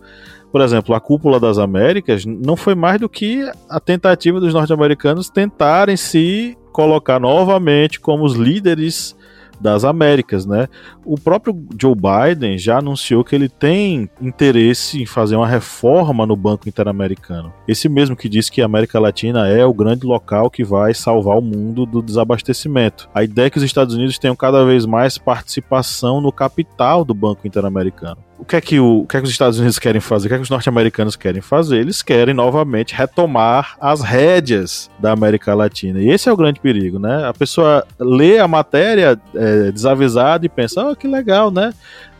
Por 0.52 0.62
exemplo, 0.62 0.94
a 0.94 1.00
cúpula 1.00 1.40
das 1.40 1.58
Américas 1.58 2.26
não 2.26 2.56
foi 2.56 2.76
mais 2.76 3.00
do 3.00 3.10
que 3.10 3.50
a 3.68 3.80
tentativa 3.80 4.40
dos 4.40 4.54
norte-americanos 4.54 5.30
tentarem 5.30 5.98
se 5.98 6.56
colocar 6.72 7.20
novamente 7.20 8.00
como 8.00 8.24
os 8.24 8.36
líderes 8.36 9.16
das 9.62 9.86
Américas, 9.86 10.46
né? 10.46 10.68
O 11.06 11.18
próprio 11.18 11.56
Joe 11.80 11.96
Biden 11.96 12.58
já 12.58 12.80
anunciou 12.80 13.24
que 13.24 13.36
ele 13.36 13.48
tem 13.48 14.10
interesse 14.20 15.02
em 15.02 15.06
fazer 15.06 15.36
uma 15.36 15.48
reforma 15.48 16.26
no 16.26 16.36
Banco 16.36 16.68
Interamericano. 16.68 17.54
Esse 17.68 17.88
mesmo 17.88 18.16
que 18.16 18.28
disse 18.28 18.52
que 18.52 18.62
a 18.62 18.66
América 18.66 19.00
Latina 19.00 19.48
é 19.48 19.66
o 19.66 19.74
grande 19.74 20.06
local 20.06 20.50
que 20.50 20.64
vai 20.64 20.94
salvar 20.94 21.38
o 21.38 21.42
mundo 21.42 21.86
do 21.86 22.02
desabastecimento. 22.02 23.10
A 23.14 23.24
ideia 23.24 23.48
é 23.48 23.50
que 23.50 23.58
os 23.58 23.64
Estados 23.64 23.96
Unidos 23.96 24.18
tenham 24.18 24.36
cada 24.36 24.66
vez 24.66 24.86
mais 24.86 25.18
participação 25.18 26.20
no 26.20 26.32
capital 26.32 27.06
do 27.06 27.14
Banco 27.14 27.48
Interamericano 27.48 28.18
o 28.42 28.46
que 28.46 28.56
é 28.56 28.62
que, 28.62 28.80
o, 28.80 29.02
o, 29.02 29.08
que 29.08 29.18
é 29.18 29.20
que 29.20 29.26
os 29.26 29.32
Estados 29.32 29.60
Unidos 29.60 29.78
querem 29.78 30.02
fazer? 30.02 30.26
O 30.26 30.30
que 30.30 30.34
é 30.34 30.38
que 30.38 30.44
os 30.44 30.50
norte-americanos 30.50 31.16
querem 31.16 31.44
fazer? 31.44 31.78
Eles 31.78 32.02
querem 32.02 32.34
novamente 32.34 32.96
retomar 32.96 33.76
as 33.80 34.02
rédeas 34.02 34.90
da 34.98 35.12
América 35.12 35.54
Latina. 35.54 36.00
E 36.00 36.10
esse 36.10 36.28
é 36.28 36.34
o 36.34 36.36
grande 36.36 36.60
perigo, 36.60 36.98
né? 36.98 37.28
A 37.28 37.34
pessoa 37.36 37.86
lê 38.00 38.40
a 38.40 38.48
matéria 38.48 39.22
é, 39.36 39.72
desavisada 39.72 40.44
e 40.44 40.50
pensa, 40.50 40.84
oh, 40.84 40.96
que 40.96 41.08
legal, 41.08 41.52
né? 41.52 41.72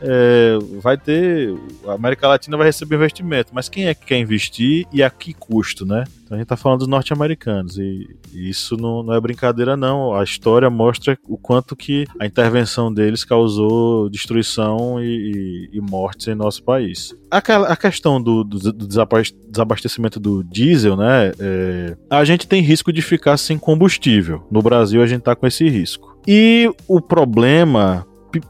É, 0.02 0.58
vai 0.82 0.98
ter. 0.98 1.56
A 1.88 1.94
América 1.94 2.28
Latina 2.28 2.58
vai 2.58 2.68
receber 2.68 2.96
investimento, 2.96 3.52
mas 3.54 3.70
quem 3.70 3.88
é 3.88 3.94
que 3.94 4.06
quer 4.06 4.18
investir 4.18 4.88
e 4.92 5.04
a 5.04 5.10
que 5.10 5.34
custo, 5.34 5.86
né? 5.86 6.04
Então 6.24 6.36
a 6.36 6.40
gente 6.40 6.46
está 6.46 6.58
falando 6.58 6.80
dos 6.80 6.88
norte-americanos 6.88 7.78
e, 7.78 8.08
isso 8.34 8.78
não, 8.78 9.04
não, 9.04 9.14
é 9.14 9.20
brincadeira, 9.20 9.76
não. 9.76 10.14
A 10.14 10.24
história 10.24 10.70
mostra 10.70 11.18
o 11.28 11.38
quanto 11.38 11.76
que 11.76 12.06
a 12.20 12.26
intervenção 12.26 12.92
deles 12.92 13.26
causou 13.26 14.10
destruição 14.10 15.04
e, 15.04 15.70
e, 15.74 15.78
e 15.78 15.82
mortes 15.82 16.28
em 16.28 16.36
nosso 16.36 16.64
país. 16.64 17.14
A, 17.30 17.38
a 17.38 17.76
questão 17.76 18.22
do, 18.22 18.44
do, 18.44 18.72
do, 18.72 18.88
desabastecimento 18.88 20.20
do 20.20 20.44
diesel, 20.44 20.96
né? 20.96 21.34
É, 21.40 21.98
a 22.10 22.24
gente 22.24 22.48
tem 22.48 22.62
risco 22.62 22.94
de 22.94 23.02
ficar 23.02 23.36
sem 23.38 23.58
combustível. 23.58 24.48
No 24.50 24.62
Brasil 24.62 25.02
a 25.04 25.08
gente 25.08 25.20
está 25.20 25.36
com 25.36 25.46
esse 25.46 25.68
risco. 25.68 26.18
E 26.26 26.72
o 26.88 27.02
problema 27.02 28.06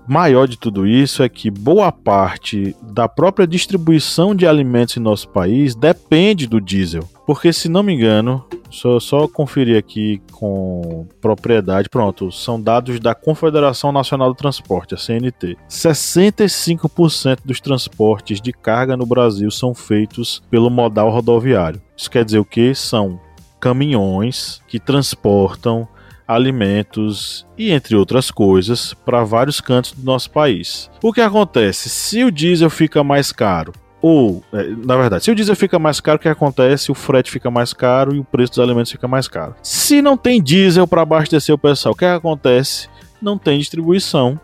maior 0.07 0.47
de 0.47 0.57
tudo 0.57 0.85
isso 0.85 1.23
é 1.23 1.29
que 1.29 1.49
boa 1.49 1.91
parte 1.91 2.75
da 2.81 3.07
própria 3.07 3.47
distribuição 3.47 4.35
de 4.35 4.45
alimentos 4.45 4.97
em 4.97 4.99
nosso 4.99 5.29
país 5.29 5.75
depende 5.75 6.47
do 6.47 6.59
diesel. 6.59 7.07
Porque, 7.25 7.53
se 7.53 7.69
não 7.69 7.81
me 7.81 7.93
engano, 7.93 8.45
só, 8.69 8.99
só 8.99 9.27
conferir 9.27 9.77
aqui 9.77 10.21
com 10.31 11.07
propriedade, 11.21 11.87
pronto, 11.87 12.31
são 12.31 12.59
dados 12.59 12.99
da 12.99 13.15
Confederação 13.15 13.91
Nacional 13.91 14.29
do 14.29 14.35
Transporte, 14.35 14.95
a 14.95 14.97
CNT. 14.97 15.57
65% 15.69 17.39
dos 17.45 17.61
transportes 17.61 18.41
de 18.41 18.51
carga 18.51 18.97
no 18.97 19.05
Brasil 19.05 19.49
são 19.49 19.73
feitos 19.73 20.41
pelo 20.49 20.69
modal 20.69 21.09
rodoviário. 21.09 21.81
Isso 21.95 22.11
quer 22.11 22.25
dizer 22.25 22.39
o 22.39 22.45
que? 22.45 22.75
São 22.75 23.19
caminhões 23.59 24.61
que 24.67 24.79
transportam 24.79 25.87
alimentos 26.33 27.45
e 27.57 27.71
entre 27.71 27.95
outras 27.95 28.31
coisas 28.31 28.93
para 28.93 29.23
vários 29.23 29.59
cantos 29.61 29.91
do 29.91 30.03
nosso 30.03 30.29
país. 30.31 30.89
O 31.01 31.11
que 31.11 31.21
acontece? 31.21 31.89
Se 31.89 32.23
o 32.23 32.31
diesel 32.31 32.69
fica 32.69 33.03
mais 33.03 33.31
caro, 33.31 33.73
ou, 34.01 34.43
é, 34.51 34.63
na 34.85 34.97
verdade, 34.97 35.23
se 35.23 35.31
o 35.31 35.35
diesel 35.35 35.55
fica 35.55 35.77
mais 35.77 35.99
caro, 35.99 36.17
o 36.17 36.19
que 36.19 36.27
acontece? 36.27 36.91
O 36.91 36.95
frete 36.95 37.29
fica 37.29 37.51
mais 37.51 37.71
caro 37.71 38.15
e 38.15 38.19
o 38.19 38.23
preço 38.23 38.53
dos 38.53 38.59
alimentos 38.59 38.91
fica 38.91 39.07
mais 39.07 39.27
caro. 39.27 39.55
Se 39.61 40.01
não 40.01 40.17
tem 40.17 40.41
diesel 40.41 40.87
para 40.87 41.03
abastecer 41.03 41.53
o 41.53 41.57
pessoal, 41.57 41.93
o 41.93 41.97
que 41.97 42.05
acontece? 42.05 42.89
Não 43.21 43.37
tem 43.37 43.59
distribuição 43.59 44.39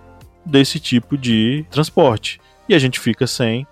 desse 0.45 0.79
tipo 0.79 1.17
de 1.17 1.65
transporte. 1.71 2.39
E 2.69 2.75
a 2.75 2.79
gente 2.79 2.99
fica 2.99 3.25
sem 3.25 3.65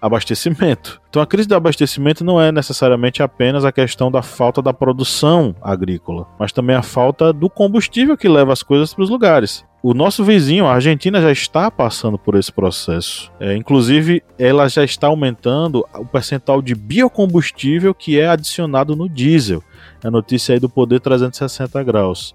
abastecimento. 0.00 1.00
Então 1.08 1.22
a 1.22 1.26
crise 1.26 1.48
do 1.48 1.54
abastecimento 1.54 2.24
não 2.24 2.40
é 2.40 2.52
necessariamente 2.52 3.22
apenas 3.22 3.64
a 3.64 3.72
questão 3.72 4.10
da 4.10 4.22
falta 4.22 4.62
da 4.62 4.72
produção 4.72 5.54
agrícola, 5.60 6.26
mas 6.38 6.52
também 6.52 6.76
a 6.76 6.82
falta 6.82 7.32
do 7.32 7.48
combustível 7.50 8.16
que 8.16 8.28
leva 8.28 8.52
as 8.52 8.62
coisas 8.62 8.94
para 8.94 9.04
os 9.04 9.10
lugares. 9.10 9.64
O 9.80 9.94
nosso 9.94 10.24
vizinho, 10.24 10.66
a 10.66 10.74
Argentina, 10.74 11.20
já 11.20 11.30
está 11.30 11.70
passando 11.70 12.18
por 12.18 12.34
esse 12.34 12.50
processo. 12.50 13.30
É, 13.38 13.56
inclusive, 13.56 14.24
ela 14.36 14.68
já 14.68 14.82
está 14.82 15.06
aumentando 15.06 15.86
o 15.94 16.04
percentual 16.04 16.60
de 16.60 16.74
biocombustível 16.74 17.94
que 17.94 18.18
é 18.18 18.26
adicionado 18.28 18.96
no 18.96 19.08
diesel. 19.08 19.62
É 20.02 20.08
a 20.08 20.10
notícia 20.10 20.52
aí 20.54 20.60
do 20.60 20.68
Poder 20.68 20.98
360 20.98 21.80
Graus. 21.84 22.34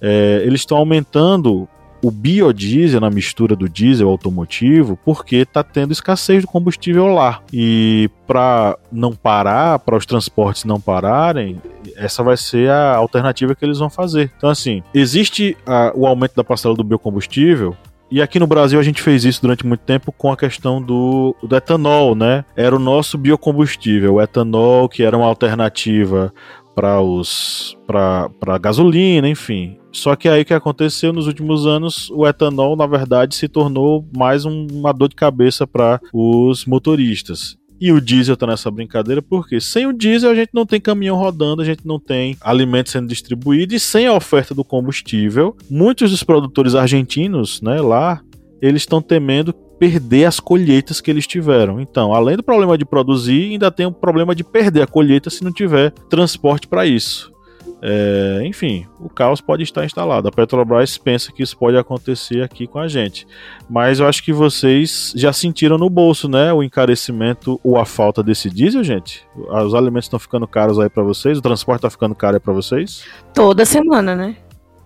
É, 0.00 0.42
eles 0.46 0.62
estão 0.62 0.78
aumentando 0.78 1.68
o 2.02 2.10
biodiesel 2.10 3.00
na 3.00 3.10
mistura 3.10 3.56
do 3.56 3.68
diesel 3.68 4.08
automotivo 4.08 4.98
porque 5.04 5.36
está 5.36 5.62
tendo 5.62 5.92
escassez 5.92 6.42
de 6.42 6.46
combustível 6.46 7.06
lá. 7.06 7.40
E 7.52 8.10
para 8.26 8.78
não 8.90 9.12
parar, 9.12 9.78
para 9.80 9.96
os 9.96 10.06
transportes 10.06 10.64
não 10.64 10.80
pararem, 10.80 11.60
essa 11.96 12.22
vai 12.22 12.36
ser 12.36 12.70
a 12.70 12.96
alternativa 12.96 13.54
que 13.54 13.64
eles 13.64 13.78
vão 13.78 13.90
fazer. 13.90 14.30
Então, 14.36 14.50
assim, 14.50 14.82
existe 14.94 15.56
a, 15.66 15.92
o 15.94 16.06
aumento 16.06 16.34
da 16.36 16.44
parcela 16.44 16.74
do 16.74 16.84
biocombustível, 16.84 17.76
e 18.10 18.22
aqui 18.22 18.38
no 18.38 18.46
Brasil 18.46 18.80
a 18.80 18.82
gente 18.82 19.02
fez 19.02 19.24
isso 19.24 19.42
durante 19.42 19.66
muito 19.66 19.80
tempo 19.80 20.10
com 20.10 20.32
a 20.32 20.36
questão 20.36 20.80
do, 20.80 21.36
do, 21.42 21.54
etanol, 21.54 22.14
né? 22.14 22.42
Era 22.56 22.74
o 22.74 22.78
nosso 22.78 23.18
biocombustível, 23.18 24.14
o 24.14 24.22
etanol, 24.22 24.88
que 24.88 25.02
era 25.02 25.16
uma 25.16 25.26
alternativa 25.26 26.32
para 26.78 27.00
os 27.00 27.76
para 27.84 28.56
gasolina, 28.60 29.28
enfim. 29.28 29.76
Só 29.90 30.14
que 30.14 30.28
aí 30.28 30.42
o 30.42 30.44
que 30.44 30.54
aconteceu 30.54 31.12
nos 31.12 31.26
últimos 31.26 31.66
anos, 31.66 32.08
o 32.10 32.24
etanol 32.24 32.76
na 32.76 32.86
verdade 32.86 33.34
se 33.34 33.48
tornou 33.48 34.06
mais 34.16 34.44
um, 34.44 34.68
uma 34.70 34.92
dor 34.92 35.08
de 35.08 35.16
cabeça 35.16 35.66
para 35.66 36.00
os 36.12 36.64
motoristas. 36.66 37.56
E 37.80 37.90
o 37.90 38.00
diesel 38.00 38.36
tá 38.36 38.46
nessa 38.46 38.70
brincadeira 38.70 39.20
porque 39.20 39.60
sem 39.60 39.88
o 39.88 39.92
diesel 39.92 40.30
a 40.30 40.34
gente 40.36 40.50
não 40.54 40.64
tem 40.64 40.80
caminhão 40.80 41.16
rodando, 41.16 41.62
a 41.62 41.64
gente 41.64 41.84
não 41.84 41.98
tem 41.98 42.36
alimento 42.40 42.90
sendo 42.90 43.08
distribuído 43.08 43.74
e 43.74 43.80
sem 43.80 44.06
a 44.06 44.14
oferta 44.14 44.54
do 44.54 44.62
combustível, 44.62 45.56
muitos 45.68 46.12
dos 46.12 46.22
produtores 46.22 46.76
argentinos, 46.76 47.60
né, 47.60 47.80
lá, 47.80 48.20
eles 48.62 48.82
estão 48.82 49.02
temendo 49.02 49.52
perder 49.78 50.24
as 50.24 50.40
colheitas 50.40 51.00
que 51.00 51.10
eles 51.10 51.26
tiveram. 51.26 51.80
Então, 51.80 52.12
além 52.12 52.36
do 52.36 52.42
problema 52.42 52.76
de 52.76 52.84
produzir, 52.84 53.52
ainda 53.52 53.70
tem 53.70 53.86
o 53.86 53.92
problema 53.92 54.34
de 54.34 54.44
perder 54.44 54.82
a 54.82 54.86
colheita 54.86 55.30
se 55.30 55.44
não 55.44 55.52
tiver 55.52 55.90
transporte 56.08 56.66
para 56.66 56.86
isso. 56.86 57.32
É, 57.80 58.42
enfim, 58.44 58.86
o 58.98 59.08
caos 59.08 59.40
pode 59.40 59.62
estar 59.62 59.84
instalado. 59.84 60.26
A 60.26 60.32
Petrobras 60.32 60.98
pensa 60.98 61.30
que 61.32 61.42
isso 61.42 61.56
pode 61.56 61.76
acontecer 61.76 62.42
aqui 62.42 62.66
com 62.66 62.78
a 62.78 62.88
gente. 62.88 63.26
Mas 63.70 64.00
eu 64.00 64.08
acho 64.08 64.22
que 64.24 64.32
vocês 64.32 65.12
já 65.14 65.32
sentiram 65.32 65.78
no 65.78 65.88
bolso, 65.88 66.28
né? 66.28 66.52
O 66.52 66.62
encarecimento 66.62 67.60
ou 67.62 67.78
a 67.78 67.84
falta 67.84 68.22
desse 68.22 68.50
diesel, 68.50 68.82
gente. 68.82 69.24
Os 69.36 69.74
alimentos 69.74 70.06
estão 70.06 70.18
ficando 70.18 70.46
caros 70.46 70.78
aí 70.78 70.88
para 70.88 71.02
vocês, 71.02 71.38
o 71.38 71.42
transporte 71.42 71.78
está 71.78 71.90
ficando 71.90 72.14
caro 72.14 72.36
aí 72.36 72.40
para 72.40 72.52
vocês? 72.52 73.04
Toda 73.32 73.64
semana, 73.64 74.16
né? 74.16 74.36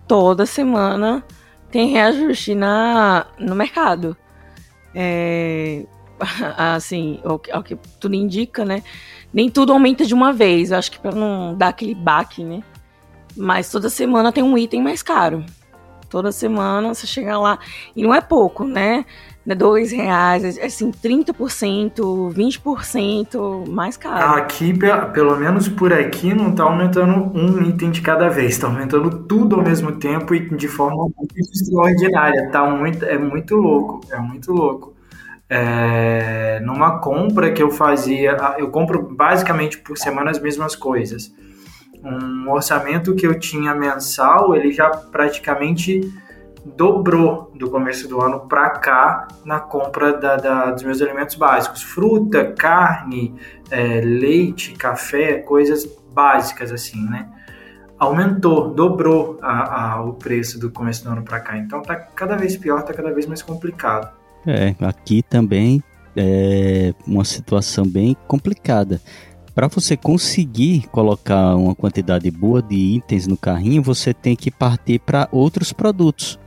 Toda 0.07 0.45
semana 0.45 1.23
tem 1.71 1.89
reajuste 1.89 2.53
na, 2.53 3.25
no 3.39 3.55
mercado. 3.55 4.15
É, 4.93 5.85
assim, 6.57 7.19
o, 7.23 7.33
o 7.33 7.63
que 7.63 7.75
tudo 7.99 8.15
indica, 8.15 8.63
né? 8.63 8.83
Nem 9.33 9.49
tudo 9.49 9.73
aumenta 9.73 10.05
de 10.05 10.13
uma 10.13 10.31
vez. 10.31 10.71
Eu 10.71 10.77
acho 10.77 10.91
que 10.91 10.99
para 10.99 11.15
não 11.15 11.55
dar 11.55 11.69
aquele 11.69 11.95
baque, 11.95 12.43
né? 12.43 12.61
Mas 13.35 13.69
toda 13.69 13.89
semana 13.89 14.31
tem 14.31 14.43
um 14.43 14.57
item 14.57 14.81
mais 14.81 15.01
caro. 15.01 15.43
Toda 16.09 16.31
semana 16.31 16.93
você 16.93 17.07
chega 17.07 17.37
lá. 17.39 17.57
E 17.95 18.03
não 18.03 18.13
é 18.13 18.21
pouco, 18.21 18.63
né? 18.63 19.05
Não 19.45 19.53
é 19.53 19.55
dois 19.55 19.91
reais, 19.91 20.57
assim, 20.57 20.89
30%, 20.91 22.33
20% 22.33 23.67
mais 23.69 23.97
caro. 23.97 24.37
Aqui, 24.37 24.73
pelo 25.13 25.35
menos 25.35 25.67
por 25.67 25.91
aqui, 25.91 26.33
não 26.33 26.51
está 26.51 26.63
aumentando 26.63 27.31
um 27.37 27.61
item 27.61 27.91
de 27.91 28.01
cada 28.01 28.29
vez, 28.29 28.51
está 28.51 28.67
aumentando 28.67 29.25
tudo 29.25 29.57
ao 29.57 29.61
mesmo 29.61 29.91
tempo 29.93 30.33
e 30.33 30.49
de 30.55 30.67
forma 30.67 31.09
muito 31.17 31.35
extraordinária. 31.37 32.49
Tá 32.51 32.65
muito, 32.65 33.03
é 33.03 33.17
muito 33.17 33.55
louco, 33.55 34.01
é 34.09 34.17
muito 34.17 34.53
louco. 34.53 34.93
É, 35.49 36.61
numa 36.61 36.99
compra 36.99 37.51
que 37.51 37.61
eu 37.61 37.69
fazia, 37.69 38.37
eu 38.57 38.69
compro 38.69 39.13
basicamente 39.13 39.77
por 39.77 39.97
semana 39.97 40.31
as 40.31 40.39
mesmas 40.39 40.75
coisas 40.75 41.31
um 42.03 42.51
orçamento 42.51 43.15
que 43.15 43.25
eu 43.25 43.39
tinha 43.39 43.73
mensal, 43.73 44.53
ele 44.55 44.71
já 44.73 44.89
praticamente 44.89 46.01
dobrou 46.65 47.51
do 47.55 47.69
começo 47.69 48.07
do 48.07 48.21
ano 48.21 48.41
para 48.41 48.69
cá 48.71 49.27
na 49.43 49.59
compra 49.59 50.13
da, 50.13 50.37
da, 50.37 50.71
dos 50.71 50.83
meus 50.83 51.01
alimentos 51.01 51.35
básicos. 51.35 51.81
Fruta, 51.81 52.53
carne, 52.53 53.35
é, 53.69 54.01
leite, 54.01 54.73
café, 54.73 55.39
coisas 55.39 55.85
básicas 56.13 56.71
assim, 56.71 57.03
né? 57.09 57.29
Aumentou, 57.99 58.73
dobrou 58.73 59.37
a, 59.41 59.93
a, 59.93 60.01
o 60.03 60.13
preço 60.13 60.59
do 60.59 60.71
começo 60.71 61.03
do 61.03 61.11
ano 61.11 61.23
para 61.23 61.39
cá. 61.39 61.57
Então 61.57 61.81
tá 61.81 61.95
cada 61.95 62.35
vez 62.35 62.57
pior, 62.57 62.81
tá 62.83 62.93
cada 62.93 63.13
vez 63.13 63.25
mais 63.25 63.41
complicado. 63.41 64.11
É, 64.45 64.75
aqui 64.81 65.23
também 65.23 65.81
é 66.15 66.93
uma 67.07 67.23
situação 67.23 67.85
bem 67.85 68.15
complicada. 68.27 69.01
Para 69.55 69.67
você 69.67 69.95
conseguir 69.95 70.87
colocar 70.87 71.55
uma 71.55 71.75
quantidade 71.75 72.29
boa 72.31 72.61
de 72.61 72.75
itens 72.75 73.27
no 73.27 73.37
carrinho, 73.37 73.83
você 73.83 74.11
tem 74.11 74.35
que 74.35 74.49
partir 74.49 74.99
para 74.99 75.29
outros 75.31 75.71
produtos. 75.71 76.39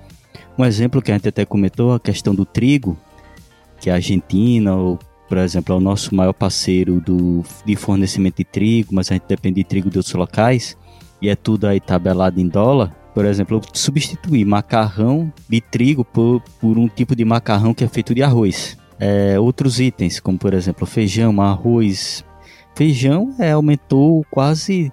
Um 0.58 0.64
exemplo 0.64 1.02
que 1.02 1.10
a 1.10 1.14
gente 1.14 1.28
até 1.28 1.44
comentou, 1.44 1.92
a 1.92 2.00
questão 2.00 2.34
do 2.34 2.44
trigo, 2.44 2.96
que 3.80 3.90
a 3.90 3.94
Argentina, 3.94 4.74
ou, 4.74 4.98
por 5.28 5.38
exemplo, 5.38 5.74
é 5.74 5.78
o 5.78 5.80
nosso 5.80 6.14
maior 6.14 6.32
parceiro 6.32 7.00
do, 7.00 7.42
de 7.64 7.76
fornecimento 7.76 8.38
de 8.38 8.44
trigo, 8.44 8.94
mas 8.94 9.10
a 9.10 9.14
gente 9.14 9.26
depende 9.28 9.56
de 9.56 9.64
trigo 9.64 9.90
de 9.90 9.98
outros 9.98 10.14
locais, 10.14 10.76
e 11.20 11.28
é 11.28 11.36
tudo 11.36 11.66
aí 11.66 11.80
tabelado 11.80 12.40
em 12.40 12.48
dólar. 12.48 12.94
Por 13.14 13.24
exemplo, 13.24 13.60
substituir 13.72 14.44
macarrão 14.44 15.32
de 15.48 15.60
trigo 15.60 16.04
por, 16.04 16.42
por 16.60 16.78
um 16.78 16.88
tipo 16.88 17.16
de 17.16 17.24
macarrão 17.24 17.72
que 17.72 17.84
é 17.84 17.88
feito 17.88 18.14
de 18.14 18.22
arroz. 18.22 18.76
É, 18.98 19.38
outros 19.38 19.80
itens, 19.80 20.20
como 20.20 20.38
por 20.38 20.54
exemplo 20.54 20.86
feijão, 20.86 21.40
arroz, 21.40 22.24
Feijão 22.76 23.34
é, 23.38 23.52
aumentou 23.52 24.22
quase 24.30 24.92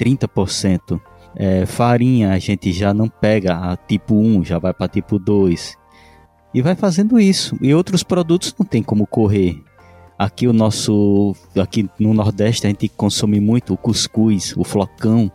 30%. 0.00 0.98
É, 1.38 1.64
farinha 1.64 2.32
a 2.32 2.38
gente 2.40 2.72
já 2.72 2.92
não 2.92 3.08
pega 3.08 3.54
a 3.54 3.76
tipo 3.76 4.16
1, 4.16 4.44
já 4.44 4.58
vai 4.58 4.74
para 4.74 4.88
tipo 4.88 5.20
2. 5.20 5.78
E 6.52 6.60
vai 6.60 6.74
fazendo 6.74 7.20
isso. 7.20 7.56
E 7.62 7.72
outros 7.72 8.02
produtos 8.02 8.52
não 8.58 8.66
tem 8.66 8.82
como 8.82 9.06
correr. 9.06 9.62
Aqui 10.18 10.48
o 10.48 10.52
nosso 10.52 11.36
aqui 11.56 11.88
no 11.96 12.12
Nordeste 12.12 12.66
a 12.66 12.70
gente 12.70 12.88
consome 12.88 13.38
muito 13.38 13.72
o 13.72 13.76
cuscuz, 13.76 14.52
o 14.56 14.64
flocão. 14.64 15.30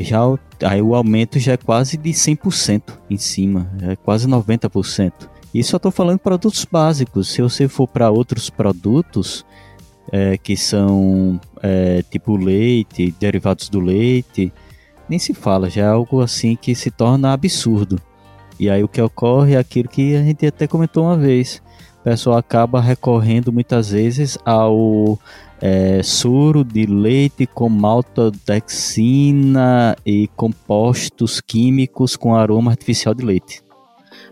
Já 0.00 0.20
aí 0.64 0.80
o 0.80 0.94
aumento 0.94 1.38
já 1.38 1.52
é 1.52 1.56
quase 1.58 1.98
de 1.98 2.10
100% 2.10 2.82
em 3.10 3.18
cima, 3.18 3.70
é 3.82 3.96
quase 3.96 4.26
90%. 4.26 5.28
Isso 5.52 5.74
eu 5.74 5.76
estou 5.76 5.92
falando 5.92 6.18
produtos 6.18 6.64
básicos. 6.64 7.28
Se 7.28 7.42
você 7.42 7.68
for 7.68 7.86
para 7.86 8.10
outros 8.10 8.48
produtos, 8.48 9.44
é, 10.10 10.38
que 10.38 10.56
são 10.56 11.38
é, 11.62 12.02
tipo 12.10 12.36
leite, 12.36 13.14
derivados 13.18 13.68
do 13.68 13.80
leite, 13.80 14.52
nem 15.08 15.18
se 15.18 15.34
fala, 15.34 15.70
já 15.70 15.82
é 15.82 15.88
algo 15.88 16.20
assim 16.20 16.56
que 16.56 16.74
se 16.74 16.90
torna 16.90 17.32
absurdo. 17.32 18.00
E 18.58 18.68
aí 18.68 18.82
o 18.82 18.88
que 18.88 19.00
ocorre 19.00 19.54
é 19.54 19.58
aquilo 19.58 19.88
que 19.88 20.16
a 20.16 20.22
gente 20.22 20.44
até 20.46 20.66
comentou 20.66 21.04
uma 21.04 21.16
vez. 21.16 21.62
O 22.00 22.04
pessoal 22.04 22.36
acaba 22.36 22.80
recorrendo 22.80 23.52
muitas 23.52 23.90
vezes 23.90 24.36
ao 24.44 25.18
é, 25.60 26.02
soro 26.02 26.64
de 26.64 26.86
leite 26.86 27.46
com 27.46 27.68
maltodexina 27.68 29.96
e 30.04 30.26
compostos 30.36 31.40
químicos 31.40 32.16
com 32.16 32.34
aroma 32.34 32.72
artificial 32.72 33.14
de 33.14 33.24
leite. 33.24 33.62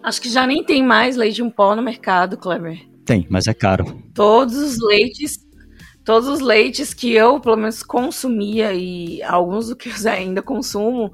Acho 0.03 0.20
que 0.20 0.29
já 0.29 0.47
nem 0.47 0.62
tem 0.64 0.85
mais 0.85 1.16
leite 1.16 1.41
em 1.43 1.51
pó 1.51 1.74
no 1.74 1.83
mercado, 1.83 2.37
Kleber. 2.37 2.79
Tem, 3.05 3.27
mas 3.31 3.47
é 3.47 3.55
caro. 3.55 3.97
Todos 4.14 4.57
os 4.57 4.79
leites 4.81 5.46
todos 6.07 6.29
os 6.29 6.41
leites 6.41 6.95
que 6.95 7.13
eu, 7.13 7.41
pelo 7.41 7.57
menos, 7.57 7.83
consumia 7.83 8.73
e 8.73 9.21
alguns 9.25 9.69
do 9.69 9.77
que 9.77 9.91
eu 9.91 9.95
ainda 10.11 10.41
consumo, 10.41 11.13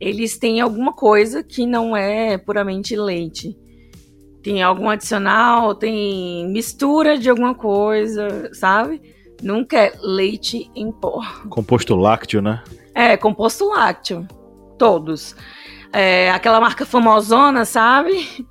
eles 0.00 0.38
têm 0.38 0.60
alguma 0.60 0.92
coisa 0.92 1.42
que 1.42 1.66
não 1.66 1.94
é 1.94 2.38
puramente 2.38 2.94
leite. 2.94 3.58
Tem 4.40 4.62
algum 4.62 4.88
adicional, 4.88 5.74
tem 5.74 6.48
mistura 6.50 7.18
de 7.18 7.28
alguma 7.28 7.52
coisa, 7.52 8.48
sabe? 8.54 9.02
Nunca 9.42 9.76
é 9.76 9.92
leite 10.00 10.70
em 10.74 10.92
pó. 10.92 11.20
Composto 11.50 11.96
lácteo, 11.96 12.40
né? 12.40 12.62
É, 12.94 13.16
composto 13.16 13.68
lácteo. 13.68 14.26
Todos. 14.78 15.34
É, 15.92 16.30
aquela 16.30 16.60
marca 16.60 16.86
famosona, 16.86 17.64
sabe? 17.64 18.46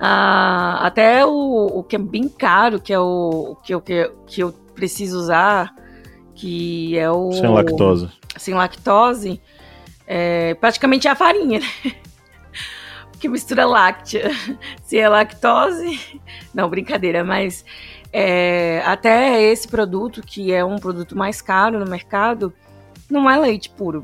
Ah, 0.00 0.84
até 0.84 1.24
o, 1.24 1.66
o 1.66 1.84
que 1.84 1.94
é 1.94 1.98
bem 1.98 2.28
caro, 2.28 2.80
que 2.80 2.92
é 2.92 2.98
o 2.98 3.56
que 3.62 3.72
eu, 3.72 3.80
que 3.80 4.40
eu 4.40 4.52
preciso 4.74 5.18
usar, 5.18 5.74
que 6.34 6.98
é 6.98 7.10
o. 7.10 7.32
Sem 7.32 7.48
lactose. 7.48 8.08
Sem 8.36 8.54
lactose, 8.54 9.40
é, 10.06 10.54
praticamente 10.54 11.06
é 11.06 11.10
a 11.10 11.16
farinha, 11.16 11.60
né? 11.60 11.66
que 13.18 13.28
mistura 13.28 13.64
láctea. 13.64 14.30
Se 14.82 14.98
é 14.98 15.08
lactose. 15.08 16.20
Não, 16.52 16.68
brincadeira, 16.68 17.22
mas 17.22 17.64
é, 18.12 18.82
até 18.84 19.40
esse 19.40 19.66
produto, 19.68 20.20
que 20.20 20.52
é 20.52 20.64
um 20.64 20.76
produto 20.76 21.16
mais 21.16 21.40
caro 21.40 21.78
no 21.78 21.86
mercado, 21.86 22.52
não 23.08 23.30
é 23.30 23.38
leite 23.38 23.70
puro. 23.70 24.02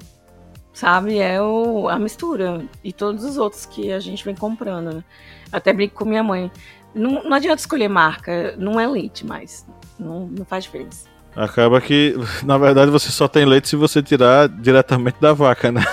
Sabe? 0.73 1.19
É 1.19 1.43
o, 1.43 1.89
a 1.89 1.99
mistura. 1.99 2.65
E 2.83 2.93
todos 2.93 3.25
os 3.25 3.37
outros 3.37 3.67
que 3.67 3.93
a 3.93 3.99
gente 3.99 4.25
vem 4.25 4.35
comprando. 4.35 4.95
Né? 4.95 5.05
Até 5.51 5.73
brinco 5.73 5.97
com 5.97 6.05
minha 6.05 6.23
mãe. 6.23 6.51
Não, 6.95 7.25
não 7.25 7.35
adianta 7.35 7.61
escolher 7.61 7.89
marca, 7.89 8.55
não 8.57 8.79
é 8.79 8.87
leite 8.87 9.27
mais. 9.27 9.67
Não, 9.99 10.27
não 10.27 10.45
faz 10.45 10.65
diferença. 10.65 11.07
Acaba 11.35 11.81
que, 11.81 12.15
na 12.45 12.59
verdade, 12.59 12.91
você 12.91 13.11
só 13.11 13.29
tem 13.29 13.45
leite 13.45 13.69
se 13.69 13.77
você 13.77 14.03
tirar 14.03 14.49
diretamente 14.49 15.21
da 15.21 15.33
vaca, 15.33 15.71
né? 15.71 15.85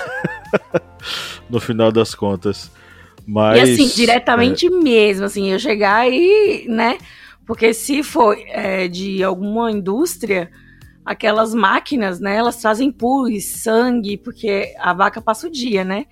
no 1.48 1.60
final 1.60 1.92
das 1.92 2.14
contas. 2.14 2.70
Mas, 3.26 3.68
e 3.68 3.72
assim, 3.72 3.94
diretamente 3.94 4.66
é... 4.66 4.70
mesmo, 4.70 5.24
assim, 5.24 5.50
eu 5.50 5.58
chegar 5.58 6.10
e, 6.10 6.66
né? 6.68 6.98
Porque 7.46 7.72
se 7.74 8.02
for 8.02 8.36
é, 8.48 8.88
de 8.88 9.22
alguma 9.22 9.70
indústria, 9.70 10.50
aquelas 11.04 11.54
máquinas, 11.54 12.18
né? 12.18 12.36
Elas 12.36 12.60
fazem 12.60 12.90
pus, 12.90 13.44
sangue, 13.44 14.16
porque 14.16 14.74
a 14.78 14.92
vaca 14.92 15.20
passa 15.20 15.46
o 15.46 15.50
dia, 15.50 15.84
né? 15.84 16.06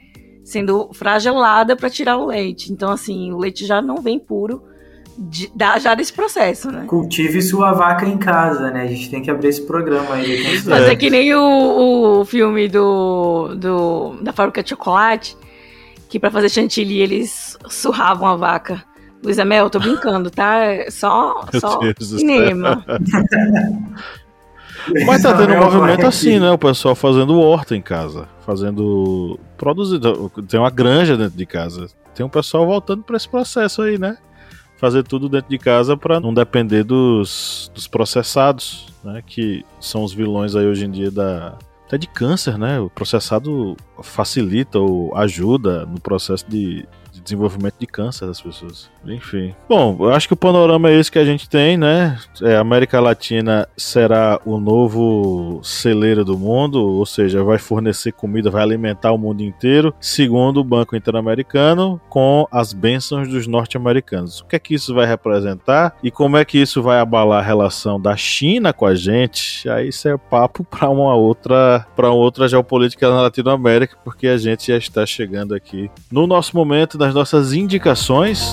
Sendo 0.45 0.92
fragelada 0.92 1.74
para 1.74 1.90
tirar 1.90 2.18
o 2.18 2.26
leite. 2.26 2.72
Então, 2.72 2.90
assim, 2.90 3.32
o 3.32 3.38
leite 3.38 3.66
já 3.66 3.82
não 3.82 3.97
vem 3.97 4.18
puro 4.18 4.62
de, 5.17 5.51
já 5.81 5.95
desse 5.95 6.12
processo, 6.12 6.71
né? 6.71 6.85
Cultive 6.87 7.41
sua 7.43 7.73
vaca 7.73 8.07
em 8.07 8.19
casa, 8.19 8.71
né? 8.71 8.83
A 8.83 8.87
gente 8.87 9.11
tem 9.11 9.23
que 9.23 9.31
abrir 9.31 9.49
esse 9.49 9.62
programa 9.62 10.15
aí. 10.15 10.61
Mas 10.65 10.89
é 10.89 10.97
que 10.97 11.11
nem 11.11 11.35
o, 11.35 12.21
o 12.21 12.25
filme 12.25 12.69
do, 12.69 13.55
do, 13.57 14.17
da 14.23 14.33
fábrica 14.33 14.62
de 14.62 14.71
chocolate, 14.71 15.37
que 16.09 16.19
para 16.19 16.31
fazer 16.31 16.49
chantilly 16.49 17.01
eles 17.01 17.57
surravam 17.69 18.29
a 18.29 18.37
vaca. 18.37 18.85
Luiz 19.23 19.39
Amel, 19.39 19.71
tô 19.71 19.79
brincando, 19.79 20.31
tá? 20.31 20.61
Só, 20.91 21.47
só 21.59 21.81
cinema. 22.01 22.85
Mas 25.07 25.23
tá 25.23 25.35
tendo 25.35 25.55
um 25.55 25.61
movimento 25.61 26.07
assim, 26.07 26.39
né? 26.39 26.51
O 26.51 26.59
pessoal 26.59 26.95
fazendo 26.95 27.41
horta 27.41 27.75
em 27.75 27.81
casa, 27.81 28.29
fazendo. 28.45 29.39
produzindo. 29.57 30.31
Tem 30.47 30.61
uma 30.61 30.71
granja 30.71 31.17
dentro 31.17 31.39
de 31.39 31.47
casa. 31.47 31.87
Tem 32.15 32.25
um 32.25 32.29
pessoal 32.29 32.67
voltando 32.67 33.03
para 33.03 33.17
esse 33.17 33.29
processo 33.29 33.81
aí, 33.81 33.99
né? 33.99 34.19
Fazer 34.77 35.03
tudo 35.05 35.29
dentro 35.29 35.51
de 35.51 35.59
casa 35.59 35.97
para 35.97 36.20
não 36.20 36.35
depender 36.35 36.85
dos, 36.85 37.70
dos 37.75 37.87
processados, 37.87 38.87
né? 39.03 39.22
Que 39.27 39.64
são 39.81 40.03
os 40.03 40.12
vilões 40.12 40.55
aí 40.57 40.66
hoje 40.66 40.85
em 40.85 40.91
dia 40.91 41.11
da, 41.11 41.57
até 41.87 41.99
de 41.99 42.07
câncer, 42.07 42.59
né? 42.59 42.81
O 42.81 42.91
processado 42.91 43.77
facilita 44.03 44.79
ou 44.79 45.16
ajuda 45.16 45.87
no 45.87 46.01
processo 46.01 46.45
de, 46.49 46.87
desenvolvimento 47.25 47.75
de 47.79 47.87
câncer 47.87 48.27
das 48.27 48.41
pessoas. 48.41 48.91
Enfim. 49.05 49.55
Bom, 49.68 49.97
eu 50.01 50.12
acho 50.12 50.29
que 50.29 50.35
o 50.35 50.37
panorama 50.37 50.91
é 50.91 50.99
esse 50.99 51.11
que 51.11 51.18
a 51.18 51.25
gente 51.25 51.49
tem, 51.49 51.77
né? 51.77 52.18
É, 52.43 52.57
a 52.57 52.61
América 52.61 53.01
Latina 53.01 53.66
será 53.77 54.41
o 54.45 54.59
novo 54.59 55.61
celeiro 55.62 56.25
do 56.25 56.39
mundo, 56.39 56.81
ou 56.81 57.07
seja, 57.07 57.43
vai 57.43 57.59
fornecer 57.59 58.12
comida, 58.12 58.51
vai 58.51 58.62
alimentar 58.62 59.12
o 59.12 59.18
mundo 59.18 59.43
inteiro, 59.43 59.95
segundo 60.01 60.61
o 60.61 60.64
Banco 60.64 60.97
Interamericano, 60.97 62.01
com 62.09 62.47
as 62.51 62.72
bênçãos 62.72 63.29
dos 63.29 63.47
norte-americanos. 63.47 64.41
O 64.41 64.47
que 64.47 64.57
é 64.57 64.59
que 64.59 64.75
isso 64.75 64.95
vai 64.95 65.07
representar 65.07 65.97
e 66.03 66.11
como 66.11 66.37
é 66.37 66.45
que 66.45 66.59
isso 66.59 66.83
vai 66.83 66.99
abalar 66.99 67.41
a 67.41 67.47
relação 67.47 68.01
da 68.01 68.16
China 68.16 68.72
com 68.72 68.87
a 68.87 68.95
gente? 68.95 69.68
Aí 69.68 69.89
isso 69.89 70.09
é 70.09 70.16
papo 70.16 70.64
para 70.64 70.89
uma 70.89 71.14
outra, 71.14 71.87
para 71.97 72.11
outra 72.11 72.49
geopolítica 72.49 73.09
na 73.09 73.22
Latinoamérica, 73.22 73.97
porque 74.05 74.27
a 74.27 74.37
gente 74.37 74.68
já 74.68 74.77
está 74.77 75.07
chegando 75.07 75.55
aqui 75.55 75.91
no 76.11 76.27
nosso 76.27 76.57
momento 76.57 76.99
das 76.99 77.14
nossas 77.15 77.53
indicações. 77.53 78.53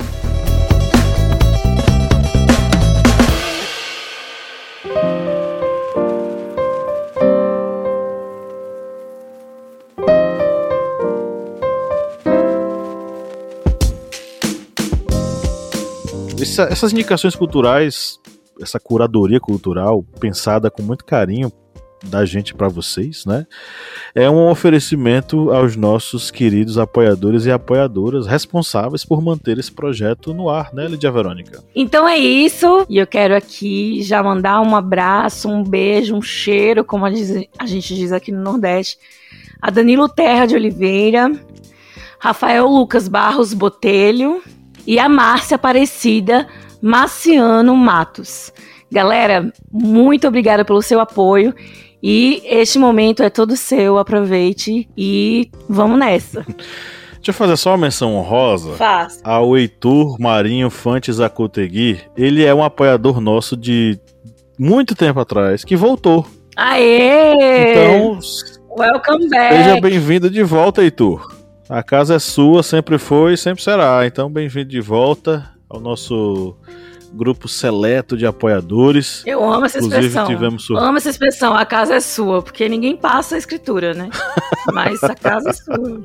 Essa, 16.51 16.63
essas 16.63 16.91
indicações 16.91 17.33
culturais, 17.33 18.19
essa 18.61 18.79
curadoria 18.79 19.39
cultural 19.39 20.03
pensada 20.19 20.69
com 20.69 20.83
muito 20.83 21.05
carinho 21.05 21.51
da 22.03 22.25
gente 22.25 22.53
para 22.55 22.67
vocês, 22.67 23.25
né? 23.25 23.45
É 24.13 24.27
um 24.27 24.49
oferecimento 24.49 25.51
aos 25.51 25.75
nossos 25.75 26.31
queridos 26.31 26.79
apoiadores 26.79 27.45
e 27.45 27.51
apoiadoras 27.51 28.25
responsáveis 28.25 29.05
por 29.05 29.21
manter 29.21 29.59
esse 29.59 29.71
projeto 29.71 30.33
no 30.33 30.49
ar, 30.49 30.73
né, 30.73 30.87
Lidia 30.87 31.11
Verônica? 31.11 31.63
Então 31.75 32.09
é 32.09 32.17
isso, 32.17 32.85
e 32.89 32.97
eu 32.97 33.05
quero 33.05 33.35
aqui 33.35 34.01
já 34.01 34.21
mandar 34.23 34.61
um 34.61 34.75
abraço, 34.75 35.47
um 35.47 35.63
beijo, 35.63 36.15
um 36.15 36.23
cheiro, 36.23 36.83
como 36.83 37.05
a 37.05 37.11
gente 37.11 37.95
diz 37.95 38.11
aqui 38.11 38.31
no 38.31 38.41
Nordeste, 38.41 38.97
a 39.61 39.69
Danilo 39.69 40.09
Terra 40.09 40.47
de 40.47 40.55
Oliveira, 40.55 41.31
Rafael 42.19 42.67
Lucas 42.67 43.07
Barros 43.07 43.53
Botelho, 43.53 44.41
e 44.85 44.99
a 44.99 45.07
Márcia 45.07 45.55
Aparecida 45.55 46.47
Marciano 46.81 47.75
Matos. 47.75 48.51
Galera, 48.91 49.51
muito 49.71 50.27
obrigada 50.27 50.65
pelo 50.65 50.81
seu 50.81 50.99
apoio. 50.99 51.53
E 52.03 52.41
este 52.45 52.79
momento 52.79 53.21
é 53.21 53.29
todo 53.29 53.55
seu, 53.55 53.99
aproveite 53.99 54.89
e 54.97 55.51
vamos 55.69 55.99
nessa. 55.99 56.43
Deixa 57.13 57.29
eu 57.29 57.33
fazer 57.33 57.55
só 57.57 57.71
uma 57.71 57.77
menção 57.77 58.15
honrosa 58.15 58.71
Faz. 58.73 59.21
ao 59.23 59.55
Heitor 59.55 60.19
Marinho 60.19 60.71
Fantes 60.71 61.19
Acutegui. 61.19 61.99
Ele 62.17 62.43
é 62.43 62.53
um 62.53 62.63
apoiador 62.63 63.21
nosso 63.21 63.55
de 63.55 63.99
muito 64.57 64.95
tempo 64.95 65.19
atrás, 65.19 65.63
que 65.63 65.75
voltou. 65.75 66.25
Aê! 66.57 67.71
Então, 67.71 68.19
welcome 68.75 69.29
back. 69.29 69.55
Seja 69.55 69.79
bem-vindo 69.79 70.31
de 70.31 70.41
volta, 70.41 70.81
Heitor. 70.81 71.40
A 71.71 71.81
casa 71.81 72.15
é 72.15 72.19
sua, 72.19 72.63
sempre 72.63 72.97
foi 72.97 73.35
e 73.35 73.37
sempre 73.37 73.63
será. 73.63 74.05
Então, 74.05 74.29
bem-vindo 74.29 74.67
de 74.67 74.81
volta 74.81 75.49
ao 75.69 75.79
nosso 75.79 76.53
grupo 77.13 77.47
seleto 77.47 78.17
de 78.17 78.25
apoiadores. 78.25 79.23
Eu 79.25 79.41
amo 79.49 79.63
essa 79.63 79.77
Inclusive, 79.77 80.07
expressão. 80.07 80.27
Tivemos 80.27 80.65
sur... 80.65 80.77
Amo 80.77 80.97
essa 80.97 81.09
expressão, 81.09 81.55
a 81.55 81.65
casa 81.65 81.95
é 81.95 82.01
sua, 82.01 82.41
porque 82.41 82.67
ninguém 82.67 82.97
passa 82.97 83.35
a 83.35 83.37
escritura, 83.37 83.93
né? 83.93 84.09
mas 84.73 85.01
a 85.01 85.15
casa 85.15 85.51
é 85.51 85.53
sua. 85.53 86.01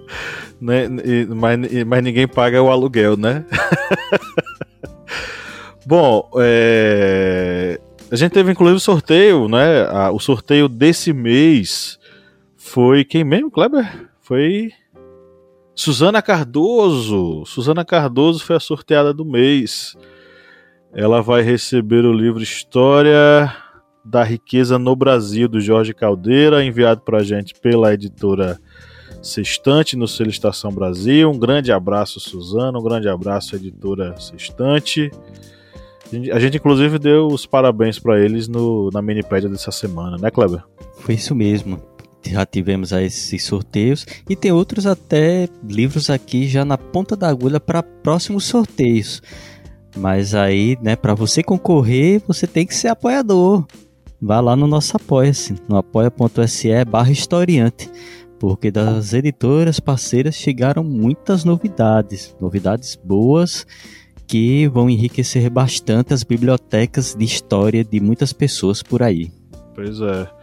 Né? 0.60 0.86
Mas, 1.34 1.84
mas 1.84 2.04
ninguém 2.04 2.28
paga 2.28 2.62
o 2.62 2.70
aluguel, 2.70 3.16
né? 3.16 3.44
Bom, 5.84 6.30
é... 6.36 7.80
a 8.08 8.14
gente 8.14 8.30
teve 8.30 8.52
inclusive 8.52 8.76
o 8.76 8.80
sorteio, 8.80 9.48
né? 9.48 10.08
O 10.12 10.20
sorteio 10.20 10.68
desse 10.68 11.12
mês 11.12 11.98
foi 12.56 13.04
quem 13.04 13.24
mesmo, 13.24 13.50
Kleber? 13.50 14.06
Foi 14.20 14.70
Suzana 15.77 16.22
Cardoso. 16.22 17.45
Suzana 17.45 17.85
Cardoso 17.85 18.43
foi 18.43 18.57
a 18.57 18.61
sorteada 18.61 19.12
do 19.12 19.27
mês. 19.27 19.95
Ela 20.95 21.20
vai 21.20 21.43
receber 21.43 22.07
o 22.07 22.12
livro 22.14 22.43
História 22.43 23.55
da 24.03 24.24
Riqueza 24.24 24.79
no 24.79 24.97
Brasil, 24.97 25.47
do 25.47 25.61
Jorge 25.61 25.93
Caldeira, 25.93 26.64
enviado 26.64 27.03
para 27.03 27.18
a 27.18 27.22
gente 27.22 27.55
pela 27.61 27.93
editora 27.93 28.59
Sextante, 29.22 29.97
no 29.97 30.09
selo 30.09 30.31
Estação 30.31 30.72
Brasil. 30.72 31.31
Um 31.31 31.39
grande 31.39 31.70
abraço, 31.70 32.18
Suzana. 32.20 32.79
Um 32.79 32.83
grande 32.83 33.09
abraço, 33.09 33.55
editora 33.55 34.18
Sextante. 34.18 35.11
A 36.33 36.39
gente, 36.39 36.57
inclusive, 36.57 36.99
deu 36.99 37.27
os 37.27 37.45
parabéns 37.45 37.99
para 37.99 38.18
eles 38.18 38.49
no, 38.49 38.89
na 38.95 39.03
minipédia 39.03 39.49
dessa 39.49 39.70
semana, 39.70 40.16
né, 40.16 40.31
Kleber? 40.31 40.62
Foi 41.01 41.16
isso 41.16 41.35
mesmo 41.35 41.95
já 42.31 42.45
tivemos 42.47 42.93
esses 42.93 43.45
sorteios 43.45 44.07
e 44.29 44.37
tem 44.37 44.53
outros 44.53 44.87
até 44.87 45.49
livros 45.62 46.11
aqui 46.11 46.49
já 46.49 46.64
na 46.64 46.77
ponta 46.79 47.16
da 47.16 47.29
agulha 47.29 47.61
para 47.61 47.83
próximos 47.83 48.45
sorteios. 48.45 49.22
Mas 49.97 50.35
aí, 50.35 50.77
né, 50.83 50.95
para 50.95 51.14
você 51.14 51.43
concorrer, 51.43 52.22
você 52.27 52.47
tem 52.47 52.66
que 52.66 52.74
ser 52.74 52.89
apoiador. 52.89 53.64
Vá 54.20 54.41
lá 54.41 54.57
no 54.57 54.66
nosso 54.66 54.97
apoia-se, 54.97 55.55
no 55.68 55.77
apoia.se 55.77 56.85
barra 56.85 57.11
historiante, 57.11 57.91
porque 58.39 58.70
das 58.70 59.12
editoras 59.12 59.81
parceiras 59.81 60.35
chegaram 60.35 60.83
muitas 60.83 61.45
novidades, 61.45 62.35
novidades 62.41 62.97
boas 62.97 63.66
que 64.27 64.66
vão 64.68 64.91
enriquecer 64.91 65.49
bastante 65.49 66.12
as 66.12 66.22
bibliotecas 66.22 67.14
de 67.14 67.24
história 67.24 67.85
de 67.85 68.01
muitas 68.01 68.33
pessoas 68.33 68.83
por 68.83 69.03
aí. 69.03 69.31
Pois 69.74 70.01
é. 70.01 70.36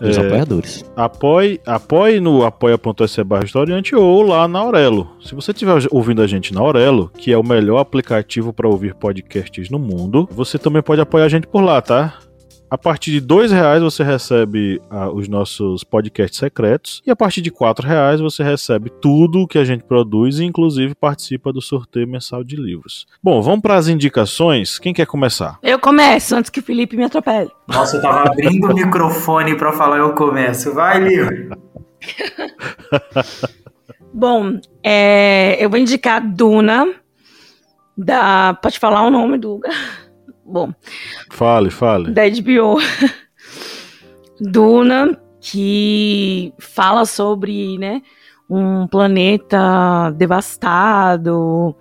Os 0.00 0.16
É, 0.16 0.20
apoiadores. 0.20 0.84
Apoie, 0.96 1.60
apoie 1.64 2.20
no 2.20 2.44
apoia.se 2.44 3.22
barra 3.24 3.44
historiante 3.44 3.94
ou 3.94 4.22
lá 4.22 4.48
na 4.48 4.58
Aurelo. 4.58 5.08
Se 5.20 5.34
você 5.34 5.52
estiver 5.52 5.74
ouvindo 5.90 6.20
a 6.20 6.26
gente 6.26 6.52
na 6.52 6.60
Aurelo, 6.60 7.10
que 7.16 7.32
é 7.32 7.38
o 7.38 7.42
melhor 7.44 7.78
aplicativo 7.78 8.52
para 8.52 8.68
ouvir 8.68 8.94
podcasts 8.94 9.70
no 9.70 9.78
mundo, 9.78 10.28
você 10.32 10.58
também 10.58 10.82
pode 10.82 11.00
apoiar 11.00 11.24
a 11.26 11.28
gente 11.28 11.46
por 11.46 11.62
lá, 11.62 11.80
tá? 11.80 12.14
A 12.74 12.76
partir 12.76 13.12
de 13.12 13.20
dois 13.20 13.52
reais 13.52 13.80
você 13.80 14.02
recebe 14.02 14.82
ah, 14.90 15.08
os 15.08 15.28
nossos 15.28 15.84
podcasts 15.84 16.40
secretos 16.40 17.00
e 17.06 17.10
a 17.12 17.14
partir 17.14 17.40
de 17.40 17.52
quatro 17.52 17.86
reais 17.86 18.20
você 18.20 18.42
recebe 18.42 18.90
tudo 19.00 19.46
que 19.46 19.58
a 19.58 19.64
gente 19.64 19.84
produz 19.84 20.40
e 20.40 20.44
inclusive 20.44 20.92
participa 20.92 21.52
do 21.52 21.62
sorteio 21.62 22.08
mensal 22.08 22.42
de 22.42 22.56
livros. 22.56 23.06
Bom, 23.22 23.40
vamos 23.40 23.60
para 23.60 23.76
as 23.76 23.86
indicações. 23.86 24.76
Quem 24.80 24.92
quer 24.92 25.06
começar? 25.06 25.56
Eu 25.62 25.78
começo 25.78 26.34
antes 26.34 26.50
que 26.50 26.58
o 26.58 26.62
Felipe 26.64 26.96
me 26.96 27.04
atropele. 27.04 27.48
Nossa, 27.68 27.96
eu 27.96 28.02
tava 28.02 28.28
abrindo 28.28 28.66
o 28.66 28.74
microfone 28.74 29.56
pra 29.56 29.70
falar 29.70 29.98
eu 29.98 30.12
começo. 30.12 30.74
Vai, 30.74 30.98
Lívia. 30.98 31.56
Bom, 34.12 34.58
é, 34.82 35.64
eu 35.64 35.70
vou 35.70 35.78
indicar 35.78 36.20
Duna. 36.20 36.92
Da. 37.96 38.58
Pode 38.60 38.80
falar 38.80 39.06
o 39.06 39.10
nome 39.12 39.38
do. 39.38 39.60
Bom, 40.46 40.72
Fale, 41.30 41.70
fale. 41.70 42.10
da 42.12 42.22
HBO. 42.28 42.78
Duna, 44.40 45.18
que 45.40 46.52
fala 46.58 47.04
sobre, 47.06 47.78
né, 47.78 48.02
um 48.48 48.86
planeta 48.86 50.10
devastado, 50.16 51.74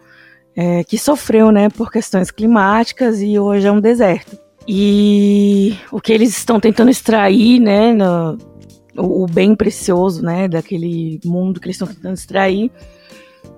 é, 0.56 0.84
que 0.84 0.98
sofreu, 0.98 1.52
né, 1.52 1.70
por 1.70 1.92
questões 1.92 2.30
climáticas 2.32 3.22
e 3.22 3.38
hoje 3.40 3.68
é 3.68 3.72
um 3.72 3.82
deserto. 3.82 4.38
E 4.68 5.76
o 5.92 6.00
que 6.00 6.14
eles 6.14 6.30
estão 6.38 6.60
tentando 6.60 6.90
extrair, 6.92 7.60
né, 7.60 7.94
no- 7.94 8.38
o, 8.96 9.26
bem 9.26 9.56
precioso, 9.56 10.24
né, 10.24 10.48
daquele 10.48 11.20
mundo 11.26 11.60
que 11.60 11.66
eles 11.66 11.76
estão 11.76 11.88
tentando 11.88 12.14
extrair 12.14 12.72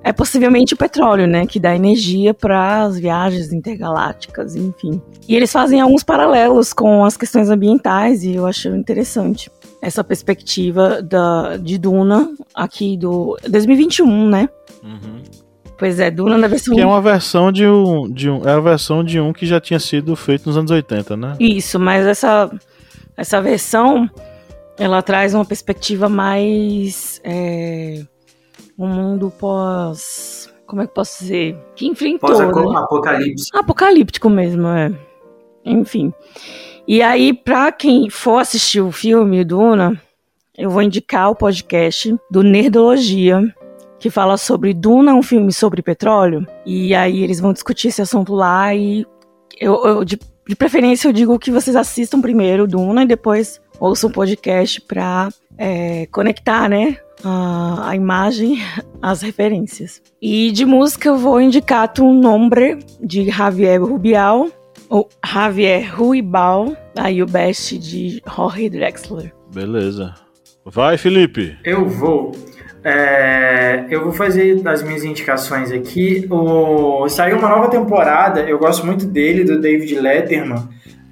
é 0.05 0.13
possivelmente 0.13 0.75
o 0.75 0.77
petróleo, 0.77 1.25
né, 1.25 1.47
que 1.47 1.59
dá 1.59 1.75
energia 1.75 2.31
para 2.31 2.83
as 2.83 2.99
viagens 2.99 3.51
intergalácticas, 3.51 4.55
enfim. 4.55 5.01
E 5.27 5.35
eles 5.35 5.51
fazem 5.51 5.81
alguns 5.81 6.03
paralelos 6.03 6.73
com 6.73 7.03
as 7.03 7.17
questões 7.17 7.49
ambientais 7.49 8.23
e 8.23 8.35
eu 8.35 8.45
acho 8.45 8.69
interessante 8.69 9.49
essa 9.81 10.03
perspectiva 10.03 11.01
da, 11.01 11.57
de 11.57 11.79
Duna 11.79 12.29
aqui 12.53 12.95
do 12.95 13.35
2021, 13.49 14.29
né? 14.29 14.47
Pois 15.75 15.99
é, 15.99 16.11
Duna 16.11 16.37
na 16.37 16.47
versão 16.47 16.75
Que 16.75 16.81
é 16.81 16.85
uma 16.85 17.01
versão 17.01 17.51
de 17.51 17.65
um, 17.65 18.07
de 18.07 18.29
um. 18.29 18.47
É 18.47 18.51
a 18.51 18.59
versão 18.59 19.03
de 19.03 19.19
um 19.19 19.33
que 19.33 19.47
já 19.47 19.59
tinha 19.59 19.79
sido 19.79 20.15
feito 20.15 20.45
nos 20.45 20.55
anos 20.55 20.69
80, 20.69 21.17
né? 21.17 21.35
Isso, 21.39 21.79
mas 21.79 22.05
essa, 22.05 22.51
essa 23.17 23.41
versão 23.41 24.07
ela 24.77 25.01
traz 25.01 25.33
uma 25.33 25.45
perspectiva 25.45 26.07
mais. 26.07 27.19
É, 27.23 28.03
um 28.77 28.87
mundo 28.87 29.31
pós. 29.39 30.49
Como 30.65 30.81
é 30.81 30.87
que 30.87 30.93
posso 30.93 31.19
dizer? 31.23 31.57
Que 31.75 31.87
enfrentou. 31.87 32.29
né? 32.37 32.51
Pós-apocalipse. 32.51 33.49
Apocalíptico 33.53 34.29
mesmo, 34.29 34.67
é. 34.67 34.91
Enfim. 35.63 36.13
E 36.87 37.01
aí, 37.01 37.33
pra 37.33 37.71
quem 37.71 38.09
for 38.09 38.37
assistir 38.39 38.81
o 38.81 38.91
filme 38.91 39.43
Duna, 39.43 39.99
eu 40.57 40.69
vou 40.69 40.81
indicar 40.81 41.29
o 41.29 41.35
podcast 41.35 42.15
do 42.29 42.43
Nerdologia, 42.43 43.41
que 43.99 44.09
fala 44.09 44.37
sobre 44.37 44.73
Duna, 44.73 45.13
um 45.13 45.23
filme 45.23 45.51
sobre 45.51 45.81
petróleo. 45.81 46.45
E 46.65 46.93
aí 46.93 47.23
eles 47.23 47.39
vão 47.39 47.53
discutir 47.53 47.87
esse 47.89 48.01
assunto 48.01 48.33
lá 48.35 48.73
e 48.73 49.05
eu, 49.59 49.83
eu- 49.85 50.03
de, 50.05 50.19
de 50.47 50.55
preferência 50.55 51.07
eu 51.07 51.13
digo 51.13 51.39
que 51.39 51.49
vocês 51.51 51.75
assistam 51.75 52.21
primeiro 52.21 52.67
Duna 52.67 53.03
e 53.03 53.07
depois 53.07 53.59
ouçam 53.79 54.09
o 54.09 54.13
podcast 54.13 54.79
pra 54.81 55.29
é, 55.57 56.05
conectar, 56.07 56.69
né? 56.69 56.97
A, 57.25 57.89
a 57.89 57.95
imagem 57.95 58.59
às 59.01 59.21
referências. 59.21 60.01
E 60.21 60.51
de 60.51 60.65
música 60.65 61.09
eu 61.09 61.17
vou 61.17 61.41
indicar 61.41 61.91
Tu 61.91 62.05
Nombre, 62.05 62.77
de 63.01 63.29
Javier 63.29 63.81
Rubial, 63.83 64.47
ou 64.89 65.09
Javier 65.25 65.93
Ruibal, 65.95 66.75
aí 66.95 67.21
o 67.23 67.25
best 67.25 67.77
de 67.77 68.21
Jorge 68.25 68.69
Drexler. 68.69 69.33
Beleza. 69.53 70.13
Vai, 70.63 70.97
Felipe. 70.97 71.57
Eu 71.63 71.87
vou. 71.87 72.31
é, 72.83 73.85
eu 73.89 74.03
vou 74.03 74.11
fazer 74.11 74.61
as 74.67 74.83
minhas 74.83 75.03
indicações 75.03 75.71
aqui. 75.71 76.27
O, 76.29 77.07
saiu 77.09 77.37
uma 77.37 77.49
nova 77.49 77.69
temporada, 77.69 78.41
eu 78.41 78.57
gosto 78.57 78.85
muito 78.85 79.05
dele, 79.05 79.43
do 79.43 79.59
David 79.59 79.99
Letterman. 79.99 80.67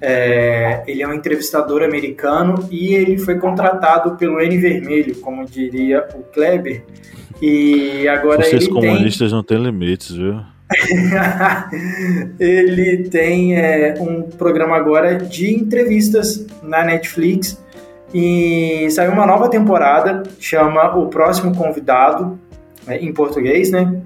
É, 0.06 0.82
ele 0.86 1.02
é 1.02 1.08
um 1.08 1.14
entrevistador 1.14 1.82
americano 1.82 2.68
e 2.70 2.92
ele 2.94 3.16
foi 3.16 3.38
contratado 3.38 4.16
pelo 4.16 4.38
N 4.38 4.58
Vermelho, 4.58 5.16
como 5.16 5.46
diria 5.46 6.06
o 6.14 6.22
Kleber. 6.22 6.84
E 7.40 8.06
agora 8.06 8.42
Vocês 8.42 8.64
ele 8.64 8.64
tem 8.66 8.74
comunistas 8.74 9.32
não 9.32 9.42
têm 9.42 9.56
limites, 9.56 10.14
viu? 10.14 10.42
ele 12.38 13.08
tem 13.08 13.56
é, 13.56 13.94
um 13.98 14.24
programa 14.24 14.76
agora 14.76 15.16
de 15.16 15.54
entrevistas 15.54 16.46
na 16.62 16.84
Netflix 16.84 17.58
e 18.12 18.86
saiu 18.90 19.12
uma 19.12 19.26
nova 19.26 19.48
temporada, 19.48 20.22
chama 20.38 20.96
O 20.96 21.08
Próximo 21.08 21.56
Convidado, 21.56 22.38
né, 22.86 22.98
em 22.98 23.12
português, 23.12 23.70
né? 23.70 24.02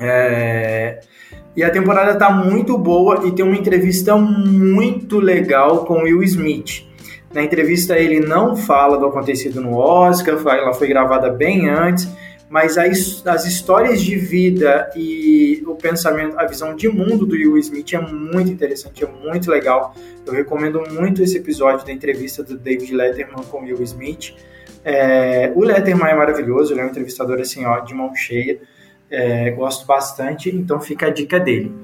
É, 0.00 1.00
e 1.58 1.64
a 1.64 1.70
temporada 1.70 2.16
tá 2.16 2.30
muito 2.30 2.78
boa 2.78 3.26
e 3.26 3.32
tem 3.32 3.44
uma 3.44 3.56
entrevista 3.56 4.16
muito 4.16 5.18
legal 5.18 5.84
com 5.84 6.04
Will 6.04 6.22
Smith. 6.22 6.86
Na 7.34 7.42
entrevista 7.42 7.98
ele 7.98 8.20
não 8.20 8.56
fala 8.56 8.96
do 8.96 9.06
acontecido 9.06 9.60
no 9.60 9.76
Oscar, 9.76 10.38
ela 10.56 10.72
foi 10.72 10.86
gravada 10.86 11.28
bem 11.30 11.68
antes, 11.68 12.08
mas 12.48 12.78
as, 12.78 13.26
as 13.26 13.44
histórias 13.44 14.00
de 14.00 14.14
vida 14.14 14.88
e 14.94 15.60
o 15.66 15.74
pensamento, 15.74 16.38
a 16.38 16.46
visão 16.46 16.76
de 16.76 16.88
mundo 16.88 17.26
do 17.26 17.34
Will 17.34 17.58
Smith 17.58 17.92
é 17.92 18.00
muito 18.02 18.52
interessante, 18.52 19.02
é 19.02 19.08
muito 19.08 19.50
legal. 19.50 19.96
Eu 20.24 20.34
recomendo 20.34 20.80
muito 20.92 21.24
esse 21.24 21.38
episódio 21.38 21.84
da 21.84 21.92
entrevista 21.92 22.40
do 22.44 22.56
David 22.56 22.94
Letterman 22.94 23.44
com 23.50 23.64
Will 23.64 23.82
Smith. 23.82 24.32
É, 24.84 25.50
o 25.56 25.64
Letterman 25.64 26.12
é 26.12 26.14
maravilhoso, 26.14 26.72
ele 26.72 26.82
é 26.82 26.84
um 26.84 26.88
entrevistador 26.88 27.40
assim, 27.40 27.64
ó, 27.64 27.80
de 27.80 27.94
mão 27.94 28.14
cheia. 28.14 28.60
É, 29.10 29.50
gosto 29.50 29.86
bastante, 29.86 30.54
então 30.54 30.80
fica 30.80 31.06
a 31.06 31.10
dica 31.10 31.40
dele. 31.40 31.74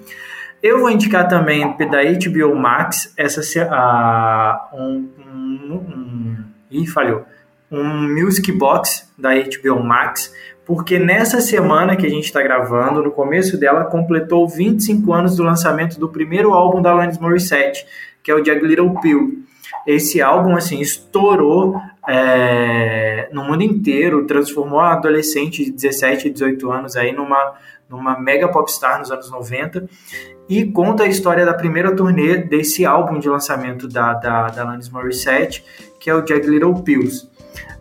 Eu 0.63 0.81
vou 0.81 0.91
indicar 0.91 1.29
também 1.29 1.61
da 1.77 1.99
HBO 2.03 2.55
Max 2.57 3.13
essa 3.17 3.43
a, 3.71 4.71
um, 4.73 5.09
um, 5.19 6.45
um, 6.71 6.87
falhou. 6.87 7.25
Um 7.71 8.09
Music 8.15 8.51
Box 8.53 9.13
da 9.19 9.31
HBO 9.35 9.83
Max, 9.83 10.33
porque 10.65 10.99
nessa 10.99 11.41
semana 11.41 11.97
que 11.97 12.07
a 12.07 12.09
gente 12.11 12.25
está 12.25 12.43
gravando, 12.43 13.03
no 13.03 13.11
começo 13.11 13.59
dela, 13.59 13.85
completou 13.85 14.49
25 14.49 15.13
anos 15.13 15.37
do 15.37 15.43
lançamento 15.43 16.01
do 16.01 16.09
primeiro 16.09 16.55
álbum 16.55 16.81
da 16.81 16.93
Alanis 16.93 17.19
Morissette, 17.19 17.87
que 18.23 18.31
é 18.31 18.35
o 18.35 18.43
Jagged 18.43 18.67
Little 18.67 18.99
Pill. 19.01 19.45
Esse 19.87 20.23
álbum, 20.23 20.57
assim, 20.57 20.81
estourou 20.81 21.79
é, 22.09 23.29
no 23.33 23.45
mundo 23.45 23.63
inteiro, 23.63 24.27
transformou 24.27 24.81
a 24.81 24.93
adolescente 24.93 25.65
de 25.65 25.71
17 25.73 26.29
e 26.29 26.31
18 26.31 26.71
anos 26.71 26.97
aí 26.97 27.13
numa, 27.13 27.55
numa 27.89 28.19
mega 28.19 28.49
popstar 28.49 28.99
nos 28.99 29.11
anos 29.11 29.31
90 29.31 29.89
e 30.49 30.65
conta 30.67 31.05
a 31.05 31.07
história 31.07 31.47
da 31.47 31.55
primeira 31.55 31.95
turnê 31.95 32.37
desse 32.37 32.85
álbum 32.85 33.19
de 33.19 33.29
lançamento 33.29 33.89
da, 33.89 34.13
da, 34.15 34.49
da 34.49 34.63
Alanis 34.63 34.91
Morissette, 34.91 35.65
que 35.99 36.11
é 36.11 36.15
o 36.15 36.27
Jagged 36.27 36.49
Little 36.49 36.83
Pills. 36.83 37.33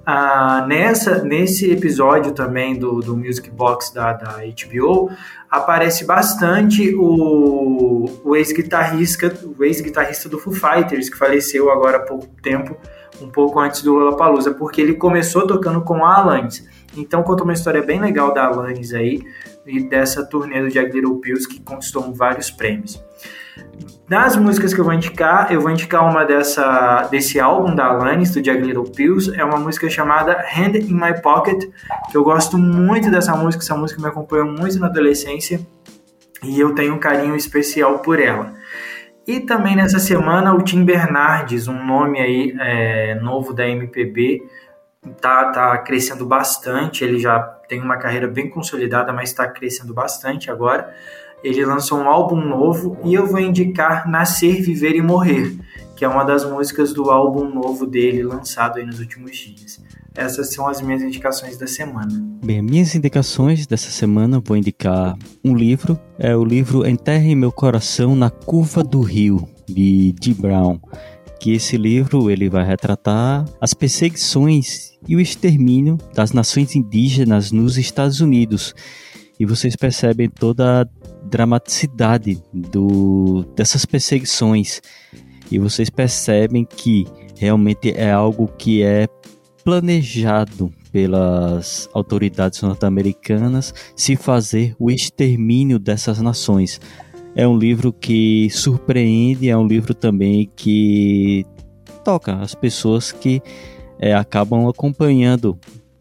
Ah, 0.06 0.66
nessa, 0.68 1.24
nesse 1.24 1.72
episódio 1.72 2.34
também 2.34 2.78
do, 2.78 3.00
do 3.00 3.16
Music 3.16 3.50
Box 3.50 3.94
da, 3.94 4.12
da 4.12 4.36
HBO, 4.40 5.10
aparece 5.50 6.04
bastante 6.04 6.94
o, 6.94 8.10
o 8.24 8.36
ex-guitarrista 8.36 9.34
o 9.58 9.64
ex-guitarrista 9.64 10.28
do 10.28 10.38
Foo 10.38 10.52
Fighters, 10.52 11.10
que 11.10 11.18
faleceu 11.18 11.72
agora 11.72 11.98
há 11.98 12.02
pouco 12.02 12.28
tempo, 12.42 12.78
um 13.22 13.30
pouco 13.30 13.60
antes 13.60 13.82
do 13.82 13.94
Lollapalooza, 13.94 14.54
porque 14.54 14.82
ele 14.82 14.94
começou 14.94 15.46
tocando 15.48 15.82
com 15.82 16.06
a 16.06 16.18
Alanis. 16.18 16.68
Então 16.96 17.24
conta 17.24 17.44
uma 17.44 17.54
história 17.54 17.82
bem 17.82 18.00
legal 18.00 18.34
da 18.34 18.46
Alanis 18.46 18.94
aí, 18.94 19.22
e 19.66 19.82
dessa 19.88 20.26
turnê 20.26 20.62
do 20.62 20.70
Jagged 20.70 20.96
Little 20.96 21.20
Pills, 21.20 21.48
que 21.48 21.62
conquistou 21.62 22.14
vários 22.14 22.52
prêmios. 22.52 23.02
Das 24.08 24.36
músicas 24.36 24.74
que 24.74 24.80
eu 24.80 24.86
vou 24.86 24.94
indicar, 24.94 25.52
eu 25.52 25.62
vou 25.62 25.72
indicar 25.72 26.08
uma 26.08 26.26
dessa, 26.26 27.08
desse 27.10 27.40
álbum 27.40 27.74
da 27.74 27.86
Alanis, 27.86 28.32
do 28.32 28.44
Jagged 28.44 28.66
Little 28.66 28.84
Pills. 28.84 29.34
É 29.36 29.44
uma 29.44 29.58
música 29.58 29.90
chamada 29.90 30.34
Hand 30.34 30.76
in 30.76 30.94
My 30.94 31.20
Pocket, 31.22 31.70
que 32.12 32.18
eu 32.18 32.24
gosto 32.24 32.58
muito 32.58 33.10
dessa 33.10 33.36
música. 33.36 33.64
Essa 33.64 33.76
música 33.76 34.02
me 34.02 34.08
acompanhou 34.08 34.46
muito 34.46 34.78
na 34.80 34.88
adolescência 34.88 35.66
e 36.44 36.60
eu 36.60 36.76
tenho 36.76 36.94
um 36.96 37.00
carinho 37.00 37.36
especial 37.36 38.00
por 38.00 38.20
ela. 38.20 38.54
E 39.26 39.40
também 39.40 39.76
nessa 39.76 40.00
semana 40.00 40.54
o 40.54 40.62
Tim 40.62 40.84
Bernardes, 40.84 41.68
um 41.68 41.86
nome 41.86 42.20
aí 42.20 42.56
é, 42.60 43.16
novo 43.16 43.54
da 43.54 43.68
MPB, 43.68 44.44
tá, 45.22 45.52
tá 45.52 45.78
crescendo 45.78 46.26
bastante. 46.26 47.04
Ele 47.04 47.18
já 47.18 47.40
tem 47.40 47.82
uma 47.82 47.98
carreira 47.98 48.28
bem 48.28 48.50
consolidada, 48.50 49.14
mas 49.14 49.30
está 49.30 49.48
crescendo 49.48 49.94
bastante 49.94 50.52
agora. 50.52 50.94
Ele 51.42 51.66
lançou 51.66 52.00
um 52.00 52.10
álbum 52.10 52.36
novo 52.36 52.98
e 53.04 53.14
eu 53.14 53.26
vou 53.26 53.40
indicar 53.40 54.10
Nascer, 54.10 54.62
Viver 54.62 54.96
e 54.96 55.02
Morrer, 55.02 55.54
que 56.04 56.06
é 56.06 56.10
uma 56.10 56.26
das 56.26 56.44
músicas 56.44 56.92
do 56.92 57.10
álbum 57.10 57.48
novo 57.48 57.88
dele 57.88 58.24
lançado 58.24 58.86
nos 58.86 59.00
últimos 59.00 59.38
dias. 59.38 59.82
Essas 60.14 60.54
são 60.54 60.68
as 60.68 60.82
minhas 60.82 61.02
indicações 61.02 61.58
da 61.58 61.66
semana. 61.66 62.22
Bem, 62.44 62.62
minhas 62.62 62.94
indicações 62.94 63.66
dessa 63.66 63.90
semana 63.90 64.42
vou 64.46 64.58
indicar 64.58 65.18
um 65.46 65.56
livro, 65.56 65.98
é 66.20 66.36
o 66.36 66.44
livro 66.44 66.86
Enterre 66.86 67.34
Meu 67.36 67.54
Coração 67.54 68.18
na 68.18 68.30
Curva 68.30 68.84
do 68.84 69.00
Rio, 69.00 69.48
de 69.66 70.12
Dee 70.20 70.34
Brown. 70.34 70.78
Que 71.40 71.54
esse 71.54 71.78
livro 71.78 72.30
ele 72.30 72.50
vai 72.50 72.66
retratar 72.66 73.46
as 73.62 73.74
perseguições 73.74 74.98
e 75.08 75.16
o 75.16 75.22
extermínio 75.22 75.98
das 76.14 76.34
nações 76.34 76.76
indígenas 76.76 77.50
nos 77.54 77.78
Estados 77.78 78.20
Unidos. 78.20 78.76
E 79.40 79.46
vocês 79.46 79.78
percebem 79.78 80.30
toda 80.30 80.82
a 80.82 80.86
dramaticidade 81.30 82.44
do, 82.54 83.46
dessas 83.56 83.86
perseguições. 83.86 84.82
E 85.54 85.60
vocês 85.60 85.88
percebem 85.88 86.66
que 86.66 87.06
realmente 87.38 87.92
é 87.96 88.12
algo 88.12 88.48
que 88.58 88.82
é 88.82 89.08
planejado 89.64 90.74
pelas 90.92 91.88
autoridades 91.94 92.60
norte-americanas 92.64 93.72
se 93.96 94.16
fazer 94.16 94.76
o 94.80 94.90
extermínio 94.90 95.78
dessas 95.78 96.20
nações. 96.20 96.82
É 97.36 97.48
um 97.48 97.56
livro 97.56 97.94
que 97.94 98.50
surpreende, 98.50 99.48
é 99.48 99.56
um 99.56 99.68
livro 99.68 99.94
também 99.94 100.52
que 100.56 101.46
toca 102.04 102.34
as 102.38 102.56
pessoas 102.56 103.12
que 103.12 103.40
é, 104.00 104.12
acabam 104.12 104.68
acompanhando 104.68 105.56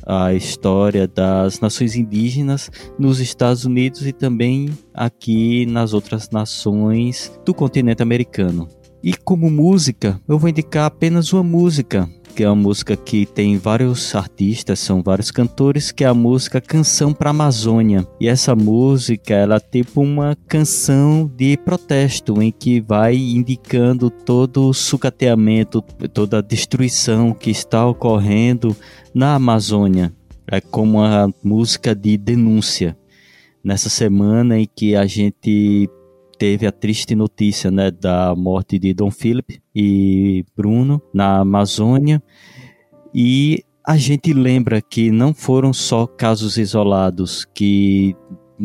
a 0.06 0.32
história 0.32 1.06
das 1.06 1.60
nações 1.60 1.94
indígenas 1.94 2.70
nos 2.98 3.20
Estados 3.20 3.66
Unidos 3.66 4.06
e 4.06 4.14
também 4.14 4.70
aqui 4.94 5.66
nas 5.66 5.92
outras 5.92 6.30
nações 6.30 7.30
do 7.44 7.52
continente 7.52 8.02
americano. 8.02 8.66
E 9.02 9.14
como 9.14 9.50
música, 9.50 10.20
eu 10.28 10.38
vou 10.38 10.48
indicar 10.48 10.86
apenas 10.86 11.32
uma 11.32 11.42
música 11.42 12.08
que 12.34 12.42
é 12.42 12.48
uma 12.48 12.56
música 12.56 12.96
que 12.96 13.26
tem 13.26 13.58
vários 13.58 14.14
artistas, 14.14 14.78
são 14.80 15.02
vários 15.02 15.30
cantores, 15.30 15.92
que 15.92 16.02
é 16.02 16.06
a 16.06 16.14
música 16.14 16.60
Canção 16.60 17.12
para 17.12 17.30
Amazônia. 17.30 18.06
E 18.18 18.26
essa 18.26 18.56
música, 18.56 19.34
ela 19.34 19.56
é 19.56 19.60
tipo 19.60 20.00
uma 20.00 20.34
canção 20.48 21.30
de 21.36 21.58
protesto 21.58 22.40
em 22.42 22.50
que 22.50 22.80
vai 22.80 23.16
indicando 23.16 24.08
todo 24.08 24.68
o 24.68 24.74
sucateamento, 24.74 25.82
toda 26.12 26.38
a 26.38 26.42
destruição 26.42 27.32
que 27.32 27.50
está 27.50 27.86
ocorrendo 27.86 28.74
na 29.14 29.34
Amazônia. 29.34 30.12
É 30.46 30.60
como 30.60 30.98
uma 30.98 31.32
música 31.44 31.94
de 31.94 32.16
denúncia. 32.16 32.96
Nessa 33.62 33.88
semana 33.88 34.58
em 34.58 34.66
que 34.74 34.96
a 34.96 35.06
gente 35.06 35.88
teve 36.42 36.66
a 36.66 36.72
triste 36.72 37.14
notícia 37.14 37.70
né, 37.70 37.88
da 37.88 38.34
morte 38.34 38.76
de 38.76 38.92
Dom 38.92 39.12
Philip 39.12 39.62
e 39.72 40.44
Bruno 40.56 41.00
na 41.14 41.38
Amazônia. 41.38 42.20
E 43.14 43.62
a 43.86 43.96
gente 43.96 44.32
lembra 44.32 44.82
que 44.82 45.12
não 45.12 45.32
foram 45.32 45.72
só 45.72 46.04
casos 46.04 46.56
isolados, 46.58 47.44
que 47.54 48.16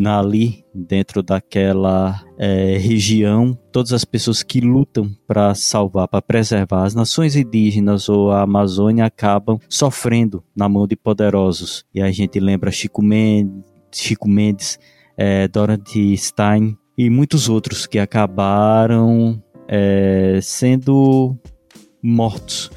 ali 0.08 0.66
dentro 0.74 1.22
daquela 1.22 2.20
é, 2.36 2.80
região, 2.80 3.56
todas 3.72 3.94
as 3.94 4.04
pessoas 4.04 4.42
que 4.42 4.60
lutam 4.60 5.16
para 5.28 5.54
salvar, 5.54 6.08
para 6.08 6.20
preservar 6.20 6.84
as 6.84 6.96
nações 6.96 7.36
indígenas 7.36 8.10
ou 8.10 8.32
a 8.32 8.42
Amazônia 8.42 9.06
acabam 9.06 9.60
sofrendo 9.70 10.44
na 10.56 10.68
mão 10.68 10.88
de 10.88 10.96
poderosos. 10.96 11.86
E 11.94 12.02
a 12.02 12.10
gente 12.10 12.40
lembra 12.40 12.72
Chico 12.72 13.04
Mendes, 13.04 13.64
Chico 13.92 14.28
Mendes 14.28 14.80
é, 15.16 15.48
Dorothy 15.48 16.18
Stein, 16.18 16.76
e 16.98 17.10
muitos 17.10 17.48
outros 17.48 17.86
que 17.86 18.00
acabaram 18.00 19.42
é, 19.68 20.40
sendo 20.42 21.38
mortos 22.02 22.72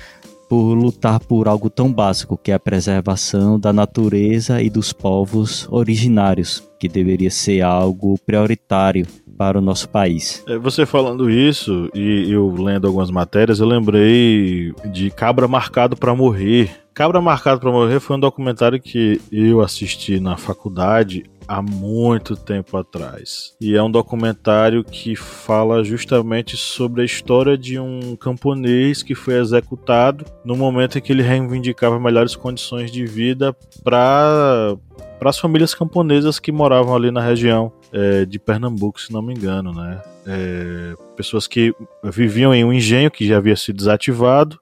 por 0.49 0.75
lutar 0.75 1.21
por 1.21 1.47
algo 1.47 1.71
tão 1.71 1.93
básico 1.93 2.37
que 2.37 2.51
é 2.51 2.55
a 2.55 2.59
preservação 2.59 3.59
da 3.59 3.73
natureza 3.73 4.61
e 4.61 4.68
dos 4.68 4.93
povos 4.93 5.68
originários, 5.71 6.68
que 6.79 6.89
deveria 6.89 7.31
ser 7.31 7.62
algo 7.62 8.18
prioritário 8.27 9.07
para 9.41 9.57
o 9.57 9.62
nosso 9.62 9.88
país. 9.88 10.45
É, 10.47 10.59
você 10.59 10.84
falando 10.84 11.30
isso 11.30 11.88
e 11.95 12.30
eu 12.30 12.55
lendo 12.62 12.86
algumas 12.86 13.11
matérias, 13.11 13.59
eu 13.59 13.66
lembrei 13.66 14.74
de 14.93 15.11
Cabra 15.11 15.49
Marcado 15.49 15.97
para 15.97 16.14
Morrer. 16.14 16.70
Cabra 16.93 17.22
Marcado 17.22 17.59
para 17.59 17.70
Morrer 17.70 18.01
foi 18.01 18.18
um 18.18 18.20
documentário 18.20 18.78
que 18.78 19.18
eu 19.32 19.62
assisti 19.62 20.20
na 20.20 20.36
faculdade 20.36 21.24
há 21.49 21.62
muito 21.62 22.36
tempo 22.36 22.76
atrás. 22.76 23.57
E 23.59 23.74
é 23.74 23.82
um 23.82 23.91
documentário 23.91 24.84
que 24.84 25.16
fala 25.16 25.82
justamente 25.82 26.55
sobre 26.55 27.01
a 27.01 27.05
história 27.07 27.57
de 27.57 27.80
um 27.80 28.14
camponês 28.16 29.03
que 29.03 29.14
foi 29.14 29.38
executado 29.38 30.26
no 30.45 30.55
momento 30.55 30.99
em 30.99 31.01
que 31.01 31.11
ele 31.11 31.22
reivindicava 31.22 31.99
melhores 31.99 32.36
condições 32.36 32.93
de 32.93 33.07
vida 33.07 33.57
para 33.82 34.76
para 35.21 35.29
as 35.29 35.39
famílias 35.39 35.75
camponesas 35.75 36.39
que 36.39 36.51
moravam 36.51 36.97
ali 36.97 37.11
na 37.11 37.21
região 37.21 37.71
é, 37.93 38.25
de 38.25 38.39
Pernambuco, 38.39 38.99
se 38.99 39.12
não 39.12 39.21
me 39.21 39.35
engano, 39.35 39.71
né? 39.71 40.01
É, 40.27 40.95
pessoas 41.14 41.47
que 41.47 41.75
viviam 42.03 42.55
em 42.55 42.64
um 42.64 42.73
engenho 42.73 43.11
que 43.11 43.29
já 43.29 43.37
havia 43.37 43.55
sido 43.55 43.77
desativado 43.77 44.59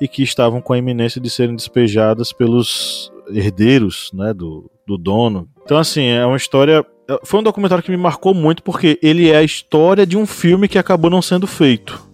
e 0.00 0.06
que 0.06 0.22
estavam 0.22 0.60
com 0.60 0.72
a 0.72 0.78
iminência 0.78 1.20
de 1.20 1.28
serem 1.28 1.56
despejadas 1.56 2.32
pelos 2.32 3.12
herdeiros, 3.28 4.10
né, 4.14 4.32
do, 4.32 4.70
do 4.86 4.96
dono. 4.96 5.48
Então, 5.64 5.76
assim, 5.76 6.04
é 6.04 6.24
uma 6.24 6.36
história. 6.36 6.86
Foi 7.24 7.40
um 7.40 7.42
documentário 7.42 7.82
que 7.82 7.90
me 7.90 7.96
marcou 7.96 8.32
muito 8.32 8.62
porque 8.62 9.00
ele 9.02 9.28
é 9.28 9.38
a 9.38 9.42
história 9.42 10.06
de 10.06 10.16
um 10.16 10.24
filme 10.24 10.68
que 10.68 10.78
acabou 10.78 11.10
não 11.10 11.20
sendo 11.20 11.48
feito. 11.48 12.06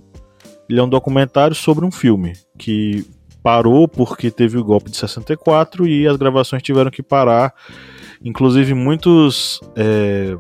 Ele 0.67 0.81
é 0.81 0.83
um 0.83 0.89
documentário 0.89 1.55
sobre 1.55 1.85
um 1.85 1.91
filme 1.91 2.33
que 2.57 3.05
parou 3.43 3.89
porque 3.89 4.31
teve 4.31 4.57
o 4.57 4.65
golpe 4.65 4.91
de 4.91 4.97
64 4.97 5.87
e 5.87 6.07
as 6.07 6.17
gravações 6.17 6.63
tiveram 6.63 6.91
que 6.91 7.03
parar. 7.03 7.55
Inclusive, 8.25 8.75
muitos. 8.75 9.61
É, 9.77 10.37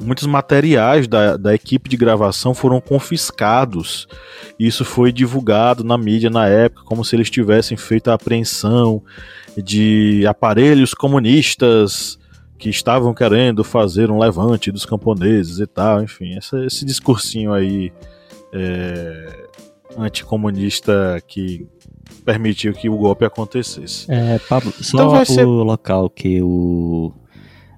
muitos 0.00 0.26
materiais 0.26 1.06
da, 1.06 1.36
da 1.36 1.54
equipe 1.54 1.88
de 1.88 1.96
gravação 1.96 2.54
foram 2.54 2.80
confiscados. 2.80 4.08
Isso 4.58 4.84
foi 4.84 5.12
divulgado 5.12 5.84
na 5.84 5.96
mídia 5.96 6.30
na 6.30 6.48
época, 6.48 6.82
como 6.84 7.04
se 7.04 7.14
eles 7.14 7.30
tivessem 7.30 7.76
feito 7.76 8.10
a 8.10 8.14
apreensão 8.14 9.02
de 9.56 10.26
aparelhos 10.26 10.94
comunistas 10.94 12.18
que 12.58 12.68
estavam 12.68 13.12
querendo 13.14 13.62
fazer 13.62 14.10
um 14.10 14.18
levante 14.18 14.72
dos 14.72 14.84
camponeses 14.86 15.58
e 15.58 15.66
tal, 15.66 16.02
enfim, 16.02 16.36
essa, 16.36 16.64
esse 16.64 16.84
discursinho 16.84 17.52
aí 17.52 17.92
é, 18.52 19.46
anticomunista 19.98 21.22
que 21.26 21.66
permitiu 22.24 22.72
que 22.72 22.88
o 22.88 22.96
golpe 22.96 23.24
acontecesse. 23.24 24.06
É, 24.10 24.38
Pablo, 24.48 24.72
só 24.72 25.04
então 25.04 25.22
o 25.22 25.24
ser... 25.24 25.44
local 25.44 26.10
que 26.10 26.40
o 26.42 27.12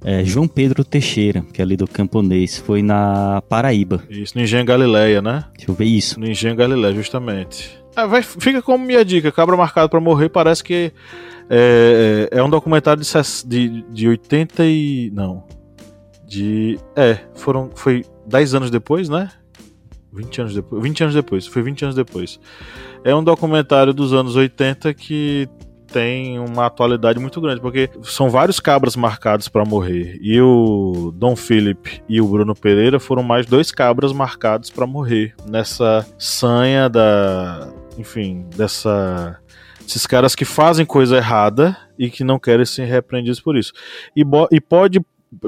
é, 0.04 0.24
João 0.24 0.46
Pedro 0.46 0.84
Teixeira, 0.84 1.42
que 1.52 1.60
é 1.60 1.64
ali 1.64 1.76
do 1.76 1.86
camponês, 1.86 2.58
foi 2.58 2.82
na 2.82 3.42
Paraíba. 3.48 4.04
Isso, 4.08 4.36
no 4.36 4.44
Engenho 4.44 4.64
Galileia, 4.64 5.20
né? 5.20 5.44
Deixa 5.56 5.70
eu 5.70 5.74
ver 5.74 5.86
isso. 5.86 6.20
No 6.20 6.26
Engenho 6.26 6.54
Galileia, 6.54 6.94
justamente. 6.94 7.76
É, 7.96 8.06
vai, 8.06 8.22
fica 8.22 8.62
como 8.62 8.84
minha 8.84 9.04
dica, 9.04 9.32
Cabra 9.32 9.56
Marcado 9.56 9.88
para 9.88 10.00
Morrer 10.00 10.28
parece 10.28 10.62
que 10.62 10.92
é, 11.50 12.28
é, 12.30 12.38
é 12.38 12.42
um 12.42 12.50
documentário 12.50 13.02
de, 13.02 13.08
de, 13.46 13.82
de 13.90 14.08
80 14.08 14.64
e... 14.64 15.10
não. 15.12 15.44
De... 16.26 16.78
É, 16.94 17.18
foram, 17.34 17.70
foi 17.74 18.04
10 18.26 18.54
anos 18.54 18.70
depois, 18.70 19.08
né? 19.08 19.30
20 20.12 20.40
anos 20.40 20.54
depois. 20.54 20.82
20 20.82 21.00
anos 21.02 21.14
depois, 21.14 21.46
foi 21.46 21.62
20 21.62 21.82
anos 21.82 21.94
depois. 21.96 22.40
É 23.07 23.14
um 23.14 23.22
documentário 23.22 23.94
dos 23.94 24.12
anos 24.12 24.34
80 24.34 24.92
que 24.92 25.48
tem 25.86 26.40
uma 26.40 26.66
atualidade 26.66 27.20
muito 27.20 27.40
grande, 27.40 27.61
porque 27.61 27.88
são 28.02 28.28
vários 28.28 28.59
cabras 28.59 28.96
marcados 28.96 29.46
para 29.46 29.64
morrer. 29.64 30.18
E 30.20 30.40
o 30.40 31.12
Dom 31.14 31.36
Philip 31.36 32.02
e 32.09 32.20
o 32.20 32.26
Bruno 32.26 32.52
Pereira 32.52 32.98
foram 32.98 33.22
mais 33.22 33.46
dois 33.46 33.70
cabras 33.70 34.12
marcados 34.12 34.70
para 34.70 34.88
morrer 34.88 35.36
nessa 35.48 36.04
sanha 36.18 36.88
da, 36.88 37.72
enfim, 37.96 38.44
dessa 38.57 39.38
esses 39.86 40.04
caras 40.04 40.34
que 40.34 40.44
fazem 40.44 40.84
coisa 40.84 41.18
errada 41.18 41.76
e 41.96 42.11
que 42.11 42.24
não 42.24 42.40
querem 42.40 42.66
ser 42.66 42.86
repreendidos 42.86 43.38
por 43.38 43.57
isso. 43.57 43.72
E, 44.16 44.24
e 44.50 44.61
pode 44.61 45.00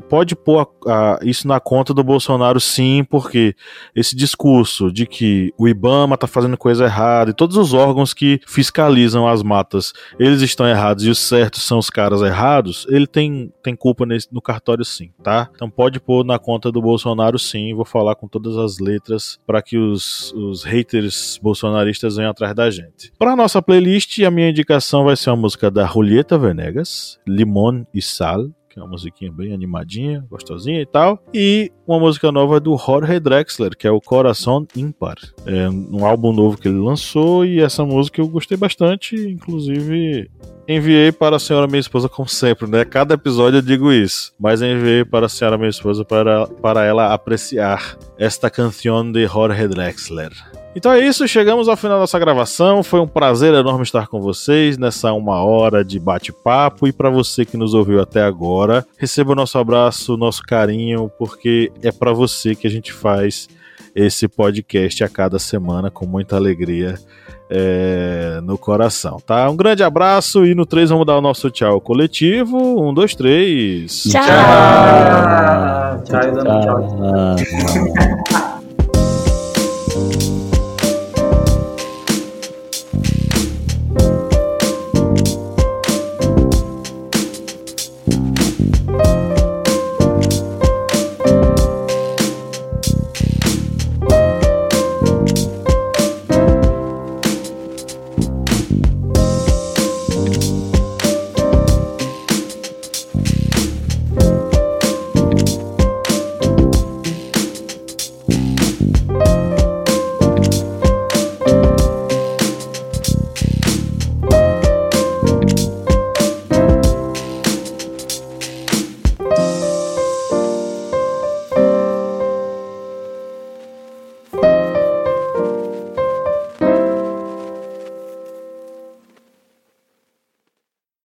pode 0.08 0.34
pôr 0.34 0.68
a, 0.86 1.14
a, 1.14 1.18
isso 1.22 1.46
na 1.46 1.60
conta 1.60 1.94
do 1.94 2.02
Bolsonaro 2.02 2.60
sim, 2.60 3.04
porque 3.04 3.54
esse 3.94 4.16
discurso 4.16 4.92
de 4.92 5.06
que 5.06 5.52
o 5.58 5.68
IBAMA 5.68 6.14
está 6.14 6.26
fazendo 6.26 6.56
coisa 6.56 6.84
errada 6.84 7.30
e 7.30 7.34
todos 7.34 7.56
os 7.56 7.72
órgãos 7.72 8.12
que 8.12 8.40
fiscalizam 8.46 9.26
as 9.26 9.42
matas, 9.42 9.92
eles 10.18 10.42
estão 10.42 10.66
errados 10.66 11.04
e 11.04 11.10
os 11.10 11.18
certos 11.18 11.62
são 11.62 11.78
os 11.78 11.90
caras 11.90 12.22
errados, 12.22 12.86
ele 12.88 13.06
tem, 13.06 13.52
tem 13.62 13.74
culpa 13.74 14.04
nesse, 14.04 14.28
no 14.32 14.42
cartório 14.42 14.84
sim, 14.84 15.10
tá? 15.22 15.48
Então 15.54 15.70
pode 15.70 16.00
pôr 16.00 16.24
na 16.24 16.38
conta 16.38 16.70
do 16.72 16.82
Bolsonaro 16.82 17.38
sim, 17.38 17.74
vou 17.74 17.84
falar 17.84 18.14
com 18.14 18.28
todas 18.28 18.56
as 18.56 18.78
letras 18.78 19.38
para 19.46 19.62
que 19.62 19.78
os, 19.78 20.32
os 20.32 20.64
haters 20.64 21.38
bolsonaristas 21.42 22.16
venham 22.16 22.30
atrás 22.30 22.54
da 22.54 22.70
gente. 22.70 23.12
Para 23.18 23.36
nossa 23.36 23.62
playlist, 23.62 24.18
a 24.20 24.30
minha 24.30 24.50
indicação 24.50 25.04
vai 25.04 25.16
ser 25.16 25.30
uma 25.30 25.36
música 25.36 25.70
da 25.70 25.86
Julieta 25.86 26.38
Venegas, 26.38 27.18
Limón 27.26 27.84
e 27.94 28.02
Sal, 28.02 28.48
uma 28.78 28.86
musiquinha 28.86 29.30
bem 29.30 29.52
animadinha, 29.52 30.24
gostosinha 30.30 30.80
e 30.80 30.86
tal. 30.86 31.22
E 31.32 31.70
uma 31.86 31.98
música 31.98 32.30
nova 32.32 32.60
do 32.60 32.76
Jorge 32.76 33.18
Drexler, 33.20 33.76
que 33.76 33.86
é 33.86 33.90
o 33.90 34.00
Coração 34.00 34.66
Impar. 34.76 35.16
É 35.46 35.68
um 35.68 36.04
álbum 36.04 36.32
novo 36.32 36.58
que 36.58 36.68
ele 36.68 36.78
lançou 36.78 37.44
e 37.44 37.60
essa 37.60 37.84
música 37.84 38.20
eu 38.20 38.28
gostei 38.28 38.56
bastante, 38.56 39.16
inclusive 39.16 40.30
enviei 40.68 41.10
para 41.10 41.36
a 41.36 41.38
senhora 41.38 41.66
minha 41.66 41.80
esposa, 41.80 42.08
como 42.08 42.28
sempre, 42.28 42.68
né? 42.68 42.84
Cada 42.84 43.14
episódio 43.14 43.58
eu 43.58 43.62
digo 43.62 43.90
isso. 43.90 44.34
Mas 44.38 44.60
enviei 44.60 45.04
para 45.04 45.26
a 45.26 45.28
senhora 45.28 45.56
minha 45.56 45.70
esposa 45.70 46.04
para, 46.04 46.46
para 46.46 46.84
ela 46.84 47.14
apreciar 47.14 47.96
esta 48.18 48.50
canção 48.50 49.10
de 49.10 49.26
Jorge 49.26 49.66
Drexler. 49.66 50.30
Então 50.78 50.92
é 50.92 51.04
isso, 51.04 51.26
chegamos 51.26 51.68
ao 51.68 51.76
final 51.76 51.96
da 51.96 52.02
nossa 52.02 52.20
gravação. 52.20 52.84
Foi 52.84 53.00
um 53.00 53.06
prazer 53.08 53.52
enorme 53.52 53.82
estar 53.82 54.06
com 54.06 54.20
vocês 54.20 54.78
nessa 54.78 55.12
uma 55.12 55.42
hora 55.42 55.84
de 55.84 55.98
bate-papo. 55.98 56.86
E 56.86 56.92
para 56.92 57.10
você 57.10 57.44
que 57.44 57.56
nos 57.56 57.74
ouviu 57.74 58.00
até 58.00 58.22
agora, 58.22 58.86
receba 58.96 59.32
o 59.32 59.34
nosso 59.34 59.58
abraço, 59.58 60.16
nosso 60.16 60.40
carinho, 60.40 61.10
porque 61.18 61.72
é 61.82 61.90
para 61.90 62.12
você 62.12 62.54
que 62.54 62.64
a 62.64 62.70
gente 62.70 62.92
faz 62.92 63.48
esse 63.92 64.28
podcast 64.28 65.02
a 65.02 65.08
cada 65.08 65.40
semana 65.40 65.90
com 65.90 66.06
muita 66.06 66.36
alegria 66.36 66.94
é, 67.50 68.38
no 68.44 68.56
coração, 68.56 69.16
tá? 69.26 69.50
Um 69.50 69.56
grande 69.56 69.82
abraço 69.82 70.46
e 70.46 70.54
no 70.54 70.64
3 70.64 70.90
vamos 70.90 71.06
dar 71.06 71.18
o 71.18 71.20
nosso 71.20 71.50
tchau 71.50 71.80
coletivo. 71.80 72.56
Um, 72.56 72.94
dois, 72.94 73.16
três. 73.16 74.04
Tchau. 74.04 74.22
Tchau. 74.22 76.04
Tchau. 76.04 76.20
tchau. 76.32 77.36
tchau. 77.36 77.36
tchau. 77.36 78.47